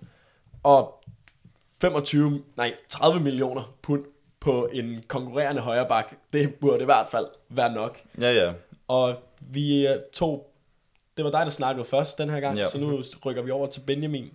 [0.64, 1.04] Og
[1.92, 4.04] 25, nej, 30 millioner pund
[4.40, 6.16] på en konkurrerende højre bak.
[6.34, 8.00] Det burde i hvert fald være nok.
[8.22, 8.54] Ja, ja.
[8.88, 10.52] Og vi øh, tog,
[11.18, 12.70] det var dig, der snakkede først den her gang, Ja.
[12.70, 14.32] så nu rykker vi over til Benjamin.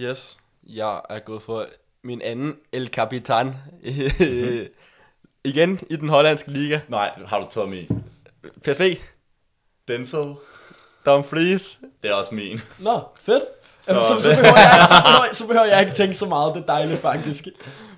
[0.00, 0.38] Yes.
[0.66, 1.66] Jeg er gået for
[2.02, 3.54] min anden El Capitan.
[5.44, 6.80] Igen i den hollandske liga.
[6.88, 8.04] Nej, har du taget min?
[8.64, 8.96] PSV.
[9.88, 10.34] Denzel?
[11.06, 11.78] Dumfries.
[12.02, 12.58] Det er også min.
[12.78, 13.42] Nå, fedt.
[13.84, 16.54] Så, Så- så, behøver jeg, så, behøver, så behøver jeg ikke tænke så meget.
[16.54, 17.48] Det er dejligt faktisk.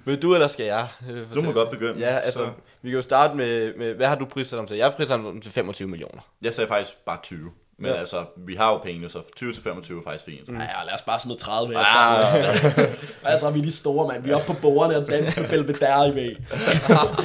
[0.04, 0.86] Vil du, eller skal jeg?
[1.10, 1.94] øh, Du må godt begynde.
[1.98, 2.46] Ja, altså, Så.
[2.82, 4.76] vi kan jo starte med, med hvad har du prissat ham til?
[4.76, 6.20] Jeg har prissat ham til 25 millioner.
[6.42, 7.38] Jeg sagde faktisk bare 20.
[7.78, 7.96] Men Ja.
[7.98, 10.48] altså, vi har jo pengene, så 20 til 25 er faktisk fint.
[10.48, 11.84] Ja, lad os bare smide 30 her.
[11.84, 12.84] Ah,
[13.24, 14.22] Altså, vi er de store, mand.
[14.22, 16.36] Vi er oppe på bordene og danske Belvedere i væg.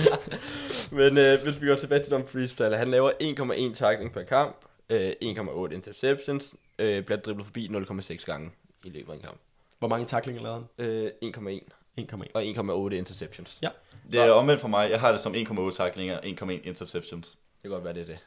[0.92, 4.56] Men øh, hvis vi går tilbage til Dumfries tal, han laver 1,1 tackling per kamp,
[4.92, 8.52] øh, 1,8 interceptions, øh, bliver driblet forbi 0,6 gange
[8.84, 9.38] i løbet af en kamp.
[9.80, 10.86] Hvor mange taklinger lavede han?
[10.86, 12.32] Øh, 1,1 1,1.
[12.34, 13.58] og 1,8 interceptions.
[13.62, 13.70] Ja.
[14.12, 14.92] det er omvendt for mig.
[14.92, 17.28] Jeg har det som 1,8 taklinger, 1,1 interceptions.
[17.30, 18.20] Det kan godt være, det er det.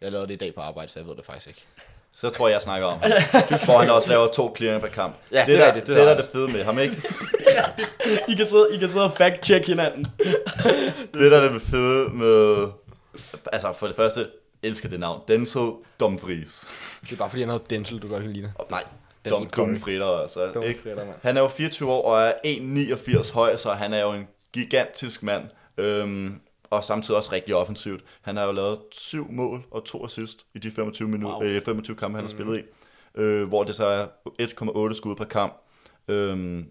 [0.00, 1.66] Jeg lavede det i dag på arbejde, så jeg ved det faktisk ikke.
[2.12, 3.10] Så tror jeg, jeg snakker om ham.
[3.66, 5.14] Hvor han også laver to clearinger per kamp.
[5.32, 6.96] Ja, det er der, det Det, er der er det fede med ham, ikke?
[8.32, 10.06] I kan sidde, I kan sidde og fact-check hinanden.
[11.14, 12.68] Det der er det fede med...
[13.52, 14.30] Altså, for det første,
[14.62, 15.20] elsker det navn.
[15.28, 16.68] Denzel Dumfries.
[17.02, 18.52] Det er bare fordi, han havde Denzel, du godt kan lide det.
[18.58, 18.84] Oh, nej,
[19.28, 19.46] Curry.
[19.56, 20.52] Dumfritter, altså.
[20.52, 21.16] Dumfritter, mand.
[21.22, 22.32] Han er jo 24 år og er
[23.24, 25.44] 1,89 høj, så han er jo en gigantisk mand.
[25.78, 26.40] Øhm,
[26.70, 28.04] og samtidig også rigtig offensivt.
[28.22, 31.42] Han har jo lavet syv mål og to assist i de 25, minu- Wow.
[31.42, 32.62] øh, 25 kampe, han har spillet i.
[33.20, 34.06] Øh, hvor det så er
[34.42, 35.56] 1,8 skud per kamp.
[36.08, 36.64] Øhm,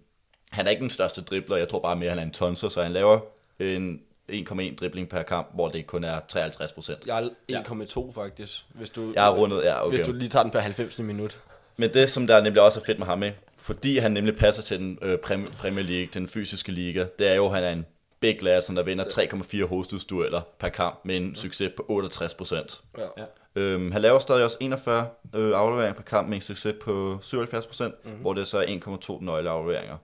[0.51, 2.83] han er ikke den største dribler, jeg tror bare mere, han er en tonser, så
[2.83, 3.19] han laver
[3.59, 7.07] en 1,1 dribling per kamp, hvor det kun er 53 procent.
[7.07, 9.97] Jeg er 1,2 faktisk, hvis du, Jeg har rundet, ja, okay.
[9.97, 11.41] hvis du lige tager den per 90 minut.
[11.77, 13.37] Men det, som der er nemlig også er fedt med ham, ikke?
[13.57, 17.35] fordi han nemlig passer til den øh, Prem- Premier League, den fysiske liga, det er
[17.35, 17.85] jo, at han er en
[18.19, 22.81] big lad, som der vinder 3,4 hovedstødsdueller per kamp med en succes på 68 procent.
[22.97, 23.03] Ja.
[23.17, 23.23] Ja.
[23.55, 27.65] Øhm, han laver stadig også 41 øh, afleveringer per kamp med en succes på 77
[27.65, 28.21] procent, mm-hmm.
[28.21, 29.97] hvor det så er 1,2 nøgleafleveringer.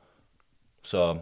[0.84, 1.18] Så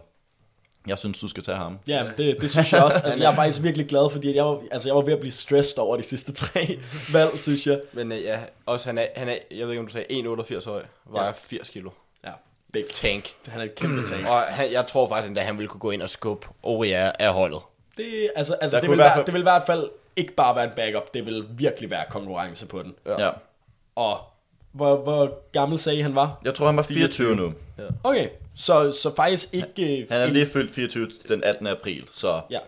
[0.88, 1.80] jeg synes, du skal tage ham.
[1.88, 3.02] Ja, det, det synes jeg også.
[3.04, 5.20] Altså, jeg er faktisk virkelig glad, fordi at jeg var, altså, jeg var ved at
[5.20, 6.80] blive stressed over de sidste tre
[7.14, 7.82] valg, synes jeg.
[7.94, 10.06] Men øh, ja, også han er, han er, jeg ved ikke om du sagde
[10.62, 11.32] 1,88 høj, vejer Ja.
[11.36, 11.90] 80 kilo.
[12.26, 12.32] Ja,
[12.74, 12.84] big.
[12.94, 13.30] Tank.
[13.48, 14.28] Han er et kæmpe tank.
[14.28, 17.34] Og han, jeg tror faktisk, at han ville kunne gå ind og skubbe Oria af
[17.34, 17.60] holdet.
[17.98, 18.06] Det,
[18.36, 19.90] altså, altså, Der det, kunne vil i hvert være, fald- det vil i hvert fald
[20.16, 22.94] ikke bare være en backup, det vil virkelig være konkurrence på den.
[23.06, 23.26] Ja.
[23.26, 23.32] Ja.
[23.96, 24.20] Og
[24.72, 26.40] hvor, hvor gammel sagde I, han var?
[26.46, 27.54] Jeg tror, han var 24 nu.
[28.04, 30.02] Okay, så, så faktisk ikke...
[30.02, 31.68] øh, Han er lige fyldt 24 den 18.
[31.68, 32.60] april, så Ja.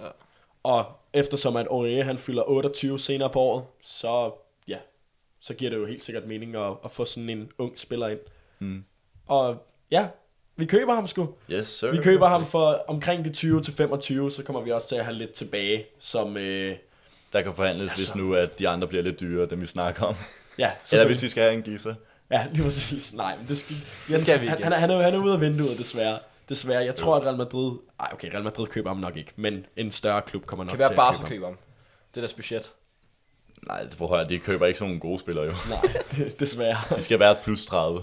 [0.64, 4.32] Og eftersom at Aurier, han fylder 28 senere på året, så
[4.68, 4.78] ja,
[5.40, 8.20] så giver det jo helt sikkert mening at, at få sådan en ung spiller ind.
[8.60, 8.84] Mm.
[9.28, 10.08] Og ja,
[10.56, 11.34] vi køber ham sgu.
[11.52, 11.92] yes sir.
[11.92, 15.06] Vi køber ham for omkring de 20 til 25, så kommer vi også til at
[15.06, 16.76] have lidt tilbage, som øh,
[17.34, 18.14] Der kan forhandles, altså.
[18.14, 20.16] hvis nu at de andre bliver lidt dyrere, dem vi snakker om.
[20.58, 21.96] ja, Eller hvis vi skal have en gisser.
[22.32, 23.14] Ja, lige præcis.
[23.14, 23.76] Nej, men det skal,
[24.10, 26.20] Jens, skal vi ikke, han, han, er, han, er, han er ude af vinduet, desværre.
[26.50, 26.84] Desværre.
[26.86, 27.72] Jeg tror, at Real Madrid...
[28.00, 30.80] Ej, okay, Real Madrid køber ham nok ikke, men en større klub kommer nok Kan
[30.80, 31.30] være til at Barca købe ham.
[31.30, 31.58] køber ham.
[32.12, 32.72] Det er deres budget.
[33.68, 35.52] Nej, det prøver jeg, de køber ikke sådan nogle gode spillere jo.
[35.70, 35.82] Nej,
[36.18, 36.96] det- desværre.
[36.96, 38.02] De skal være plus 30.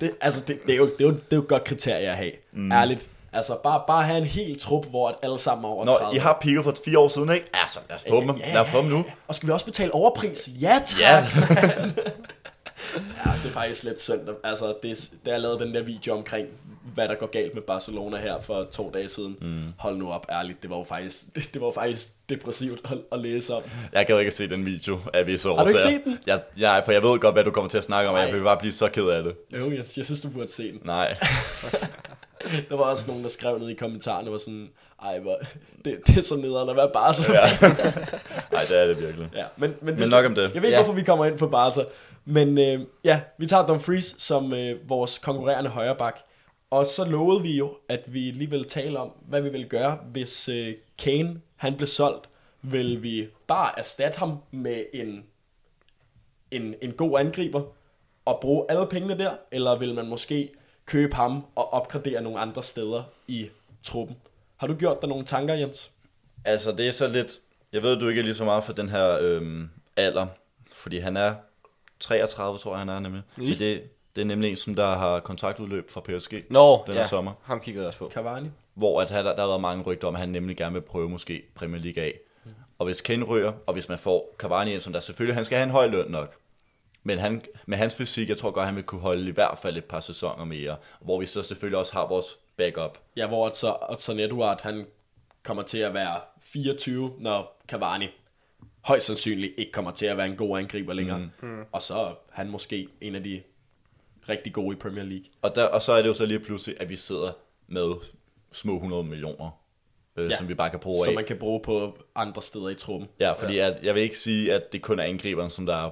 [0.00, 2.10] Det, altså, det, det, er jo, det, er jo, det er jo et godt kriterie
[2.10, 2.32] at have.
[2.52, 2.72] Mm.
[2.72, 3.08] Ærligt.
[3.32, 6.14] Altså, bare, bare have en hel trup, hvor at alle sammen er over Nå, 30.
[6.16, 7.46] I har piker for fire år siden, ikke?
[7.52, 9.04] Altså, lad os få dem, lad os få dem nu.
[9.28, 10.48] Og skal vi også betale overpris?
[10.60, 11.00] Ja, tak.
[11.00, 11.24] Ja.
[12.94, 14.20] Ja, det er faktisk lidt synd.
[14.44, 16.48] Altså, det, da jeg lavede den der video omkring,
[16.94, 19.36] hvad der går galt med Barcelona her for to dage siden.
[19.40, 19.62] Mm.
[19.78, 20.62] Hold nu op, ærligt.
[20.62, 23.62] Det var jo faktisk, det, det var jo faktisk depressivt at, at læse om.
[23.92, 25.96] Jeg gad ikke at se den video af visse Har du ikke årsager.
[25.96, 26.18] set den?
[26.26, 28.28] Jeg, jeg, for jeg ved godt, hvad du kommer til at snakke om, og jeg
[28.28, 28.36] Nej.
[28.36, 29.34] vil bare blive så ked af det.
[29.52, 30.80] Jo, jeg, jeg synes, du burde se den.
[30.84, 31.16] Nej.
[32.68, 34.70] Der var også nogen, der skrev ned i kommentarerne, var sådan,
[35.02, 35.38] ej, hvor,
[35.84, 37.32] det, det er så nederen at være Barca.
[37.32, 37.40] Ja.
[38.52, 39.28] Nej, det er det virkelig.
[39.34, 40.42] ja men, men, Men nok om det.
[40.42, 40.76] Jeg ved ikke, Ja.
[40.76, 41.84] hvorfor vi kommer ind på Barca.
[42.24, 46.18] Men øh, ja, vi tager Dumfries som øh, vores konkurrerende højreback.
[46.70, 49.98] Og så lovede vi jo, at vi lige vil tale om, hvad vi vil gøre,
[50.12, 52.28] hvis øh, Kane han blev solgt.
[52.62, 55.24] Vil vi bare erstatte ham med en,
[56.50, 57.62] en, en god angriber
[58.24, 59.30] og bruge alle pengene der?
[59.52, 60.52] Eller vil man måske
[60.90, 63.48] købe ham og opgradere nogle andre steder i
[63.82, 64.16] truppen?
[64.56, 65.90] Har du gjort dig nogle tanker, Jens?
[66.44, 67.40] Altså, det er så lidt...
[67.72, 70.26] Jeg ved, du ikke er lige så meget for den her øhm, alder,
[70.72, 71.34] fordi han er
[72.00, 73.22] 33, tror jeg, han er nemlig.
[73.36, 73.82] Men det,
[74.16, 77.32] det er nemlig en, som der har kontraktudløb fra PSG, Nå, Den her sommer.
[77.42, 78.10] ham kiggede jeg også på.
[78.14, 78.48] Cavani?
[78.74, 80.80] hvor at, han- der, der har været mange rygter om, at han nemlig gerne vil
[80.80, 82.18] prøve måske Premier League af.
[82.78, 85.56] Og hvis Kane ryger, og hvis man får Cavani ind, som der selvfølgelig, han skal
[85.58, 86.36] have en høj løn nok,
[87.02, 89.76] men han, med hans fysik, jeg tror godt, han vil kunne holde i hvert fald
[89.76, 92.98] et par sæsoner mere, hvor vi så selvfølgelig også har vores backup.
[93.16, 94.86] Ja, hvor så, at så Edward, han
[95.42, 98.08] kommer til at være 24, når Cavani
[98.80, 101.30] højst sandsynligt ikke kommer til at være en god angriber længere.
[101.42, 101.60] Mm.
[101.72, 103.42] Og så er han måske en af de
[104.28, 105.24] rigtig gode i Premier League.
[105.42, 107.32] Og, der, og så er det jo så lige pludselig, at vi sidder
[107.66, 107.92] med
[108.52, 109.50] små 100 millioner,
[110.16, 110.36] øh, Ja.
[110.36, 111.14] som vi bare kan bruge Som af.
[111.14, 113.08] man kan bruge på andre steder i truppen.
[113.20, 113.66] Ja, fordi ja.
[113.70, 115.90] At, jeg vil ikke sige, at det kun er angriberen, som der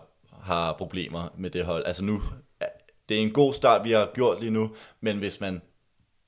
[0.49, 1.87] har problemer med det hold.
[1.87, 2.23] Altså nu,
[3.09, 5.63] det er en god start, vi har gjort lige nu, men hvis man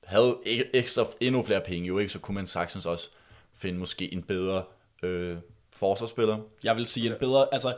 [0.03, 3.09] havde ek- ekstra, endnu flere penge, jo ikke, så kunne man sagtens også
[3.55, 4.63] finde måske en bedre
[5.03, 5.37] øh,
[5.73, 6.37] forsvarsspiller.
[6.63, 7.75] Jeg vil sige en bedre, altså,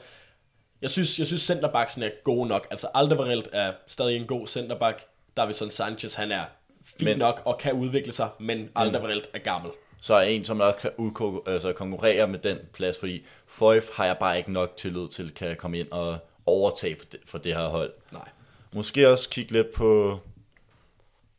[0.81, 2.67] jeg synes, jeg synes centerbacksen er god nok.
[2.71, 5.05] Altså, Alderweireld er stadig en god centerback.
[5.37, 6.43] Davison Sanchez, han er
[6.85, 9.71] fint men, nok og kan udvikle sig, men Alderweireld er gammel.
[10.01, 14.05] Så er en, som også kan udko- altså konkurrere med den plads, fordi Foyf har
[14.05, 17.55] jeg bare ikke nok tillid til, kan komme ind og overtage for det, for det
[17.55, 17.93] her hold.
[18.11, 18.29] Nej.
[18.73, 20.19] Måske også kigge lidt på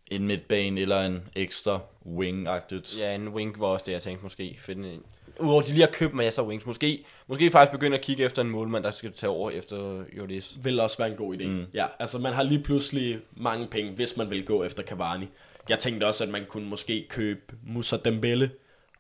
[0.07, 3.01] en midtbane eller en ekstra wing-agtigt.
[3.01, 4.57] Ja, en wing var også det, jeg tænkte måske.
[4.59, 5.03] Finde en.
[5.41, 6.67] Udover de lige har købt masser af wings.
[6.67, 10.57] Måske, måske faktisk begynde at kigge efter en målmand, der skal tage over efter Jordis.
[10.63, 11.47] vil også være en god idé.
[11.47, 11.65] Mm.
[11.75, 15.29] Ja, altså man har lige pludselig mange penge, hvis man vil gå efter Cavani.
[15.69, 18.51] Jeg tænkte også, at man kunne måske købe Musa Dembele,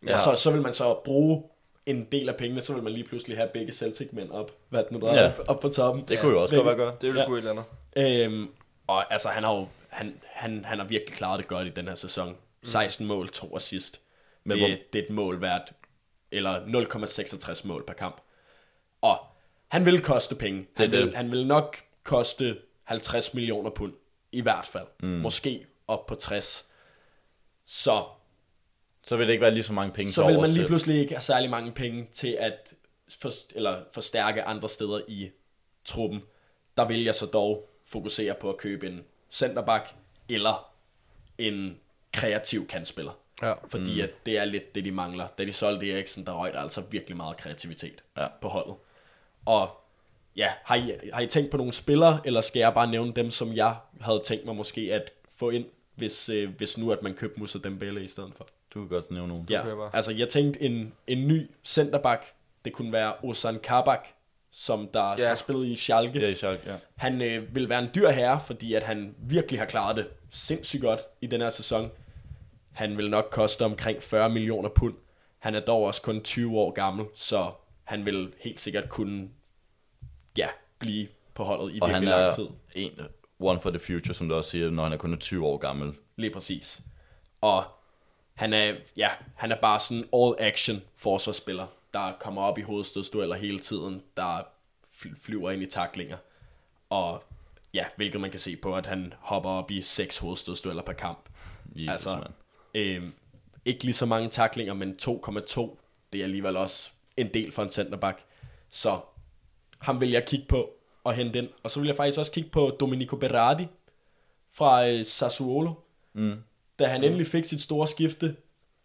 [0.02, 0.08] ja.
[0.08, 0.14] Ja.
[0.14, 1.42] og så, så vil man så bruge
[1.86, 4.92] en del af pengene, så vil man lige pludselig have begge Celtic-mænd op, hvad det
[4.92, 5.26] nu der Ja.
[5.26, 6.04] op, op på toppen.
[6.08, 7.00] Det kunne jo også Men- godt være godt.
[7.00, 7.26] Det ville Ja.
[7.26, 7.62] kunne et eller
[7.96, 8.24] andet.
[8.42, 8.50] Øhm,
[8.86, 11.88] og altså, han har jo han, han, han har virkelig klaret det godt i den
[11.88, 12.36] her sæson.
[12.64, 14.00] 16 mål, 2 assist.
[14.44, 15.72] Men Men det, det er et mål værd,
[16.32, 18.20] eller 0,66 mål per kamp.
[19.02, 19.18] Og
[19.68, 20.58] han vil koste penge.
[20.76, 21.16] Han, Det er vil, det.
[21.16, 23.92] han vil nok koste 50 millioner pund,
[24.32, 24.86] i hvert fald.
[25.02, 25.08] Mm.
[25.08, 26.64] Måske op på 60.
[27.66, 28.04] Så,
[29.06, 31.14] Så vil det ikke være lige så mange penge så vil man lige pludselig ikke
[31.14, 32.74] have særlig mange penge til at
[33.20, 35.30] for, eller forstærke andre steder i
[35.84, 36.22] truppen.
[36.76, 39.94] Der vil jeg så dog fokusere på at købe en centerback
[40.28, 40.70] eller
[41.38, 41.80] en
[42.12, 43.12] kreativ kantspiller.
[43.42, 43.52] Ja.
[43.68, 44.00] Fordi mm.
[44.00, 45.26] at det er lidt det, de mangler.
[45.26, 48.26] Da de solgte Eriksen, der røg der altså virkelig meget kreativitet Ja.
[48.40, 48.74] på holdet.
[49.44, 49.70] Og
[50.36, 53.30] ja, har I, har I tænkt på nogle spillere, eller skal jeg bare nævne dem,
[53.30, 57.14] som jeg havde tænkt mig måske at få ind, hvis, øh, hvis nu at man
[57.14, 58.48] købte Musa Dembele i stedet for?
[58.74, 59.46] Du kan godt nævne nogen.
[59.50, 62.22] Ja, altså jeg tænkte en, en ny centerback,
[62.64, 64.08] det kunne være Ozan Kabak,
[64.50, 65.28] som der Ja.
[65.28, 66.20] har spillet i Schalke.
[66.20, 66.76] Ja, i Schalke, ja.
[66.96, 70.82] Han øh, vil være en dyr herre, fordi at han virkelig har klaret det sindssygt
[70.82, 71.90] godt i den her sæson.
[72.72, 74.94] Han vil nok koste omkring 40 millioner pund.
[75.38, 77.50] Han er dog også kun 20 år gammel, så
[77.84, 79.28] han vil helt sikkert kunne
[80.38, 80.46] ja,
[80.78, 82.48] blive på holdet i Og virkelig han lang er tid.
[82.74, 83.00] en
[83.40, 85.92] one for the future, som du også siger, når han er kun 20 år gammel.
[86.16, 86.80] Lige præcis.
[87.40, 87.64] Og
[88.34, 93.36] han er, ja, han er bare sådan all action forsvarsspiller, der kommer op i hovedstødsdueller
[93.36, 94.42] hele tiden, der
[94.90, 96.16] fly- flyver ind i taklinger.
[96.90, 97.22] Og
[97.74, 101.28] ja, hvilket man kan se på, at han hopper op i seks hovedstødsdueller per kamp.
[101.76, 102.32] Jesus, altså, mand.
[102.74, 103.02] øh,
[103.64, 105.76] ikke lige så mange taklinger, men 2,2,
[106.12, 108.24] det er alligevel også en del for en centerback.
[108.70, 109.00] Så
[109.78, 110.70] ham vil jeg kigge på
[111.04, 111.48] og hente ind.
[111.62, 113.66] Og så vil jeg faktisk også kigge på Domenico Berardi
[114.52, 115.72] fra øh, Sassuolo
[116.12, 116.36] Mm.
[116.78, 118.36] Da han endelig fik sit store skifte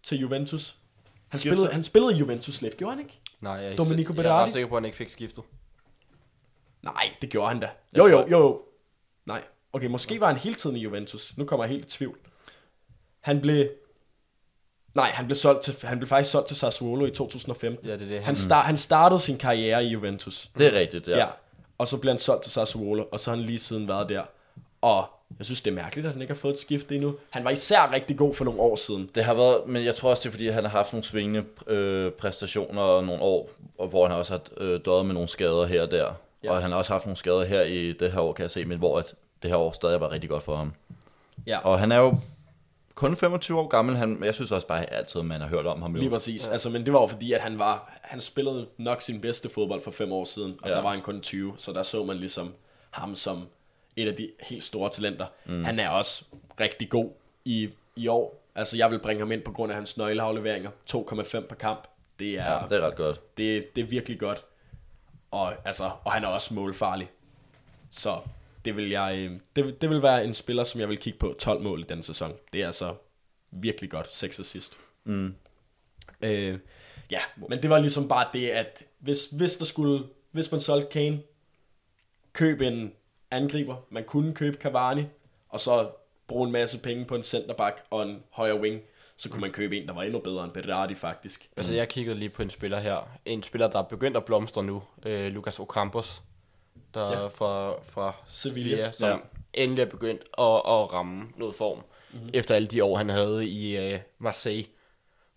[0.04, 0.76] til Juventus.
[1.28, 3.20] Han spillede, han spillede Juventus lidt, gjorde han ikke?
[3.42, 4.44] Nej, jeg er, Domenico jeg er Berardi?
[4.46, 5.44] ret sikker på, at han ikke fik skiftet.
[6.82, 7.70] Nej, det gjorde han da.
[7.98, 8.62] Jo, jo, jo, jo.
[9.26, 9.44] Nej.
[9.74, 11.38] Okay, måske var han hele tiden i Juventus.
[11.38, 12.18] Nu kommer jeg helt i tvivl.
[13.20, 13.70] Han blev...
[14.94, 17.88] Nej, han blev, solgt til, han blev faktisk solgt til Sassuolo i 2015.
[17.88, 18.16] Ja, det er det.
[18.16, 20.50] Han, Han, start, han startede sin karriere i Juventus.
[20.58, 21.18] Det er rigtigt, ja.
[21.18, 21.28] Ja.
[21.78, 24.24] Og så blev han solgt til Sassuolo, og så har han lige siden været der.
[24.82, 27.16] Og jeg synes, det er mærkeligt, at han ikke har fået et skifte endnu.
[27.30, 29.10] Han var især rigtig god for nogle år siden.
[29.16, 31.44] Det har været, men jeg tror også, det er fordi, han har haft nogle svingende
[31.68, 35.66] øh, præstationer og nogle år, og hvor han også har øh, døjet med nogle skader
[35.66, 36.14] her og der.
[36.44, 36.52] Ja.
[36.52, 38.66] Og han har også haft nogle skader her i det her år, kan jeg se,
[38.66, 40.74] men hvor at det her år stadig var rigtig godt for ham.
[41.48, 41.60] Ja.
[41.60, 42.18] Og han er jo
[42.96, 43.96] kun 25 år gammel.
[43.96, 45.94] Han, jeg synes også bare altid, man har hørt om ham.
[45.94, 46.00] Jo.
[46.00, 46.48] Lige præcis.
[46.48, 46.52] Ja.
[46.52, 49.82] Altså, men det var jo fordi, at han var, han spillede nok sin bedste fodbold
[49.82, 50.76] for fem år siden, og ja.
[50.76, 52.54] der var han kun 20, så der så man ligesom
[52.92, 53.44] ham som
[54.02, 55.26] et af de helt store talenter.
[55.46, 55.64] Mm.
[55.64, 56.26] Han er også
[56.60, 57.12] rigtig god
[57.46, 58.44] i, i år.
[58.56, 60.70] Altså, jeg vil bringe ham ind på grund af hans nøgleafleveringer.
[60.92, 61.88] 2,5 per kamp.
[62.20, 63.38] Det er, Ja, det er ret godt.
[63.38, 64.46] det, det er virkelig godt.
[65.32, 67.10] Og, altså, og han er også målfarlig.
[67.92, 68.20] Så
[68.66, 71.36] det vil, jeg, øh, det, det vil være en spiller, som jeg vil kigge på.
[71.40, 72.34] 12 mål i denne sæson.
[72.54, 72.96] Det er altså
[73.52, 74.14] virkelig godt.
[74.14, 74.78] 6 assist.
[75.04, 75.36] Mm.
[76.22, 76.60] Øh,
[77.12, 77.20] ja,
[77.50, 81.22] men det var ligesom bare det, at hvis, hvis der skulle, hvis man solgte Kane,
[82.34, 82.94] køb en
[83.32, 85.04] angriber, man kunne købe Cavani,
[85.50, 85.90] og så
[86.28, 88.82] bruge en masse penge på en centerback og en højre wing,
[89.18, 91.50] så kunne man købe en, der var endnu bedre end Berardi faktisk.
[91.58, 93.10] Altså, jeg kiggede lige på en spiller her.
[93.26, 94.84] En spiller, der er begyndt at blomstre nu.
[95.06, 96.22] Øh, Lucas Ocampos.
[96.94, 97.28] Der Ja.
[97.28, 98.70] fra, fra Sevilla.
[98.70, 99.18] Sevilla, som ja.
[99.64, 101.78] endelig er begyndt at, at ramme noget form.
[102.14, 102.30] Mm-hmm.
[102.34, 104.66] Efter alle de år, han havde i øh, Marseille.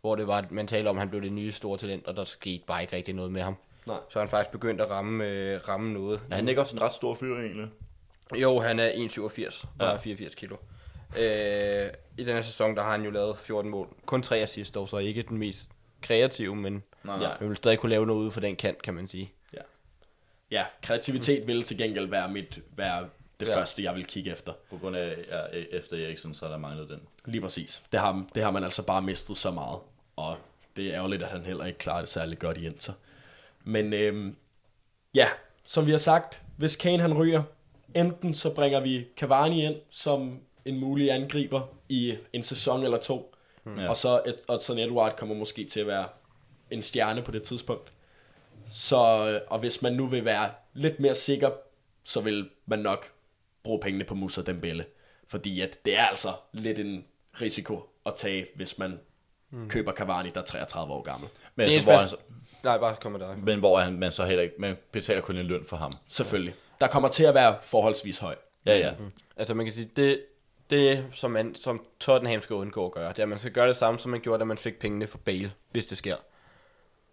[0.01, 2.17] Hvor det var, at man talte om, at han blev det nye store talent, og
[2.17, 3.57] der skete bare ikke rigtig noget med ham.
[3.87, 3.97] Nej.
[4.11, 6.21] Så er han faktisk begyndt at ramme, øh, ramme noget.
[6.31, 7.67] Er han ikke også en ret stor fyr egentlig?
[8.37, 9.91] Jo, han er 1,87 og Ja.
[9.91, 9.97] ja.
[9.97, 10.57] 84 kilo.
[11.19, 11.89] Øh,
[12.19, 13.89] I denne sæson, der har han jo lavet 14 mål.
[14.07, 15.71] Kun 3 assist, dog så ikke den mest
[16.03, 17.29] kreative, men Nej, Ja.
[17.39, 19.33] han vil stadig kunne lave noget ude for den kant, kan man sige.
[19.55, 19.61] Ja,
[20.51, 23.09] ja kreativitet vil til gengæld være, mit, være
[23.41, 23.53] det ja.
[23.53, 23.59] Ja.
[23.61, 24.53] første, jeg vil kigge efter.
[24.71, 27.01] På grund af, ja, efter Eriksen, så er der manglet den.
[27.25, 27.83] Lige præcis.
[27.93, 29.79] Det har, det har man altså bare mistet så meget.
[30.17, 30.37] Og
[30.77, 32.93] det er ærgerligt, at han heller ikke klarer det særlig godt i Inter.
[33.65, 34.37] Men øhm,
[35.15, 35.29] ja,
[35.65, 37.43] som vi har sagt, hvis Kane han ryger,
[37.95, 43.35] enten så bringer vi Cavani ind som en mulig angriber i en sæson eller to,
[43.67, 43.89] ja.
[43.89, 46.09] og så et, Odson Edward kommer måske til at være
[46.71, 47.93] en stjerne på det tidspunkt.
[48.71, 51.51] Så, øh, og hvis man nu vil være lidt mere sikker,
[52.05, 53.07] så vil man nok
[53.63, 54.85] bruge pengene på Musa Dembele.
[55.29, 57.05] Fordi at det er altså lidt en
[57.41, 59.01] risiko at tage, hvis man
[59.51, 59.69] mm.
[59.69, 61.29] køber Cavani, der er 33 år gammel.
[61.55, 62.19] Men, Det er så, hvor
[62.65, 63.39] Nej, bare kom med dig.
[63.43, 65.93] men hvor han, man så heller ikke, man betaler kun en løn for ham.
[66.11, 66.55] Selvfølgelig.
[66.81, 68.35] Der kommer til at være forholdsvis høj.
[68.67, 68.93] Ja, ja.
[69.37, 70.21] Altså man kan sige, det,
[70.71, 73.69] det som, man, som Tottenham skal undgå at gøre, det er, at man skal gøre
[73.69, 76.17] det samme, som man gjorde, da man fik pengene for Bale, hvis det sker.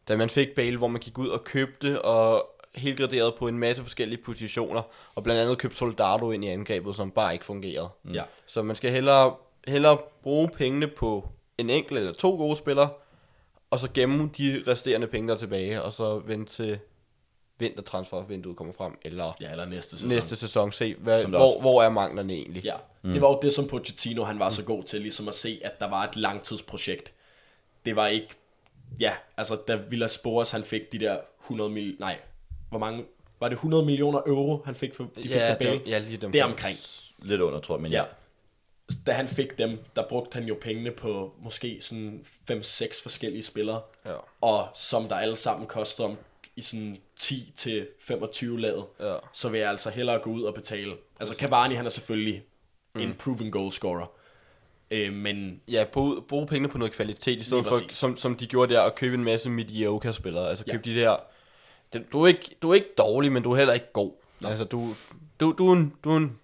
[0.08, 3.84] Da man fik Bale, hvor man gik ud og købte og helgraderet på en masse
[3.84, 4.82] forskellige positioner,
[5.16, 7.90] og blandt andet købte Soldado ind i angrebet, som bare ikke fungerede.
[8.14, 8.24] Ja.
[8.46, 9.36] Så man skal hellere,
[9.68, 12.90] hellere bruge pengene på en enkelt eller to gode spillere,
[13.72, 16.80] og så gemme de resterende penge der er tilbage, og så vente til
[17.60, 20.10] vintertransfervinduet kommer frem, eller Ja, eller næste sæson.
[20.10, 22.64] næste sæson se, hvad, hvor, også- hvor er manglerne egentlig.
[22.64, 23.12] Ja, mm.
[23.12, 25.80] det var jo det, som Pochettino han var så god til, ligesom at se, at
[25.80, 27.14] der var et langtidsprojekt.
[27.86, 28.28] Det var ikke,
[29.00, 32.20] ja, altså da Villas Boas han fik de der 100 mil, nej,
[32.70, 33.06] hvor mange,
[33.40, 35.72] var det 100 millioner euro, han fik for, de fik ja, for Bale?
[35.80, 36.32] det, ja, lige dem.
[36.32, 36.78] Det er omkring.
[37.22, 37.98] Lidt under, tror jeg, men ja.
[37.98, 38.06] Ja.
[39.08, 43.82] Da han fik dem, der brugte han jo pengene på måske sådan 5-6 forskellige spillere,
[44.06, 44.16] Ja.
[44.42, 46.18] og som der alle sammen koster om
[46.56, 49.16] i sådan 10 til 25 laget, Ja.
[49.34, 50.94] så vil jeg altså hellere gå ud og betale.
[51.20, 52.44] Altså Cavani, han er selvfølgelig
[52.96, 53.02] mm.
[53.02, 54.06] en proven goalscorer,
[54.92, 57.96] øh, men Ja, bruge, bruge pengene på noget kvalitet, i stedet for, præcis.
[57.96, 60.50] som, som de gjorde der, at købe en masse mediocre-spillere.
[60.50, 60.78] Altså Ja.
[60.78, 61.18] de der...
[62.12, 64.12] Du, er ikke, du er ikke dårlig, men du er heller ikke god.
[64.46, 64.96] Altså, du,
[65.40, 65.94] du, du er en...
[66.04, 66.40] Du er en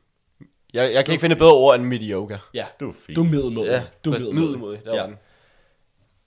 [0.76, 2.40] jeg, jeg kan ikke finde et bedre ord end mediocre.
[2.54, 3.16] ja, Du er fint.
[3.16, 3.72] du er middelmåde.
[3.72, 5.08] Ja, du er der var Ja.
[5.08, 5.16] den.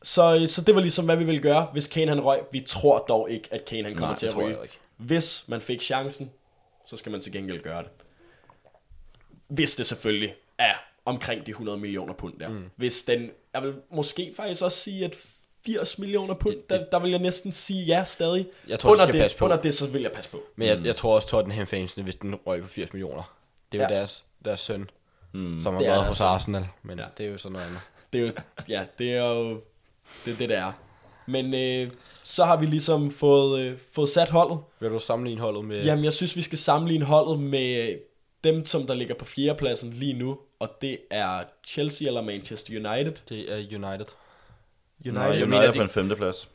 [0.03, 2.41] Så, så det var ligesom, hvad vi ville gøre, hvis Kane han røg.
[2.53, 4.55] Vi tror dog ikke, at Kane han kommer Nej, til det at tror ryge.
[4.55, 4.79] jeg ikke.
[4.97, 6.31] Hvis man fik chancen,
[6.87, 7.91] så skal man til gengæld gøre det.
[9.49, 12.49] Hvis det selvfølgelig er omkring de 100 millioner pund der.
[12.49, 12.71] Mm.
[12.77, 15.17] Hvis den, jeg vil måske faktisk også sige, at
[15.67, 18.47] 80 millioner pund, Det- der, der vil jeg næsten sige ja stadig.
[18.69, 19.45] Jeg tror, de under, skal det, passe på.
[19.45, 20.43] under det, så vil jeg passe på.
[20.57, 23.37] Men jeg, jeg tror også, Tottenham-fansene, hvis den røg på 80 millioner,
[23.73, 23.99] det er jo Ja.
[23.99, 24.91] deres, deres søn,
[25.33, 26.21] mm, som har er været hos.
[26.21, 26.67] Arsenal.
[26.83, 27.05] Men Ja.
[27.19, 27.81] det er jo sådan noget andet.
[28.13, 28.33] Det er jo,
[28.69, 29.61] ja, det er jo
[30.25, 30.73] det, er det, der er.
[31.27, 31.91] Men øh,
[32.23, 34.59] så har vi ligesom fået, øh, fået sat holdet.
[34.81, 35.85] Vil du sammenligne holdet med...
[35.85, 37.99] Jamen, jeg synes, vi skal sammenligne holdet med
[38.45, 40.39] dem, som der ligger på fjerdepladsen lige nu.
[40.59, 43.13] Og det er Chelsea eller Manchester United.
[43.29, 43.79] Det er United.
[43.81, 45.13] United.
[45.13, 46.49] Nej, jeg jeg mener, mener, de- på en femteplads.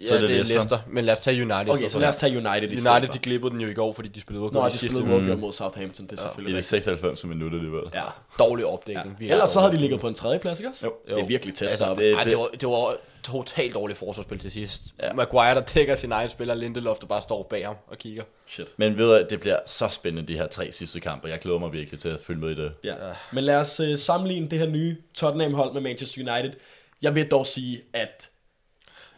[0.00, 0.54] Ja, Så er det, det det er Leicester.
[0.54, 0.78] Leicester.
[0.88, 1.68] Men lad os tage United.
[1.74, 3.12] Okay, så lad os tage United i United, for.
[3.12, 5.52] de glippede den jo i går, fordi de spillede de i sidste spillede uafgjort mod
[5.52, 6.84] Southampton, det er I selvfølgelig det rigtigt.
[6.84, 7.82] 96 minutter alligevel.
[7.94, 8.02] Ja.
[8.38, 9.06] Dårlig opdækning.
[9.08, 9.14] ja.
[9.18, 10.86] Vi er Ellers så havde de ligget på en tredje plads, ikke også?
[10.86, 10.92] Jo.
[11.08, 13.98] Det er virkelig tæt Altså, det, Det- ej, det- det, var, det var totalt dårligt
[13.98, 14.82] forsvarsspil til sidst.
[14.98, 15.06] Ja.
[15.06, 15.12] Ja.
[15.12, 18.22] Maguire, der dækker sin egen spiller, Lindelof, der bare står bag ham og kigger.
[18.46, 18.66] Shit.
[18.76, 21.28] Men ved du, det bliver så spændende, de her tre sidste kampe.
[21.28, 22.72] Jeg glæder mig virkelig til at følge med i det.
[22.84, 22.94] Ja.
[23.32, 26.52] Men lad os uh, sammenligne det her nye Tottenham-hold med Manchester United.
[27.02, 28.30] Jeg vil dog sige, at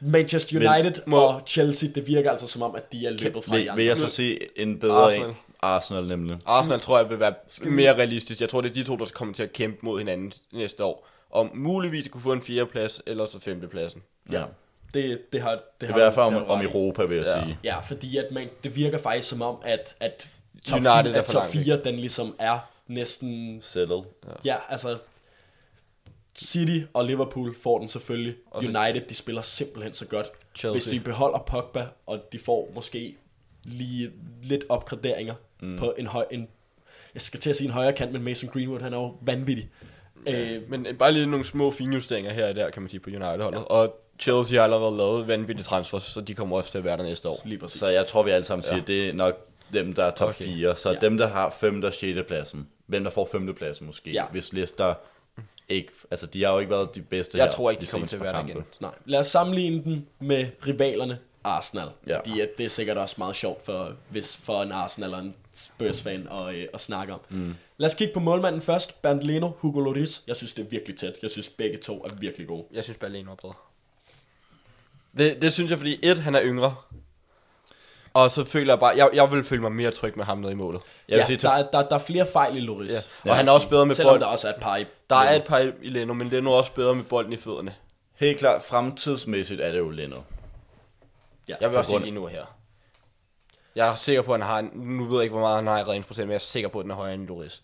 [0.04, 3.44] Manchester Men United må- og Chelsea, det virker altså som om, at de er løbet
[3.44, 5.28] fra Vil, vil jeg så sige en bedre Arsenal.
[5.28, 5.36] en?
[5.62, 6.36] Arsenal nemlig.
[6.46, 7.34] Arsenal tror jeg vil være
[7.64, 8.40] mere realistisk.
[8.40, 11.08] Jeg tror, det er de to, der kommer til at kæmpe mod hinanden næste år.
[11.30, 14.02] om muligvis at kunne få en fjerdeplads, eller så femtepladsen.
[14.32, 14.42] Ja.
[14.94, 16.60] Det, det har, det Det har i hvert fald det om, om.
[16.62, 17.42] Europa, vil jeg Ja.
[17.42, 17.58] sige.
[17.64, 20.28] Ja, fordi at man, det virker faktisk som om, at, at
[20.64, 21.64] top, United 4, er at for top langt væk.
[21.64, 23.58] 4, den ligesom er næsten...
[23.62, 23.98] Settled.
[24.44, 24.96] Ja, altså...
[26.38, 28.34] City og Liverpool får den selvfølgelig.
[28.50, 30.26] Og så- United, de spiller simpelthen så godt.
[30.54, 30.72] Chelsea.
[30.72, 33.16] Hvis de beholder Pogba, og de får måske
[33.64, 34.10] lige
[34.42, 35.76] lidt opgraderinger mm.
[35.78, 36.24] på en høj...
[36.30, 36.48] En,
[37.14, 39.70] jeg skal til at sige en højere kant, men Mason Greenwood, han er jo vanvittig.
[40.26, 43.10] Øh, Men øh, bare lige nogle små finjusteringer her og der, kan man sige, på
[43.10, 43.59] United-holdet.
[43.59, 43.62] Ja.
[43.64, 47.02] Og Chelsea har allerede lavet vanvittige transfers, så de kommer også til at være der
[47.02, 47.42] næste år.
[47.44, 47.78] lige præcis.
[47.80, 48.80] Så jeg tror, vi alle sammen siger, Ja.
[48.80, 48.84] ja.
[48.86, 50.44] det er nok dem, der er top Okay.
[50.44, 50.54] okay.
[50.54, 50.76] 4.
[50.76, 50.94] Så Ja.
[50.94, 51.00] ja.
[51.00, 51.82] dem, der har 5.
[51.82, 52.18] og 6.
[52.26, 52.68] pladsen.
[52.86, 53.54] Hvem der får 5.
[53.54, 54.10] pladsen måske.
[54.10, 54.22] Ja.
[54.22, 54.28] Ja.
[54.30, 54.94] Hvis Leicester
[55.68, 55.93] ikke...
[56.10, 57.52] Altså, de har jo ikke været de bedste Jeg her.
[57.52, 58.64] tror ikke, de de kommer til at være der igen.
[58.80, 61.89] Nej, lad os sammenligne den med rivalerne Arsenal.
[62.06, 62.18] Ja.
[62.18, 65.34] Fordi at det er sikkert også meget sjovt for, hvis for en Arsenal og en
[65.52, 67.20] Spurs-fan at, øh, at snakke om.
[67.28, 67.55] Mm.
[67.76, 69.02] Lad os kigge på målmanden først.
[69.02, 70.22] Bernd Leno, Hugo Lloris.
[70.26, 71.12] Jeg synes, det er virkelig tæt.
[71.22, 72.64] Jeg synes, begge to er virkelig gode.
[72.72, 73.55] Jeg synes, Berlin var bedre.
[75.18, 76.74] Det, det synes jeg, fordi et, han er yngre.
[78.14, 80.52] Og så føler jeg bare, jeg, jeg vil føle mig mere tryg med ham nede
[80.52, 80.80] i målet.
[81.09, 82.90] Jeg vil ja, sige, til, der, er, der, der er flere fejl i Lloris.
[83.24, 83.30] Ja.
[83.30, 84.20] Og han er også bedre med Selvom bold.
[84.20, 84.84] der også er et par i.
[85.10, 87.36] Der er et par i, i Leno, men Leno er også bedre med bolden i
[87.36, 87.74] fødderne.
[88.14, 90.16] helt klart, fremtidsmæssigt er det jo Leno.
[91.48, 91.55] Ja.
[91.60, 92.44] Jeg vil også sige lige nu her.
[93.76, 95.78] Jeg er sikker på, at han har nu ved jeg ikke, hvor meget han har
[95.78, 97.62] i redningsprocent, men jeg er sikker på, at den er højere end Lloris.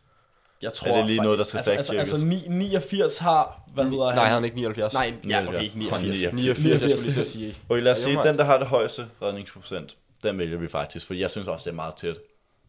[0.62, 4.06] Jeg tror, det lige noget, der skal altså, altså, altså, ni- 89 har, hvad hedder
[4.06, 4.14] han?
[4.14, 4.92] Nej, han er ikke 79.
[4.94, 5.64] Nej, ja, okay, 79.
[5.64, 6.34] ikke 89.
[6.34, 7.56] 89, jeg skulle lige sige.
[7.68, 11.06] Og lad os sige, den, der har det højeste redningsprocent, den vælger vi faktisk.
[11.06, 12.18] For jeg synes også, det er meget tæt.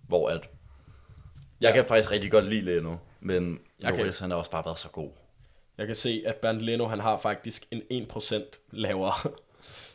[0.08, 0.50] Hvor at...
[1.62, 4.66] Jeg kan faktisk rigtig godt lide Leno, men Jeg kan- Lloris, han har også bare
[4.66, 5.10] været så god.
[5.78, 8.36] Jeg kan se, at Bernd Leno, han har faktisk en 1%
[8.72, 9.14] lavere.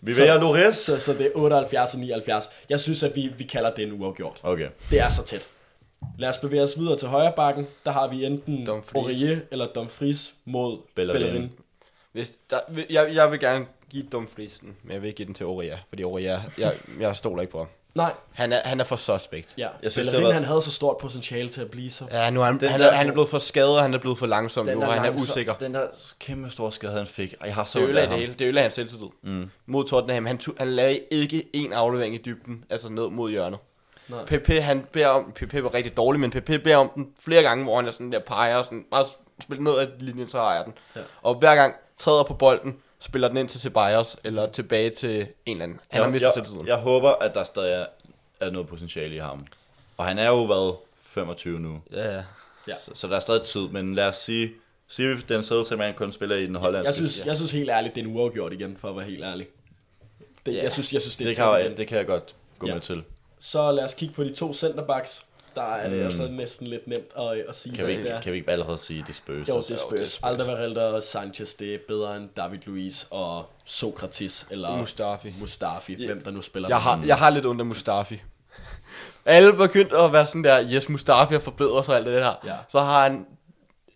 [0.00, 0.76] Vi Så- vælger Lloris.
[0.76, 2.50] Så, så det er 78 og 79.
[2.68, 4.40] Jeg synes, at vi, vi kalder det en uafgjort.
[4.42, 4.68] Okay.
[4.90, 5.48] Det er så tæt.
[6.18, 7.66] Lad os bevæge os videre til højre bakken.
[7.84, 8.94] Der har vi enten Dumfries.
[9.22, 11.20] Aurier eller Dumfries mod Bellerin.
[11.22, 11.52] Bellerin.
[12.12, 12.58] Hvis der,
[12.90, 15.78] jeg, jeg vil gerne give Dumfries den, men jeg vil ikke give den til Oria,
[15.88, 17.66] fordi Oria, jeg, jeg stoler ikke på ham.
[17.94, 19.54] Nej, Han er, han er for suspect.
[19.58, 19.68] ja.
[19.82, 22.04] Jeg synes, Bellerin, var- han havde så stort potentiale til at blive så...
[22.10, 23.94] Ja, nu er han, Den han, der- er, han er blevet for skadet, og han
[23.94, 25.54] er blevet for langsom nu, og han er langsom- usikker.
[25.54, 25.86] Den der
[26.18, 27.34] kæmpe store skade, han fik.
[27.40, 28.32] Og jeg har så Det ødelagde det hele.
[28.34, 29.08] Det ødelagde hans selvtillid.
[29.22, 29.50] Mm.
[29.66, 30.26] Mod Tottenham.
[30.26, 33.58] Han, tog, han lagde ikke en aflevering i dybden, altså ned mod hjørnet.
[34.08, 34.24] Nej.
[34.24, 37.64] PP, han beder om, PP var rigtig dårlig, men PP beder om den flere gange,
[37.64, 39.06] hvor han er sådan der peger, og sådan, bare
[39.42, 40.72] spiller ned ad linjen, så har jeg den.
[40.96, 41.00] Ja.
[41.22, 45.26] Og hver gang træder på bolden, spiller den ind til Ceballos, eller tilbage til en
[45.46, 45.80] eller anden.
[45.90, 46.66] Han har mistet jeg, selvtilliden.
[46.66, 47.86] jeg håber, at der stadig er,
[48.40, 49.46] er noget potentiale i ham.
[49.96, 51.80] Og han er jo været 25 nu.
[51.92, 52.22] Ja, ja.
[52.68, 52.74] Ja.
[52.84, 54.52] Så, så der er stadig tid, men lad os sige,
[54.88, 56.88] sige vi den sæde, man kun spiller i den hollandske.
[56.88, 59.24] Jeg synes, jeg synes helt ærligt, det er en uafgjort igen, for at være helt
[59.24, 59.46] ærlig.
[60.46, 60.62] Det, Ja.
[60.62, 62.72] jeg, synes, jeg synes, det er det, kan, jeg, det kan jeg godt gå Ja.
[62.74, 63.02] med til.
[63.38, 65.26] Så lad os kigge på de to centerbacks.
[65.54, 66.04] Der er det Mm.
[66.04, 68.20] altså næsten lidt nemt at, at sige, Kan vi, det ikke, er.
[68.20, 69.48] kan vi ikke allerede sige, det spøges?
[69.48, 70.18] Jo, det er.
[70.26, 75.34] Alderweireld og Sanchez, det er bedre end David Luiz og Sokratis eller Mustafi.
[75.40, 76.68] Mustafi, hvem der nu spiller.
[76.68, 78.22] Jeg har, jeg har lidt af Mustafi.
[79.26, 82.32] Alle begyndt at være sådan der, yes, Mustafi har forbedret sig og alt det der.
[82.46, 82.54] Ja.
[82.68, 83.26] Så har han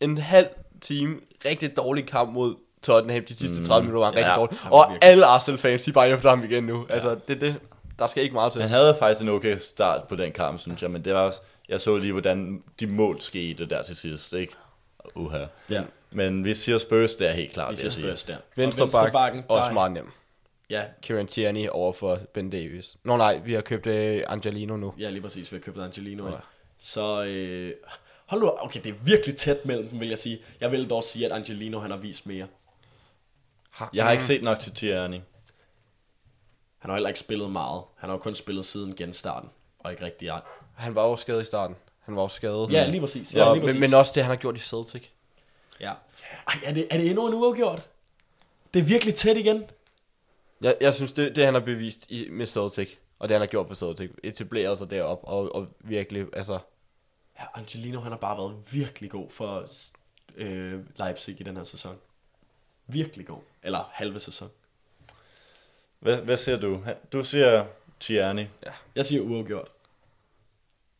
[0.00, 0.46] en halv
[0.80, 3.24] time rigtig dårlig kamp mod Tottenham.
[3.24, 4.58] De sidste 30 minutter var han rigtig Ja, dårlig.
[4.58, 6.86] han var Og virkelig- alle Arsenal-fans, de bare efter ham igen nu.
[6.88, 7.56] Altså, det er det.
[7.98, 8.60] Der skal ikke meget til.
[8.62, 11.40] Han havde faktisk en okay start på den kamp, synes jeg, men det var også,
[11.68, 14.52] jeg så lige, hvordan de mål skete der til sidst, ikke?
[15.14, 15.44] Uha.
[15.70, 17.70] Ja, Men vi siger Spurs, det er helt klart.
[17.70, 17.90] vi siger.
[17.90, 18.36] Spurs der.
[18.36, 20.10] Og Venstre venstrebacken, bak, også der- meget nem.
[20.70, 22.96] Ja, Kieran Tierney over for Ben Davis.
[23.04, 24.94] Nå nej, vi har købt uh, Angelino nu.
[24.98, 25.52] ja, lige præcis.
[25.52, 26.28] Vi har købt Angelino.
[26.28, 26.34] Ja.
[26.78, 27.72] Så øh,
[28.26, 30.38] hold nu, okay, det er virkelig tæt mellem dem, vil jeg sige.
[30.60, 32.46] Jeg vil dog sige, at Angelino, han har vist mere.
[33.94, 35.18] Jeg har ikke set nok til Tierney.
[36.78, 37.82] Han har heller ikke spillet meget.
[37.96, 40.42] Han har jo kun spillet siden genstarten, og ikke rigtig ret.
[40.74, 41.76] Han var jo skadet i starten.
[42.00, 42.72] Han var jo skadet.
[42.72, 43.34] Ja, lige præcis.
[43.34, 43.80] Ja, Ja, lige præcis.
[43.80, 45.08] men, men også det, han har gjort i Celtic.
[45.80, 45.92] Ja.
[46.48, 47.88] Ej, er det, er det endnu en uafgjort?
[48.74, 49.64] Det er virkelig tæt igen.
[50.60, 53.46] Jeg, jeg synes, det, det han har bevist i, med Celtic, og det han har
[53.46, 56.58] gjort for Celtic, etableret sig derop og, og virkelig, altså,
[57.40, 59.66] Ja, Angelino, han har bare været virkelig god for
[60.36, 61.96] øh, Leipzig i den her sæson.
[62.86, 63.38] Virkelig god.
[63.62, 64.48] Eller halve sæson.
[66.00, 66.80] Hvad, hvad siger du?
[67.12, 67.64] Du siger
[68.00, 68.44] Tierney.
[68.96, 69.68] Jeg siger uafgjort.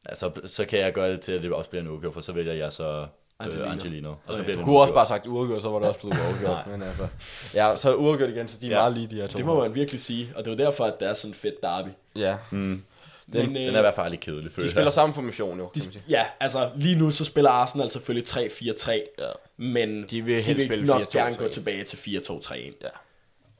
[0.05, 2.33] Altså, så kan jeg gøre det til, at det også bliver en uge, for så
[2.33, 3.07] vælger jeg så
[3.41, 3.65] Angelino.
[3.65, 3.73] Angelino.
[3.73, 4.95] Angelino og så bliver du kunne også uafgjort.
[4.95, 7.09] bare sagt uafgjort, så var det også blevet uafgjort, men altså,
[7.55, 8.77] ja, så uafgjort igen, så de er Ja.
[8.77, 9.37] meget lige, de her to.
[9.37, 10.33] Det må man virkelig sige.
[10.37, 11.89] Og det er jo derfor, at det er sådan fedt derby.
[12.17, 12.83] Ja, Mm.
[13.31, 15.59] Men, Den, øh, den er i hvert fald lidt kedelig, føler de spiller samme formation
[15.59, 16.03] jo, kan De, man sige.
[16.09, 18.91] ja, altså lige nu så spiller Arsenal selvfølgelig 3-4-3.
[19.19, 19.31] Ja.
[19.57, 21.19] Men De vil de vil spille nok 4-2-3.
[21.19, 22.55] gerne gå tilbage til 4-2-3-1.
[22.83, 22.89] Ja.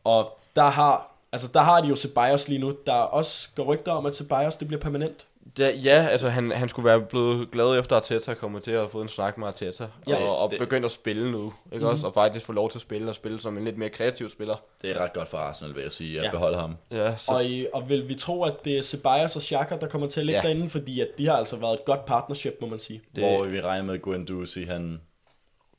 [0.05, 2.75] Og der har, altså der har de jo Ceballos lige nu.
[2.87, 5.27] Der også går rygter om, at Ceballos det bliver permanent
[5.57, 9.03] Det, ja, altså han, han skulle være blevet glad efter Arteta kommer til at fået
[9.03, 9.87] en snak med Arteta.
[10.09, 11.87] Ja, og, og det- begyndt at spille nu, ikke mm-hmm.
[11.87, 12.07] også?
[12.07, 14.57] Og faktisk få lov til at spille og spille som en lidt mere kreativ spiller.
[14.83, 16.31] Det er ret godt for Arsenal, vil jeg sige, at Ja.
[16.31, 16.77] beholde ham.
[16.91, 19.89] Ja, så Og, i, og vil vi tro, at det er Ceballos og Xhaka, der
[19.89, 20.47] kommer til at ligge ja.
[20.49, 23.01] Derinde, fordi at de har altså været et godt partnership, må man sige.
[23.17, 23.25] Det...
[23.25, 25.01] Hvor vi regner med, at Guendouzi, han...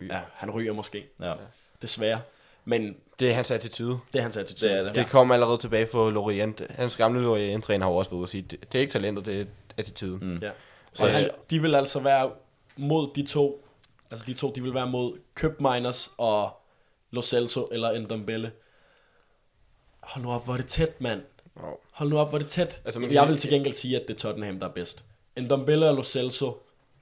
[0.10, 1.34] Ja, han ryger måske, Ja.
[1.82, 2.20] desværre.
[2.70, 4.00] Men det er hans attitude.
[4.14, 4.72] det er hans attitude.
[4.72, 4.96] Det er det.
[4.96, 6.62] Det kom allerede tilbage for Lorient.
[6.70, 9.42] Hans gamle Lorient-træner har også været ude at sige, det, det er ikke talentet, det
[9.42, 9.46] er
[9.78, 10.20] attituden.
[10.34, 10.38] Mm.
[10.42, 10.50] Ja.
[10.94, 12.32] Så- Og han, de vil altså være
[12.78, 13.66] mod de to,
[14.12, 16.50] altså de to, de vil være mod Køb Miners og
[17.12, 18.52] Lo Celso eller Ndombele.
[20.04, 21.22] Hold nu op, hvor er det tæt, mand.
[21.92, 22.82] Hold nu op, hvor er det tæt.
[22.86, 25.04] Altså, man jeg vil til gengæld sige, at det er Tottenham, der er bedst.
[25.38, 26.58] Ndombele og Lo Celso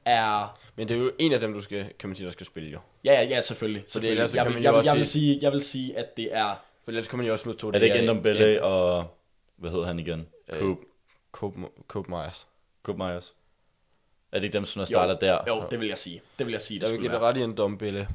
[0.07, 0.59] er...
[0.75, 2.69] Men det er jo en af dem, du skal, kan man sige, der skal spille
[2.69, 2.79] jo.
[3.05, 3.83] Ja, ja, ja, selvfølgelig.
[3.87, 4.11] selvfølgelig.
[4.11, 5.61] ellers så jeg, kan vil, man jeg, jo vil, også jeg, vil sige- jeg vil
[5.61, 6.63] sige, at det er...
[6.83, 9.13] For ellers kan man jo også smide to Er det ikke Endom Belle og...
[9.57, 10.27] Hvad hedder han igen?
[10.53, 10.77] Øh, Coop.
[11.87, 12.47] Coop Myers.
[12.83, 13.33] Coop Myers.
[14.31, 15.37] Er det ikke dem, som der starter der?
[15.47, 16.21] Jo, det vil jeg sige.
[16.39, 17.29] Det vil jeg sige, det Jeg vil skulle give dig være.
[17.29, 18.07] ret i en dombille.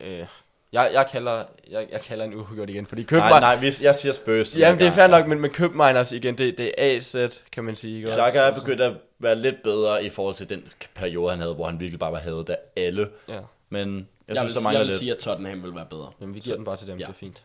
[0.00, 0.26] Øh,
[0.72, 3.94] jeg, jeg, kalder, jeg, jeg kalder en uafgjort igen, fordi køb Nej, nej, hvis jeg
[3.96, 6.96] siger den Jamen, det er fair nok, men, men køb miners igen, det, det er
[6.96, 7.16] AZ,
[7.52, 7.96] kan man sige.
[7.96, 8.08] Ikke?
[8.10, 8.60] Xhaka er også?
[8.64, 11.98] begyndt at være lidt bedre i forhold til den periode, han havde, hvor han virkelig
[11.98, 13.10] bare var hadet af alle.
[13.28, 13.40] Ja.
[13.68, 13.96] Men
[14.28, 14.98] jeg, Jeg, synes, vil, der mangler jeg vil lidt.
[14.98, 16.12] sige, at Tottenham vil være bedre.
[16.20, 17.04] Jamen, vi giver den bare til dem, ja.
[17.04, 17.42] det er fint.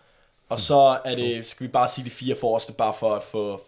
[0.50, 3.62] Og så er det, skal vi bare sige de fire forreste, bare for at få,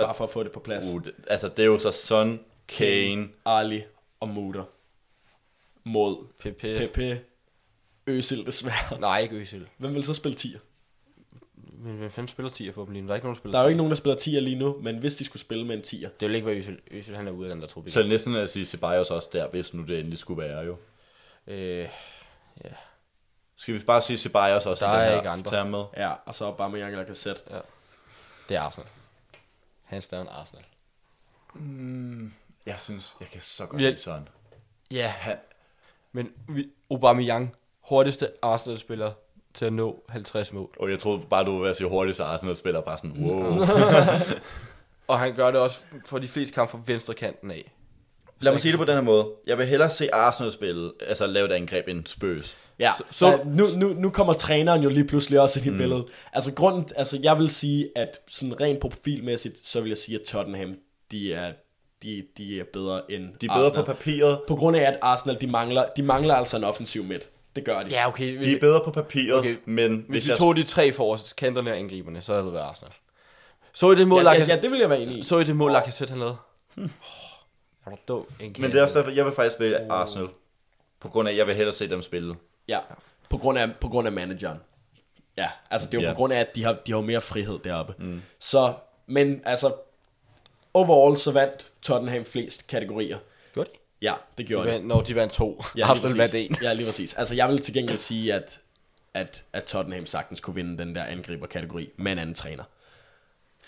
[0.00, 0.84] bare for at få det på plads.
[0.84, 3.28] Uh, det, altså, det er jo så Son, Kane.
[3.44, 3.82] Ali
[4.20, 4.64] og Mutter
[5.84, 6.90] mod PP.
[6.92, 6.98] PP,
[8.06, 9.00] Øsil desværre.
[9.00, 9.66] Nej, ikke Øsil.
[9.78, 10.58] Hvem vil så spille 10'er?
[11.84, 13.06] Men hvem fanden spiller 10 for dem lige nu?
[13.08, 13.70] Der er ikke nogen, der spiller Der er jo 10'er.
[13.70, 16.08] ikke nogen, der spiller 10'er lige nu, men hvis de skulle spille med en 10'er.
[16.20, 16.80] Det vil ikke være Øsil.
[16.90, 17.88] Øsil, han er ude af den der trup.
[17.88, 20.58] Så er det næsten at sige Ceballos også der, hvis nu det endelig skulle være
[20.60, 20.76] jo.
[21.46, 21.88] Øh,
[23.56, 25.16] Skal vi bare sige Ceballos også Der i den er her?
[25.16, 25.64] ikke andre.
[25.70, 25.84] Med.
[25.96, 27.42] Ja, og så bare med Jankel Cassette.
[28.48, 28.88] det er Arsenal.
[29.82, 30.64] Hans down Arsenal.
[32.66, 33.88] Jeg synes, jeg kan så godt Ja.
[33.88, 34.28] lide Son.
[34.90, 35.36] Ja, Han,
[36.12, 39.12] men vi, Aubameyang, hurtigste Arsenal-spiller
[39.54, 40.68] til at nå 50 mål.
[40.80, 43.16] og jeg troede bare, du ville være at sige hurtigt, så Arsenal spiller bare sådan,
[43.24, 43.58] wow.
[45.08, 47.72] Og han gør det også for de fleste kampe fra venstre kanten af.
[48.40, 49.26] Lad mig sige det på den her måde.
[49.46, 52.56] Jeg vil hellere se Arsenal spille, altså lave et angreb end Spurs.
[52.78, 55.66] Ja, Så- så, så- så nu, nu, nu kommer træneren jo lige pludselig også ind
[55.66, 55.76] i mm.
[55.76, 56.04] billedet.
[56.32, 60.24] Altså grunden, altså jeg vil sige, at sådan rent profilmæssigt, så vil jeg sige, at
[60.26, 60.74] Tottenham,
[61.10, 61.52] de er,
[62.02, 63.84] de, de er bedre end De er bedre Arsenal.
[63.84, 64.40] på papiret.
[64.48, 67.30] På grund af, at Arsenal, de mangler, de mangler altså en offensiv midt.
[67.56, 67.90] Det gør de.
[67.90, 68.38] Ja, okay.
[68.44, 70.38] De er bedre på papiret, Okay, men Hvis hvis vi jeg...
[70.38, 72.92] tog de tre forrest kanterne og angriberne, så havde det været Arsenal.
[73.72, 75.22] Så I det mål, ja, ja, Lacazette- ja, det vil jeg være enig i.
[75.22, 76.36] Så I det mål, Lacazette han lavede?
[76.74, 76.90] Hmm.
[77.86, 78.26] Er du dum?
[78.40, 80.28] En Men det er også derfor, jeg vil faktisk vælge Arsenal.
[81.00, 82.34] På grund af, at jeg vil hellere se dem spille.
[82.68, 82.78] Ja,
[83.30, 84.58] på grund af, på grund af manageren.
[85.36, 86.12] Ja, altså det er jo Ja.
[86.12, 87.94] på grund af, at de har, de har jo mere frihed deroppe.
[87.98, 88.22] Mm.
[88.38, 88.74] Så,
[89.06, 89.74] men altså,
[90.74, 93.18] overall så vandt Tottenham flest kategorier.
[93.54, 93.78] Gjorde de?
[94.04, 94.72] Ja, det de gjorde de.
[94.72, 95.62] vandt, når de vandt to.
[95.62, 96.56] Ja, lige Arsenal vandt en.
[96.62, 97.14] Ja, lige præcis.
[97.14, 98.60] Altså, jeg vil til gengæld sige, at,
[99.14, 102.64] at, at Tottenham sagtens kunne vinde den der angriberkategori med en anden træner.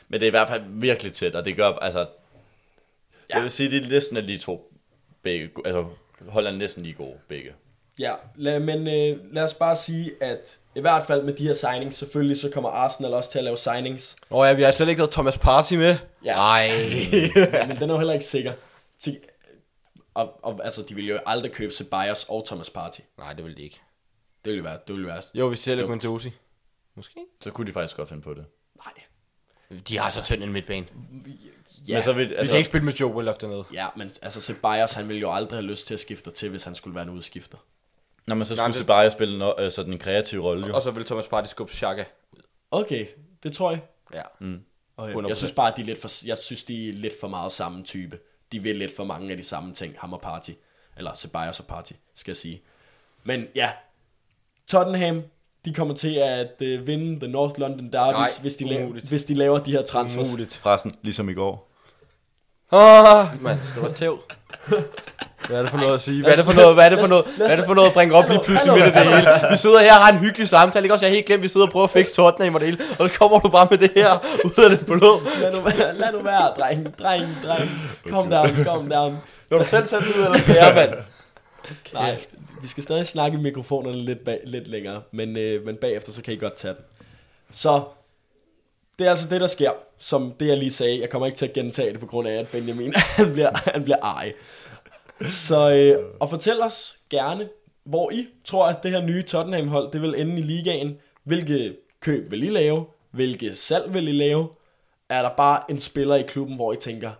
[0.08, 1.98] Men det er i hvert fald virkelig tæt, og det gør, altså...
[1.98, 2.06] Ja.
[3.30, 3.34] Ja.
[3.34, 4.72] Jeg vil sige, det er næsten de to
[5.22, 5.86] begge, altså
[6.28, 7.52] holder næsten lige gode begge.
[7.98, 11.54] Ja, lad, men øh, lad os bare sige, at i hvert fald med de her
[11.54, 14.16] signings, selvfølgelig så kommer Arsenal også til at lave signings.
[14.30, 15.96] Åh oh, ja, vi har slet ikke taget Thomas Party med.
[16.24, 16.34] Ja.
[16.34, 16.70] Nej.
[17.68, 18.52] men den er jo heller ikke sikker.
[18.98, 19.18] Til,
[20.16, 23.02] og, og, altså, de vil jo aldrig købe Ceballos og Thomas Partey.
[23.18, 23.80] Nej, det vil de ikke.
[24.44, 26.02] Det ville jo være, det ville være, Jo, vi sælger Dumt.
[26.02, 26.30] Guendouzi.
[26.94, 27.20] Måske.
[27.40, 28.44] Så kunne de faktisk godt finde på det.
[28.84, 28.92] nej.
[29.88, 30.86] De har så tynd en midtbane.
[31.88, 33.64] Ja, Men så vil, Vi altså, skal ikke spille med Joe Willock dernede.
[33.72, 36.64] ja, men altså Ceballos, han ville jo aldrig have lyst til at skifte til, hvis
[36.64, 37.58] han skulle være en udskifter.
[38.26, 40.66] når man så Nej, skulle det- Nej, bare spille no, øh, sådan en kreativ rolle,
[40.66, 40.74] jo.
[40.74, 42.04] Og så vil Thomas Partey skubbe Xhaka.
[42.70, 43.06] Okay,
[43.42, 43.80] det tror jeg.
[44.14, 44.22] Ja.
[44.96, 45.14] Okay.
[45.14, 45.28] 100%.
[45.28, 47.52] Jeg synes bare, at de er lidt for, jeg synes, de er lidt for meget
[47.52, 48.18] samme type.
[48.52, 50.50] De vil lidt for mange af de samme ting, ham og Party.
[50.96, 52.62] Eller Ceballos og Party, skal jeg sige.
[53.24, 53.70] Men ja,
[54.66, 55.22] Tottenham,
[55.64, 59.24] de kommer til at uh, vinde The North London Derby, Nej, hvis, de laver, hvis
[59.24, 60.28] de laver de her transfers.
[60.28, 60.54] Umuligt.
[60.54, 61.70] Forresten, ligesom i går.
[62.72, 64.22] Ah, mand, skal du tæv?
[65.48, 66.22] Hvad er det for noget at sige?
[66.22, 67.88] Hvad er det for noget, hvad er det for noget, hvad er det for noget
[67.88, 69.28] at bringe op lige pludselig midt i det hele?
[69.50, 71.04] Vi sidder her og har en hyggelig samtale, ikke også?
[71.06, 73.08] Jeg er helt glemt, vi sidder og prøver at fikse Tottenham og det hele, og
[73.08, 74.10] så kommer du bare med det her
[74.44, 75.20] ud af det blå.
[75.40, 77.70] Lad nu være, lad nu være, dreng, dreng, dreng.
[78.08, 79.16] Calm down, calm down.
[79.50, 80.92] Når du selv tager det ud, eller det er, mand?
[81.92, 82.16] Nej,
[82.62, 86.22] vi skal stadig snakke i mikrofonerne lidt, bag, lidt længere, men, øh, men bagefter så
[86.22, 86.82] kan I godt tage den.
[87.52, 87.82] Så
[88.98, 91.00] det er altså det, der sker, som det jeg lige sagde.
[91.00, 93.84] Jeg kommer ikke til at gentage det på grund af, at Benjamin han bliver, han
[93.84, 94.32] bliver ej.
[95.30, 97.48] Så øh, og fortæl os gerne,
[97.84, 100.96] hvor I tror, at det her nye Tottenham-hold, det vil ende i ligaen.
[101.24, 102.86] Hvilke køb vil I lave?
[103.10, 104.48] Hvilke salg vil I lave?
[105.08, 107.10] Er der bare en spiller i klubben, hvor I tænker,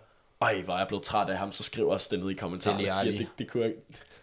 [0.41, 2.83] Øj, hvor er jeg blevet træt af ham, så skriv også det ned i kommentarerne.
[2.83, 3.17] Dele fordi.
[3.17, 3.73] Det, det kunne jeg...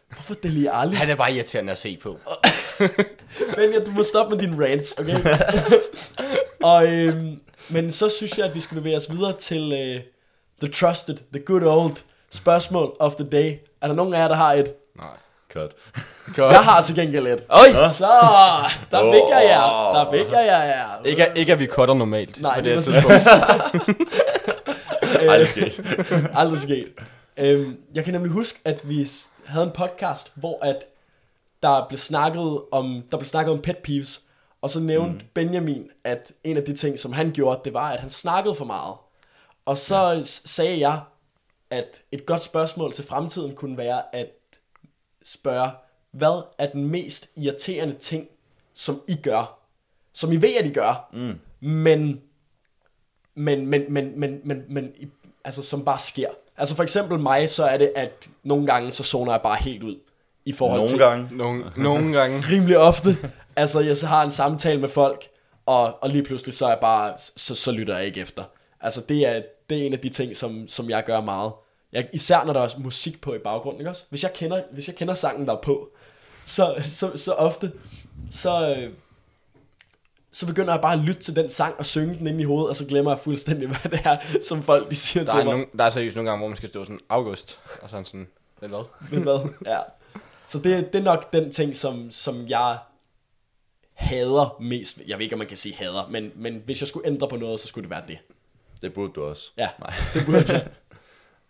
[0.09, 0.95] Hvorfor Deli Ali?
[0.95, 2.19] Han er bare irriterende at se på.
[3.57, 5.21] Benja, du må stoppe med din rants, okay?
[6.73, 10.03] og, øhm, men så synes jeg, at vi skal bevæge os videre til øh,
[10.63, 11.97] the trusted, the good old
[12.35, 13.59] spørgsmål of the day.
[13.81, 14.75] Er der nogen af jer, der har et?
[14.97, 15.07] Nej.
[15.53, 15.71] Cut.
[16.37, 16.53] Godt.
[16.53, 17.47] Jeg har til gengæld et.
[17.49, 17.67] Øj!
[17.73, 18.07] Så,
[18.91, 19.93] der fik jeg jer.
[19.95, 20.65] Der fik jeg jer.
[20.65, 20.85] Ja.
[21.05, 23.29] Ikke, ikke at vi cutter normalt Nej, på det det her tidspunkt.
[25.31, 26.31] Aldrig sket.
[26.35, 26.89] Aldrig sket.
[27.37, 29.09] Øhm, jeg kan nemlig huske, at vi
[29.47, 30.85] havde en podcast, hvor at
[31.63, 34.21] der blev snakket om, der blev snakket om pet peeves,
[34.63, 35.31] og så nævnte mm.
[35.35, 38.65] Benjamin, at en af de ting, som han gjorde, det var, at han snakkede for
[38.65, 38.95] meget.
[39.67, 40.21] Og så ja.
[40.25, 41.01] sagde jeg,
[41.75, 44.31] at et godt spørgsmål til fremtiden kunne være at
[45.25, 45.71] spørge,
[46.11, 48.29] hvad er den mest irriterende ting,
[48.75, 49.59] som I gør?
[50.13, 51.69] Som I ved, at I gør, mm.
[51.69, 52.21] men
[53.35, 54.93] men, men, men, men, men, men
[55.45, 56.29] altså, som bare sker.
[56.57, 59.83] Altså for eksempel mig, så er det, at nogle gange, så zoner jeg bare helt
[59.83, 59.97] ud.
[60.45, 61.37] I forhold Nogle til gange.
[61.37, 62.41] nogle, nogle gange.
[62.53, 63.17] rimelig ofte.
[63.57, 65.29] altså jeg så har en samtale med folk,
[65.67, 68.45] og, og lige pludselig, så er jeg bare, så, så lytter jeg ikke efter.
[68.81, 71.53] Altså det er, det er en af de ting, som, som jeg gør meget.
[71.95, 74.05] Jeg, især når der er musik på i baggrunden, ikke også?
[74.11, 75.89] Hvis jeg kender, hvis jeg kender sangen, der er på,
[76.47, 77.73] så, så, så ofte,
[78.31, 78.93] så, øh,
[80.33, 82.69] så begynder jeg bare at lytte til den sang og synge den ind i hovedet,
[82.69, 85.45] og så glemmer jeg fuldstændig, hvad det er, som folk de siger Der til er,
[85.45, 85.53] mig.
[85.53, 88.29] nogle, der er seriøst nogle gange, hvor man skal stå sådan august, og sådan sådan,
[88.61, 88.85] det er hvad?
[89.11, 89.49] Ved hvad?
[89.67, 89.79] Ja.
[90.49, 92.79] Så det, det er nok den ting, som, som jeg
[93.93, 94.99] hader mest.
[95.07, 97.37] Jeg ved ikke, om man kan sige hader, men, men hvis jeg skulle ændre på
[97.37, 98.19] noget, så skulle det være det.
[98.83, 99.53] Det burde du også.
[99.57, 99.69] Ja,
[100.15, 100.67] det burde jeg.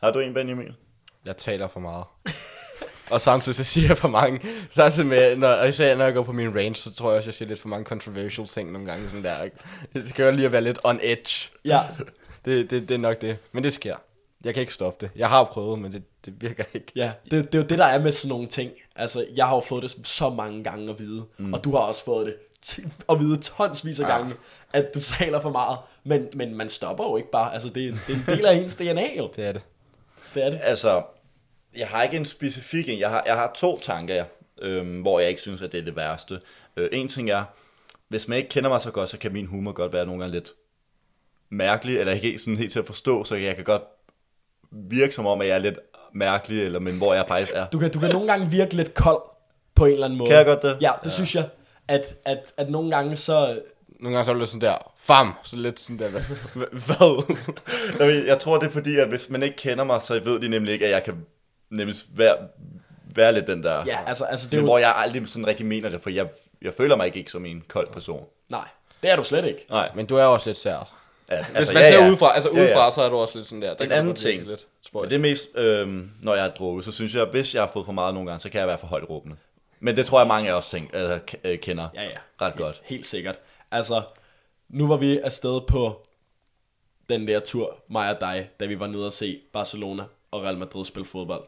[0.04, 0.68] Har du en, Benjamin?
[1.24, 2.04] Jeg taler for meget.
[3.10, 4.40] og samtidig så siger jeg for mange,
[4.70, 7.28] samtidig med, når, og især når jeg går på min range, så tror jeg også,
[7.28, 9.48] jeg siger lidt for mange controversial ting nogle gange, sådan der?
[9.92, 11.50] Det skal jo lige at være lidt on edge.
[11.64, 11.80] Ja,
[12.44, 13.36] Det, det, det er nok det.
[13.52, 13.96] Men det sker.
[14.44, 15.12] Jeg kan ikke stoppe det.
[15.16, 16.92] Jeg har prøvet, men det, det virker ikke.
[16.96, 17.12] ja.
[17.30, 18.70] Det, det er jo det, der er med sådan nogle ting.
[18.96, 21.52] Altså, jeg har jo fået det så mange gange at vide, mm.
[21.54, 22.34] og du har også fået det
[22.66, 24.16] t- at vide tonsvis af Ja.
[24.16, 24.34] gange,
[24.72, 25.78] at du taler for meget.
[26.04, 27.52] Men, men man stopper jo ikke bare.
[27.52, 27.74] Altså, det,
[28.06, 29.30] det er en del af ens DNA, jo.
[29.36, 29.62] Det er det.
[30.34, 30.60] Det er det.
[30.62, 31.02] Altså,
[31.76, 32.98] jeg har ikke en specifik en.
[32.98, 34.24] Jeg har, jeg har to tanker,
[34.62, 36.40] øhm, hvor jeg ikke synes, at det er det værste.
[36.76, 37.44] Øh, en ting er,
[38.08, 40.34] hvis man ikke kender mig så godt, så kan min humor godt være nogle gange
[40.34, 40.52] lidt
[41.50, 43.82] mærkelig, eller ikke sådan helt til at forstå, så jeg kan godt
[44.70, 45.78] virke som om, at jeg er lidt
[46.14, 47.66] mærkelig, eller, men hvor jeg faktisk er.
[47.66, 49.22] Du kan, du kan nogle gange virke lidt kold
[49.74, 50.30] på en eller anden måde.
[50.30, 50.78] Kan jeg godt det?
[50.80, 51.10] Ja, det ja.
[51.10, 51.48] synes jeg.
[51.88, 53.60] At, at, at nogle gange så...
[54.00, 56.22] Nogle gange så er det sådan der, fam, så lidt sådan der, hvad?
[58.26, 60.72] Jeg, tror, det er fordi, at hvis man ikke kender mig, så ved de nemlig
[60.72, 61.26] ikke, at jeg kan
[61.70, 62.36] nemlig være,
[63.14, 63.84] være lidt den der...
[63.86, 64.66] Ja, altså, altså det men jo...
[64.66, 66.26] hvor jeg aldrig sådan rigtig mener det, for jeg,
[66.62, 68.26] jeg føler mig ikke, ikke som en kold person.
[68.48, 68.68] Nej,
[69.02, 69.66] det er du slet ikke.
[69.70, 69.90] Nej.
[69.94, 71.00] Men du er også lidt sær.
[71.30, 73.74] Ja, Hvis man ser udefra, altså udefra, så er du også lidt sådan der.
[73.74, 76.92] der En anden ting, Lidt Men det er mest, øhm, når jeg er drukket, så
[76.92, 78.78] synes jeg, at hvis jeg har fået for meget nogle gange, så kan jeg være
[78.78, 79.36] for højt råbende.
[79.80, 81.10] Men det tror jeg, mange af os tænk, øh,
[81.44, 82.08] øh, kender Ja, ja.
[82.40, 82.80] ret helt, godt.
[82.84, 83.36] Helt sikkert.
[83.74, 84.02] Altså,
[84.68, 86.06] nu var vi afsted på
[87.08, 90.58] den der tur, mig og dig, da vi var nede og se Barcelona og Real
[90.58, 91.44] Madrid spille fodbold.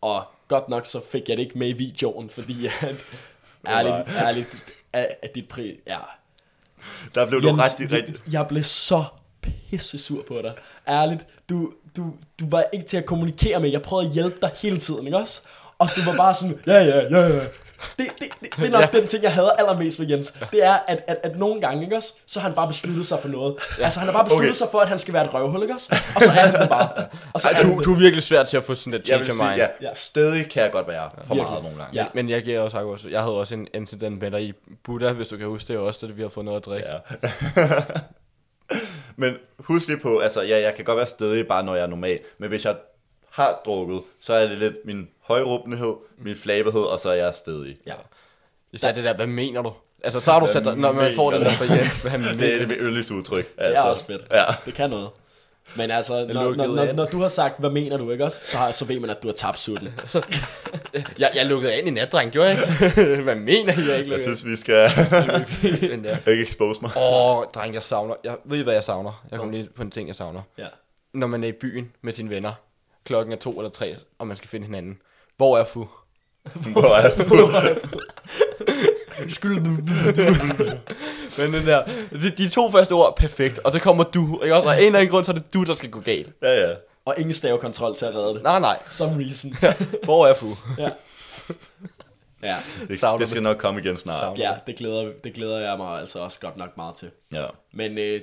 [0.00, 2.72] Og godt nok så fik jeg det ikke med i videoen, fordi at,
[3.66, 5.80] ærligt, ærligt, at, dit pri...
[5.86, 5.98] Ja,
[7.14, 9.04] Der blev du ret, jeg, ret, jeg blev så
[9.40, 10.54] pisse sur på dig.
[10.88, 13.70] Ærligt, du, du, du var ikke til at kommunikere med.
[13.70, 15.42] Jeg prøvede at hjælpe dig hele tiden, ikke også?
[15.78, 17.44] Og du var bare sådan, ja, ja, ja, ja.
[17.98, 18.98] Det, det, det, det er nok ja.
[18.98, 20.34] den ting, jeg hader allermest ved Jens.
[20.52, 23.18] Det er, at, at, at nogle gange, ikke også, så har han bare besluttet sig
[23.20, 23.54] for noget.
[23.78, 23.84] Ja.
[23.84, 24.56] Altså, han har bare besluttet Okay.
[24.56, 25.96] sig for, at han skal være et røvhul, ikke også?
[26.16, 26.88] Og så er han det bare.
[27.32, 27.84] Og så Ej, er du, det.
[27.84, 29.56] du er virkelig svært til at få sådan jeg change of mind.
[29.56, 29.94] ja, Ja.
[29.94, 31.50] stadig kan jeg godt være for Virkelig.
[31.50, 31.94] meget nogle gange.
[32.00, 32.06] Ja.
[32.14, 34.52] Men jeg giver også også, jeg havde også en incident med dig i
[34.84, 36.88] Buddha, hvis du kan huske det også, da vi har fået noget at drikke.
[36.88, 37.70] Ja.
[39.16, 41.86] men husk lige på, altså ja, jeg kan godt være stedig bare når jeg er
[41.86, 42.76] normal, men hvis jeg
[43.38, 47.76] har drukket, så er det lidt min højråbenhed, min flabethed, og så er jeg stedig.
[47.86, 47.92] Ja.
[48.72, 49.72] Især det der, hvad mener du?
[50.04, 52.10] Altså, så har du sat dig, når man får den der mener fra Jens, hvad
[52.10, 52.58] han Det er mener.
[52.58, 53.44] det mit yndligste udtryk.
[53.56, 54.26] Det er Altså, også fedt.
[54.30, 54.44] Ja.
[54.66, 55.08] Det kan noget.
[55.76, 58.38] Men altså, når, når, når, når, du har sagt, hvad mener du, ikke også?
[58.44, 59.88] Så, har, så ved man, at du har tabt sutten.
[61.18, 63.22] Jeg, jeg lukkede ind i nat, dreng, gjorde jeg ikke?
[63.28, 64.90] hvad mener I, jeg ikke Jeg synes, vi skal
[66.26, 66.90] ikke expose mig.
[66.96, 69.24] Åh, dreng, jeg savner, jeg ved I, hvad jeg savner?
[69.30, 70.42] Jeg kom lige på en ting, jeg savner.
[70.58, 70.66] Ja.
[71.14, 72.52] Når man er i byen med sine venner,
[73.08, 74.98] klokken er to eller tre, og man skal finde hinanden.
[75.36, 75.86] Hvor er fu?
[76.72, 77.12] Hvor er jeg?
[79.30, 79.60] Skyld
[81.38, 83.58] Men den der, de, de to første ord, perfekt.
[83.58, 84.68] Og så kommer du, ikke også?
[84.68, 86.32] Og af en eller anden grund, så er det du, der skal gå galt.
[86.42, 86.74] Ja, ja.
[87.04, 88.42] Og ingen stavekontrol til at redde det.
[88.42, 88.78] Nej, nej.
[88.90, 89.56] Some reason.
[90.04, 90.46] Hvor er fu?
[90.78, 90.90] ja.
[92.42, 92.56] Ja.
[92.88, 94.22] Det, Savner det skal nok komme igen snart.
[94.22, 94.42] Savner.
[94.50, 97.10] ja, det glæder, det glæder jeg mig altså også godt nok meget til.
[97.32, 97.44] Ja.
[97.72, 98.20] Men øh,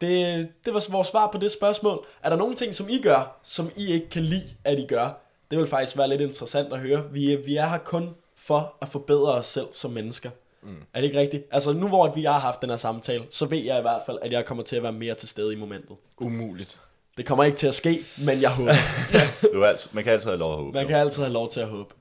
[0.00, 2.06] det, det var vores svar på det spørgsmål.
[2.22, 5.20] Er der nogle ting, som I gør, som I ikke kan lide, at I gør?
[5.50, 7.04] Det vil faktisk være lidt interessant at høre.
[7.12, 10.30] Vi, er- vi er her kun for at forbedre os selv som mennesker.
[10.62, 10.76] Mm.
[10.94, 11.44] Er det ikke rigtigt?
[11.50, 14.18] Altså nu hvor vi har haft den her samtale, så ved jeg i hvert fald,
[14.22, 15.96] at jeg kommer til at være mere til stede i momentet.
[16.18, 16.78] Umuligt.
[17.16, 18.72] Det kommer ikke til at ske, men jeg håber.
[19.54, 20.72] Du er altid, man kan altid have lov at håbe.
[20.78, 21.94] Man kan altid have lov til at håbe.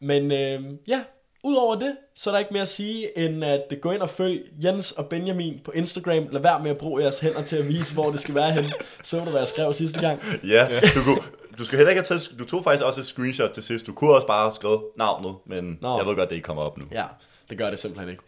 [0.00, 1.02] Men øh, ja,
[1.42, 4.50] udover det, så er der ikke mere at sige, end at gå ind og følg
[4.64, 6.26] Jens og Benjamin på Instagram.
[6.30, 8.72] Lad være med at bruge jeres hænder til at vise, hvor det skal være henne.
[9.02, 10.20] Så du, hvad jeg skrev sidste gang.
[10.44, 11.22] Ja, du, kunne,
[11.58, 13.86] du skal heller ikke have taget, du tog faktisk også et screenshot til sidst.
[13.86, 15.98] Du kunne også bare have skrevet navnet, men Nå.
[15.98, 16.84] jeg ved godt, det ikke kommer op nu.
[16.92, 17.04] Ja,
[17.50, 18.22] det gør det simpelthen ikke.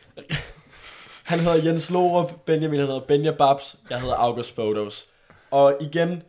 [1.25, 5.07] Han hedder Jens Lorup, Benjamin han hedder Benja Babs, jeg hedder August Photos.
[5.51, 6.23] Og igen,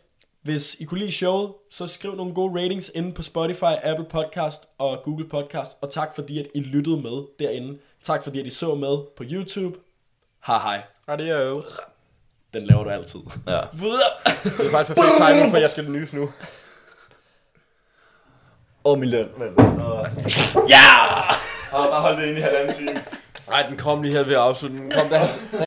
[0.45, 4.63] hvis I kunne lide showet, så skriv nogle gode ratings inde på Spotify, Apple Podcast
[4.77, 5.77] og Google Podcast.
[5.81, 7.79] Og tak fordi, at I lyttede med derinde.
[8.03, 9.79] Tak fordi, at I så med på YouTube.
[10.47, 10.81] Hej hej.
[11.07, 11.77] Adios.
[12.53, 13.19] Den laver du altid.
[13.47, 13.51] Ja.
[13.51, 16.29] Det er faktisk perfekt timing, for jeg skal nys nu.
[18.85, 19.27] Åh, min løn.
[19.37, 19.47] Men,
[20.69, 20.85] Ja!
[21.71, 23.03] bare hold det inde i halvanden time.
[23.47, 24.77] Nej, den kom lige her ved at afslutte.
[24.77, 25.27] Den kom der.